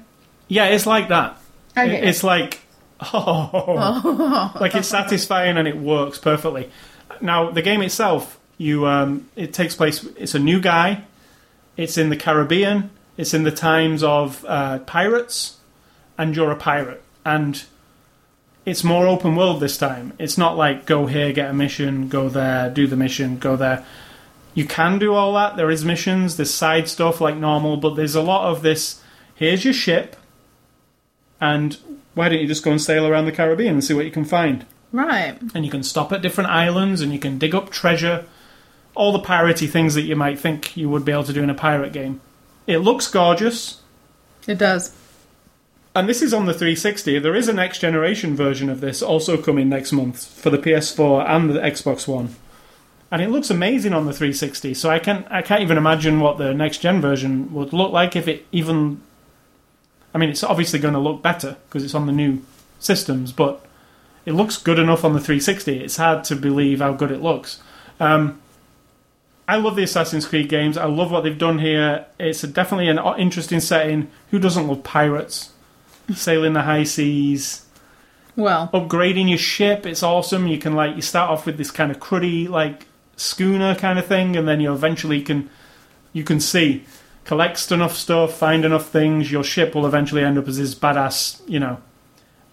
[0.48, 1.38] Yeah, it's like that.
[1.76, 1.96] Okay.
[1.98, 2.60] It- It's like,
[3.12, 6.70] oh, like it's satisfying and it works perfectly.
[7.20, 10.04] Now the game itself, you um, it takes place.
[10.16, 11.04] It's a new guy.
[11.76, 12.90] It's in the Caribbean.
[13.16, 15.58] It's in the times of uh, pirates,
[16.16, 17.02] and you're a pirate.
[17.24, 17.62] And
[18.68, 20.12] it's more open world this time.
[20.18, 23.84] It's not like go here, get a mission, go there, do the mission, go there.
[24.54, 25.56] You can do all that.
[25.56, 26.36] There is missions.
[26.36, 29.00] There's side stuff like normal, but there's a lot of this.
[29.34, 30.16] Here's your ship,
[31.40, 31.76] and
[32.14, 34.24] why don't you just go and sail around the Caribbean and see what you can
[34.24, 34.66] find?
[34.92, 35.38] right.
[35.54, 38.24] and you can stop at different islands and you can dig up treasure
[38.94, 41.50] all the piratey things that you might think you would be able to do in
[41.50, 42.20] a pirate game
[42.66, 43.82] it looks gorgeous
[44.46, 44.92] It does.
[45.98, 49.40] And this is on the 360 there is a next generation version of this also
[49.40, 52.34] coming next month for the ps4 and the xbox one
[53.10, 56.38] and it looks amazing on the 360 so i can i can't even imagine what
[56.38, 59.00] the next gen version would look like if it even
[60.14, 62.40] i mean it's obviously going to look better because it's on the new
[62.78, 63.64] systems but
[64.28, 65.80] it looks good enough on the 360.
[65.80, 67.62] It's hard to believe how good it looks.
[67.98, 68.42] Um,
[69.48, 70.76] I love the Assassin's Creed games.
[70.76, 72.04] I love what they've done here.
[72.20, 74.10] It's definitely an interesting setting.
[74.30, 75.52] Who doesn't love pirates?
[76.14, 77.66] Sailing the high seas,
[78.34, 79.84] Well, upgrading your ship.
[79.84, 80.46] It's awesome.
[80.46, 82.86] You can like you start off with this kind of cruddy like
[83.16, 85.50] schooner kind of thing, and then you eventually can
[86.12, 86.84] you can see
[87.24, 89.30] collect enough stuff, find enough things.
[89.30, 91.42] Your ship will eventually end up as this badass.
[91.46, 91.78] You know,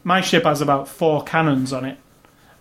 [0.04, 1.98] my ship has about four cannons on it.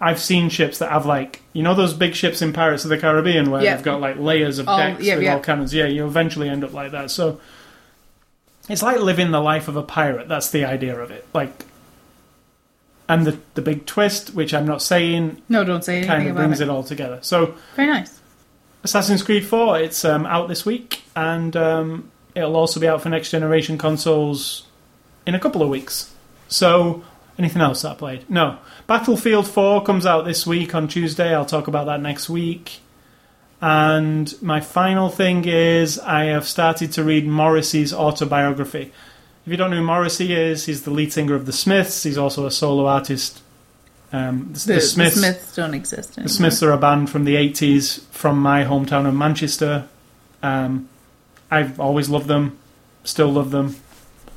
[0.01, 2.99] I've seen ships that have like you know those big ships in Pirates of the
[2.99, 3.75] Caribbean where Yeah.
[3.75, 5.35] they've got like layers of Oh, decks yeah, with yeah.
[5.35, 5.75] all cannons.
[5.75, 7.11] Yeah, you eventually end up like that.
[7.11, 7.41] So
[8.69, 10.29] it's like living the life of a pirate.
[10.29, 11.27] That's the idea of it.
[11.35, 11.67] Like,
[13.09, 16.37] and the the big twist, which I'm not saying, no, don't say anything kind of
[16.37, 16.65] brings it.
[16.65, 17.19] it all together.
[17.23, 18.21] So Very nice.
[18.85, 23.09] Assassin's Creed 4, it's um, out this week, and um, it'll also be out for
[23.09, 24.67] next generation consoles
[25.27, 26.15] in a couple of weeks.
[26.49, 27.03] So,
[27.39, 28.29] anything else that I played?
[28.29, 28.59] No.
[28.87, 31.35] Battlefield 4 comes out this week on Tuesday.
[31.35, 32.81] I'll talk about that next week.
[33.61, 38.93] And my final thing is, I have started to read Morrissey's autobiography.
[39.47, 42.03] If you don't know who Morrissey is, he's the lead singer of The Smiths.
[42.03, 43.41] He's also a solo artist.
[44.13, 45.15] Um, the, The, the Smiths.
[45.15, 46.29] the Smiths don't exist anymore.
[46.29, 49.89] The Smiths are a band from the 80s from my hometown of Manchester.
[50.43, 50.89] Um,
[51.51, 52.59] I've always loved them,
[53.03, 53.77] still love them.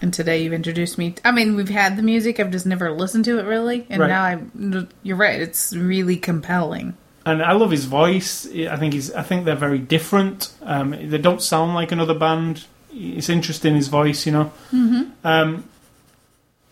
[0.02, 1.16] And today you've introduced me.
[1.26, 2.40] I mean, we've had the music.
[2.40, 3.86] I've just never listened to it really.
[3.90, 4.08] And Right.
[4.08, 5.42] now I, you're right.
[5.42, 6.96] It's really compelling.
[7.28, 8.48] And I love his voice.
[8.48, 9.12] I think he's.
[9.14, 10.54] I think they're very different.
[10.62, 12.66] Um, they don't sound like another band.
[12.94, 14.52] It's interesting his voice, you know.
[14.72, 15.04] Mm-hmm.
[15.26, 15.66] Um,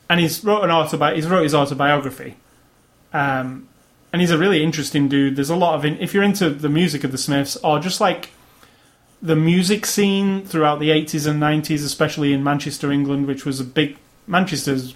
[0.10, 2.36] and he's wrote an autobi- He's wrote his autobiography.
[3.11, 3.68] Um,
[4.14, 5.36] and he's a really interesting dude.
[5.36, 7.99] There's a lot of in- if you're into the music of the Smiths or just
[7.99, 8.30] like
[9.22, 13.64] the music scene throughout the 80s and 90s, especially in Manchester, England, which was a
[13.65, 14.95] big Manchester's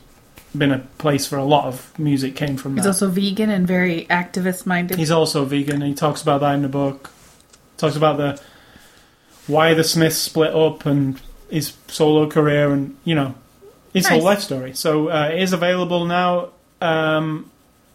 [0.57, 2.89] been a place for a lot of music came from He's that.
[2.89, 4.97] also vegan and very activist minded.
[4.97, 5.75] He's also vegan.
[5.81, 7.11] and He talks about that in the book.
[7.77, 8.41] Talks about the
[9.47, 11.19] why the Smiths split up and
[11.49, 13.33] his solo career, and you know
[13.93, 14.73] his whole life story.
[14.73, 16.49] So uh, it is available now,
[16.81, 17.49] um,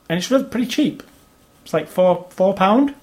[0.09, 1.03] and it's really pretty cheap.
[1.65, 2.95] It's like four four pound.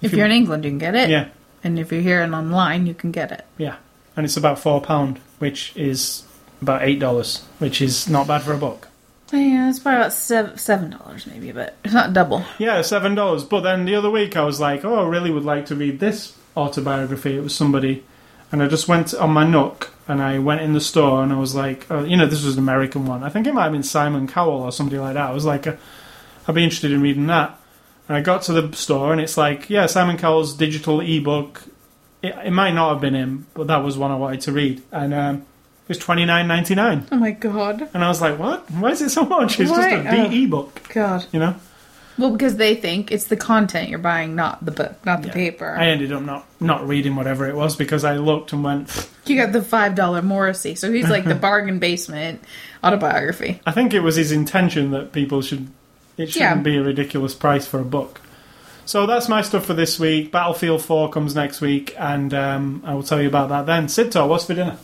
[0.00, 1.08] if you- you're in England, you can get it.
[1.10, 1.28] Yeah,
[1.62, 3.44] And if you're here and online, you can get it.
[3.58, 3.76] yeah,
[4.16, 6.22] and it's about four pound, which is
[6.62, 8.88] about eight dollars, which is not bad for a book.
[9.32, 12.44] Yeah, it's probably about seven seven dollars maybe, but it's not double.
[12.58, 13.42] Yeah, seven dollars.
[13.44, 15.98] But then the other week I was like, oh, I really would like to read
[15.98, 17.36] this autobiography.
[17.36, 18.04] It was somebody,
[18.52, 21.38] and I just went on my Nook and I went in the store and I
[21.38, 23.22] was like, oh, you know, this was an American one.
[23.22, 25.30] I think it might have been Simon Cowell or somebody like that.
[25.30, 25.76] I was like, uh,
[26.46, 27.58] I'd be interested in reading that.
[28.06, 31.62] And I got to the store and it's like, yeah, Simon Cowell's digital ebook.
[32.22, 34.82] It, it might not have been him, but that was one I wanted to read,
[34.92, 35.46] and um,
[35.84, 37.06] it was twenty nine ninety nine.
[37.12, 37.88] Oh my god.
[37.94, 38.70] And I was like, what?
[38.70, 39.60] Why is it so much?
[39.60, 39.90] It's Why?
[39.90, 40.28] just a Oh.
[40.30, 41.26] D ebook, God.
[41.32, 41.54] you know.
[42.16, 45.34] Well, because they think it's the content you're buying, not the book, not the Yeah.
[45.34, 45.74] paper.
[45.76, 48.86] I ended up not not reading whatever it was because I looked and went.
[48.88, 52.40] "Pfft." You got the five dollar Morrissey, so he's like the bargain basement
[52.84, 53.60] autobiography.
[53.66, 55.68] I think it was his intention that people should.
[56.16, 56.62] It shouldn't Yeah.
[56.62, 58.20] be a ridiculous price for a book.
[58.86, 60.30] So that's my stuff for this week.
[60.30, 63.86] Battlefield Four comes next week, and um, I will tell you about that then.
[63.86, 64.76] Sidtor, what's for dinner?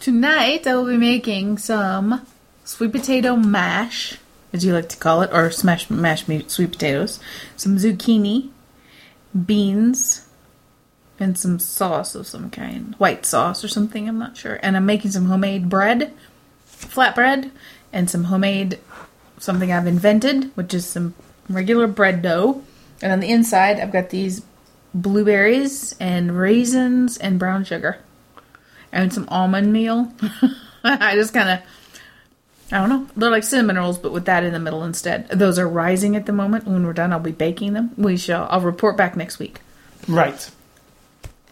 [0.00, 2.24] Tonight I will be making some
[2.64, 4.16] sweet potato mash,
[4.52, 7.18] as you like to call it, or smash mashed sweet potatoes,
[7.56, 8.50] some zucchini,
[9.44, 10.28] beans,
[11.18, 14.08] and some sauce of some kind, white sauce or something.
[14.08, 14.60] I'm not sure.
[14.62, 16.12] And I'm making some homemade bread,
[16.64, 17.50] flatbread,
[17.92, 18.78] and some homemade
[19.38, 21.16] something I've invented, which is some
[21.48, 22.62] regular bread dough.
[23.02, 24.42] And on the inside, I've got these
[24.94, 27.98] blueberries and raisins and brown sugar
[28.92, 30.12] and some almond meal.
[30.84, 31.60] I just kind of,
[32.72, 33.06] I don't know.
[33.16, 35.28] They're like cinnamon rolls, but with that in the middle instead.
[35.28, 36.66] Those are rising at the moment.
[36.66, 37.92] When we're done, I'll be baking them.
[37.96, 38.46] We shall.
[38.50, 39.60] I'll report back next week.
[40.06, 40.50] Right.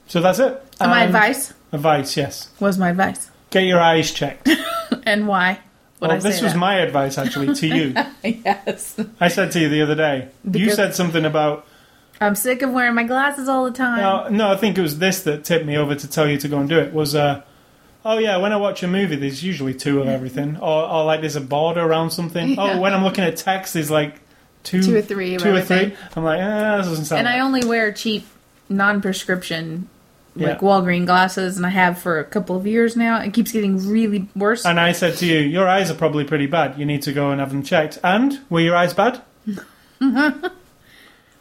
[0.09, 0.63] So that's it.
[0.79, 2.49] So my Um, advice Advice, yes.
[2.61, 4.49] was my advice, Get your eyes checked.
[5.05, 5.59] and why?
[6.01, 6.59] Would well, this was that?
[6.59, 7.95] my advice actually to you.
[8.23, 9.01] yes.
[9.21, 10.29] I said to you the other day.
[10.51, 11.67] you said something about.
[12.21, 13.99] I'm sick of wearing my glasses all the time.
[14.01, 16.49] No, no, I think it was this that tipped me over to tell you to
[16.49, 16.93] go and do it.
[16.93, 17.43] Was uh,
[18.05, 21.21] oh yeah, when I watch a movie, there's usually two of everything, or, or like
[21.21, 22.51] there's a border around something.
[22.51, 22.75] Yeah.
[22.77, 24.21] Oh, when I'm looking at text, there's like
[24.63, 25.91] two, Two or three two or everything.
[25.91, 25.99] three.
[26.17, 27.19] I'm like, ah, this doesn't sound.
[27.21, 28.27] and I only wear cheap,
[28.69, 29.89] non-prescription,
[30.35, 30.59] like Yeah.
[30.59, 33.21] Walgreen glasses, and I have for a couple of years now.
[33.21, 34.65] It keeps getting really worse.
[34.65, 36.79] And I said to you, your eyes are probably pretty bad.
[36.79, 37.99] You need to go and have them checked.
[38.03, 39.23] And were your eyes bad?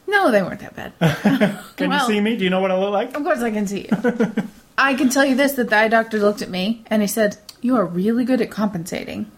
[0.08, 0.94] no, they weren't that bad.
[1.78, 2.36] Can Well- you see me?
[2.38, 3.16] Do you know what I look like?
[3.16, 4.34] Of course, I can see you.
[4.78, 7.38] I can tell you this: that the eye doctor looked at me and he said,
[7.62, 9.32] "You are really good at compensating."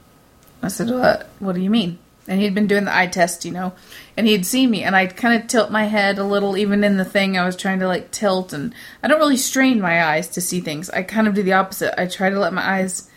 [0.61, 1.29] I said, "What?
[1.39, 3.71] What do you mean?" and he'd been doing the eye test, you know,
[4.17, 6.97] and he'd seen me, and I'd kind of tilt my head a little, even in
[6.97, 10.27] the thing I was trying to like tilt, and I don't really strain my eyes
[10.29, 10.89] to see things.
[10.89, 11.99] I kind of do the opposite.
[11.99, 13.09] I try to let my eyes,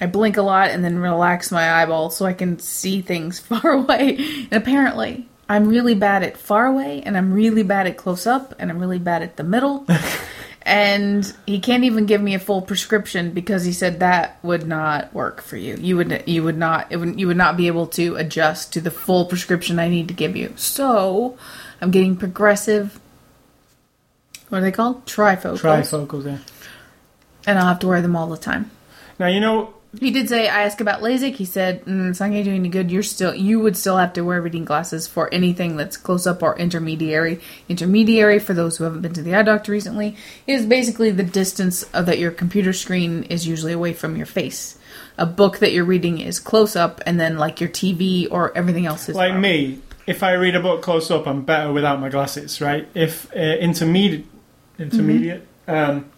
[0.00, 3.70] I blink a lot and then relax my eyeball so I can see things far
[3.70, 4.16] away.
[4.50, 8.54] And apparently, I'm really bad at far away, and I'm really bad at close up,
[8.58, 9.86] and I'm really bad at the middle.
[10.62, 15.12] and he can't even give me a full prescription because he said that would not
[15.12, 15.76] work for you.
[15.76, 18.80] You would you would not it would, you would not be able to adjust to
[18.80, 20.54] the full prescription I need to give you.
[20.56, 21.36] So
[21.82, 22.98] I'm getting progressive.
[24.48, 25.04] What are they called?
[25.04, 25.60] Trifocals.
[25.60, 26.38] Trifocals, yeah.
[27.46, 28.70] and I'll have to wear them all the time.
[29.18, 31.34] Now you know He did say I asked about LASIK.
[31.34, 32.90] He said mm, it's not going to do any good.
[32.90, 36.42] You're still you would still have to wear reading glasses for anything that's close up
[36.42, 37.40] or intermediary.
[37.68, 40.16] Intermediary for those who haven't been to the eye doctor recently
[40.46, 44.78] is basically the distance of that your computer screen is usually away from your face.
[45.18, 48.86] A book that you're reading is close up, and then like your TV or everything
[48.86, 52.08] else is like me, if I read a book close up, I'm better without my
[52.08, 52.88] glasses, right?
[52.94, 54.26] If uh, intermediate,
[54.78, 56.10] intermediate, um,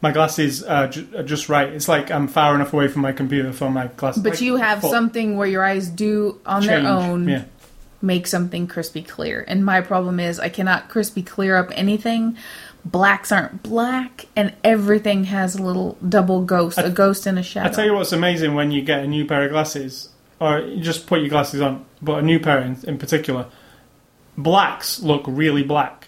[0.00, 1.68] my glasses are, ju- are just right.
[1.68, 4.22] It's like I'm far enough away from my computer for my glasses.
[4.22, 6.82] But like, you have full something where your eyes do on change.
[6.82, 7.44] their own Yeah,
[8.02, 9.44] make something crispy clear.
[9.46, 12.36] And my problem is I cannot crispy clear up anything.
[12.84, 17.68] Blacks aren't black, and everything has a little double ghost, a ghost and a shadow.
[17.68, 20.80] I tell you what's amazing when you get a new pair of glasses, or you
[20.80, 23.46] just put your glasses on, but a new pair in, in particular.
[24.38, 26.06] Blacks look really black,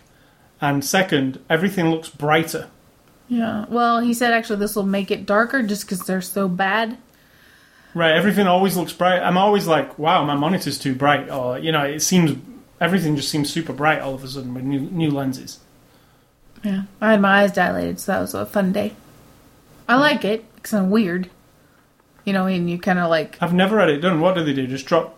[0.61, 2.69] and second, everything looks brighter.
[3.29, 3.67] Yeah.
[3.69, 6.99] Well, he said actually this will make it darker just because they're so bad.
[7.95, 9.21] Right, everything always looks bright.
[9.21, 12.37] I'm always like, wow, my monitor's too bright, or you know, it seems
[12.81, 15.59] everything just seems super bright all of a sudden with new new lenses.
[16.65, 16.83] Yeah.
[17.01, 18.95] I had my eyes dilated, so that was a fun day.
[19.89, 21.31] I like it because I'm weird.
[22.25, 24.21] You know, and you kind of like I've never had it done.
[24.21, 24.67] What do they do?
[24.67, 25.18] Just drop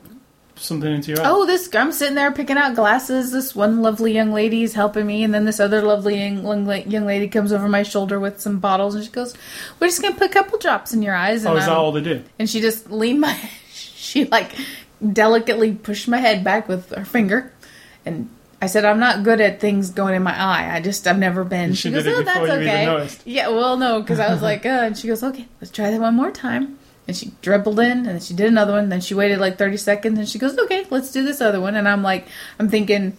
[0.60, 1.28] something into your eye?
[1.30, 3.32] Oh, this I'm sitting there picking out glasses.
[3.32, 6.44] This one lovely young lady is helping me, and then this other lovely young,
[6.90, 9.34] young lady comes over my shoulder with some bottles, and she goes,
[9.78, 11.92] "We're just gonna put a couple drops in your eyes." And, oh, is that all
[11.92, 12.22] they do?
[12.38, 13.36] and she just leaned my,
[13.72, 14.52] she like
[15.12, 17.52] delicately pushed my head back with her finger,
[18.04, 18.28] and
[18.62, 20.74] I said, "I'm not good at things going in my eye.
[20.74, 24.30] I just I've never been." She goes, "Oh, that's okay." Yeah, well, no, because I
[24.32, 26.76] was like, uh, and she goes, "Okay, let's try that one more time."
[27.10, 28.88] And she dribbled in, and then she did another one.
[28.88, 31.74] Then she waited like thirty seconds, and she goes, "Okay, let's do this other one."
[31.74, 32.28] And I'm like,
[32.60, 33.16] I'm thinking,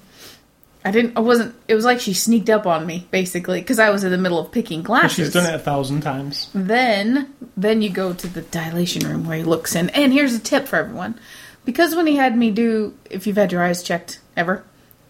[0.86, 1.56] I didn't, I wasn't.
[1.68, 4.40] It was like she sneaked up on me, basically, because I was in the middle
[4.40, 5.16] of picking glasses.
[5.18, 6.50] she's done it a thousand times.
[6.56, 9.90] Then, then you go to the dilation room where he looks in.
[9.90, 11.20] And here's a tip for everyone,
[11.66, 14.64] because when he had me do, if you've had your eyes checked ever,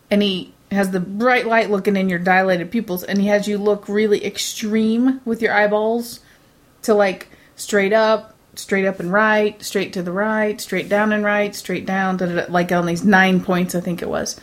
[0.10, 3.60] and he has the bright light looking in your dilated pupils, and he has you
[3.60, 6.22] look really extreme with your eyeballs
[6.82, 11.24] to like straight up, straight up and right, straight to the right, straight down and
[11.24, 12.18] right, straight down,
[12.50, 14.40] like on these nine points, I think it was.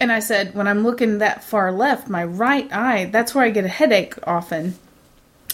[0.00, 3.50] And I said, when I'm looking that far left, my right eye, that's where I
[3.50, 4.74] get a headache often.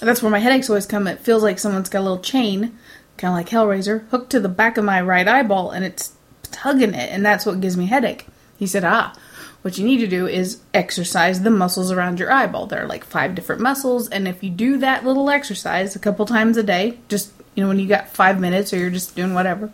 [0.00, 1.06] That's where my headaches always come.
[1.06, 2.78] It feels like someone's got a little chain,
[3.18, 6.14] kind of like Hellraiser, hooked to the back of my right eyeball, and it's
[6.50, 8.26] tugging it, and that's what gives me headache.
[8.58, 9.14] He said, ah,
[9.62, 12.66] what you need to do is exercise the muscles around your eyeball.
[12.66, 16.24] There are like five different muscles, and if you do that little exercise a couple
[16.24, 19.34] times a day, just, you know, when you got five minutes or you're just doing
[19.34, 19.70] whatever.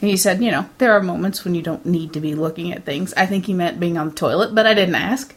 [0.00, 2.72] And he said, you know, there are moments when you don't need to be looking
[2.72, 3.12] at things.
[3.14, 5.34] I think he meant being on the toilet, but I didn't ask.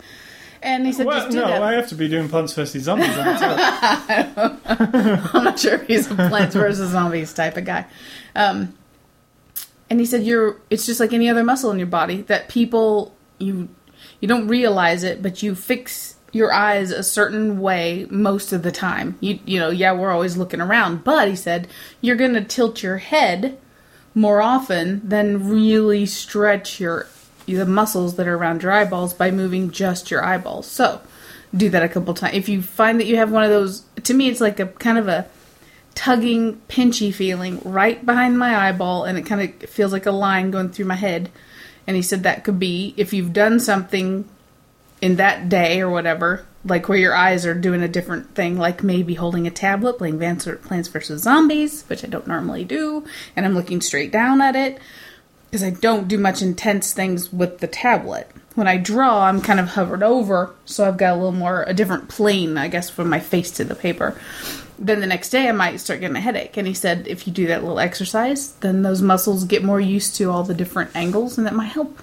[0.61, 1.63] And he said, Well, just do no, that.
[1.63, 3.09] I have to be doing Plants vs Zombies.
[3.17, 4.59] I'm
[5.43, 7.87] not sure if he's a Plants vs Zombies type of guy.
[8.35, 8.77] Um,
[9.89, 10.61] and he said, "You're.
[10.69, 13.69] It's just like any other muscle in your body that people you
[14.19, 18.71] you don't realize it, but you fix your eyes a certain way most of the
[18.71, 19.17] time.
[19.19, 21.67] You you know, yeah, we're always looking around, but he said
[21.99, 23.57] you're going to tilt your head
[24.13, 27.07] more often than really stretch your
[27.47, 30.67] the muscles that are around your eyeballs by moving just your eyeballs.
[30.67, 31.01] So,
[31.55, 32.35] do that a couple times.
[32.35, 34.97] If you find that you have one of those, to me, it's like a kind
[34.97, 35.27] of a
[35.95, 40.51] tugging, pinchy feeling right behind my eyeball, and it kind of feels like a line
[40.51, 41.29] going through my head.
[41.87, 44.29] And he said that could be if you've done something
[45.01, 48.83] in that day or whatever, like where your eyes are doing a different thing, like
[48.83, 51.21] maybe holding a tablet, playing Plants vs.
[51.21, 53.05] Zombies, which I don't normally do,
[53.35, 54.79] and I'm looking straight down at it
[55.49, 58.29] because I don't do much intense things with the tablet.
[58.55, 61.73] When I draw, I'm kind of hovered over, so I've got a little more a
[61.73, 64.19] different plane, I guess, from my face to the paper.
[64.77, 66.57] Then the next day, I might start getting a headache.
[66.57, 70.15] And he said if you do that little exercise, then those muscles get more used
[70.15, 72.01] to all the different angles, and that might help.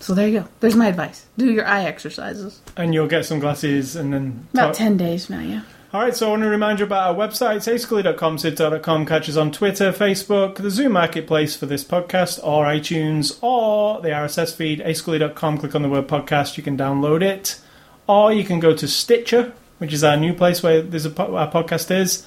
[0.00, 0.48] So there you go.
[0.60, 1.26] There's my advice.
[1.36, 2.60] Do your eye exercises.
[2.76, 5.62] and you'll get some glasses, and then About talk- 10 days now, yeah.
[5.92, 9.06] All right, so I want to remind you about our website, ascully.com, sidtalk.com.
[9.06, 14.10] Catch us on Twitter, Facebook, the Zune Marketplace for this podcast, or iTunes, or the
[14.10, 15.56] RSS feed, ascully.com.
[15.58, 17.58] Click on the word podcast, you can download it.
[18.06, 21.34] Or you can go to Stitcher, which is our new place where there's a, po-
[21.36, 22.26] our podcast is.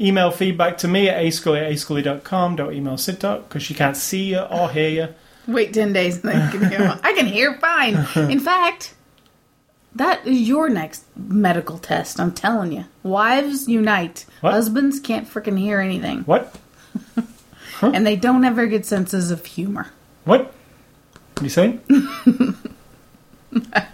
[0.00, 2.56] Email feedback to me at ascully at ascully.com.
[2.56, 5.08] Don't email SidTalk because she can't see you or hear you.
[5.48, 8.30] Wait 10 days and then I can hear, I can hear fine.
[8.30, 8.94] In fact,
[9.94, 12.84] that is your next medical test, I'm telling you.
[13.02, 14.26] Wives unite.
[14.42, 14.52] What?
[14.52, 16.20] Husbands can't freaking hear anything.
[16.20, 16.54] What?
[17.80, 19.88] And they don't have very good senses of humor.
[20.24, 20.52] What?
[21.34, 21.80] What are you saying?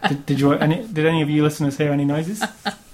[0.09, 0.87] did, did you any?
[0.87, 2.43] Did any of you listeners hear any noises?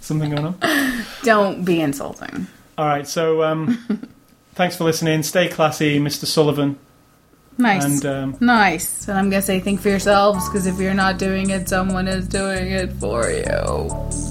[0.01, 1.05] Something going on?
[1.23, 2.49] Don't be insulting.
[2.77, 3.07] All right.
[3.07, 4.09] So, um,
[4.55, 5.23] thanks for listening.
[5.23, 6.25] Stay classy, Mr.
[6.25, 6.79] Sullivan.
[7.61, 7.85] Nice.
[7.85, 9.09] And um, nice.
[9.09, 12.09] And I'm going to say think for yourselves because if you're not doing it, someone
[12.09, 14.30] is doing it for you.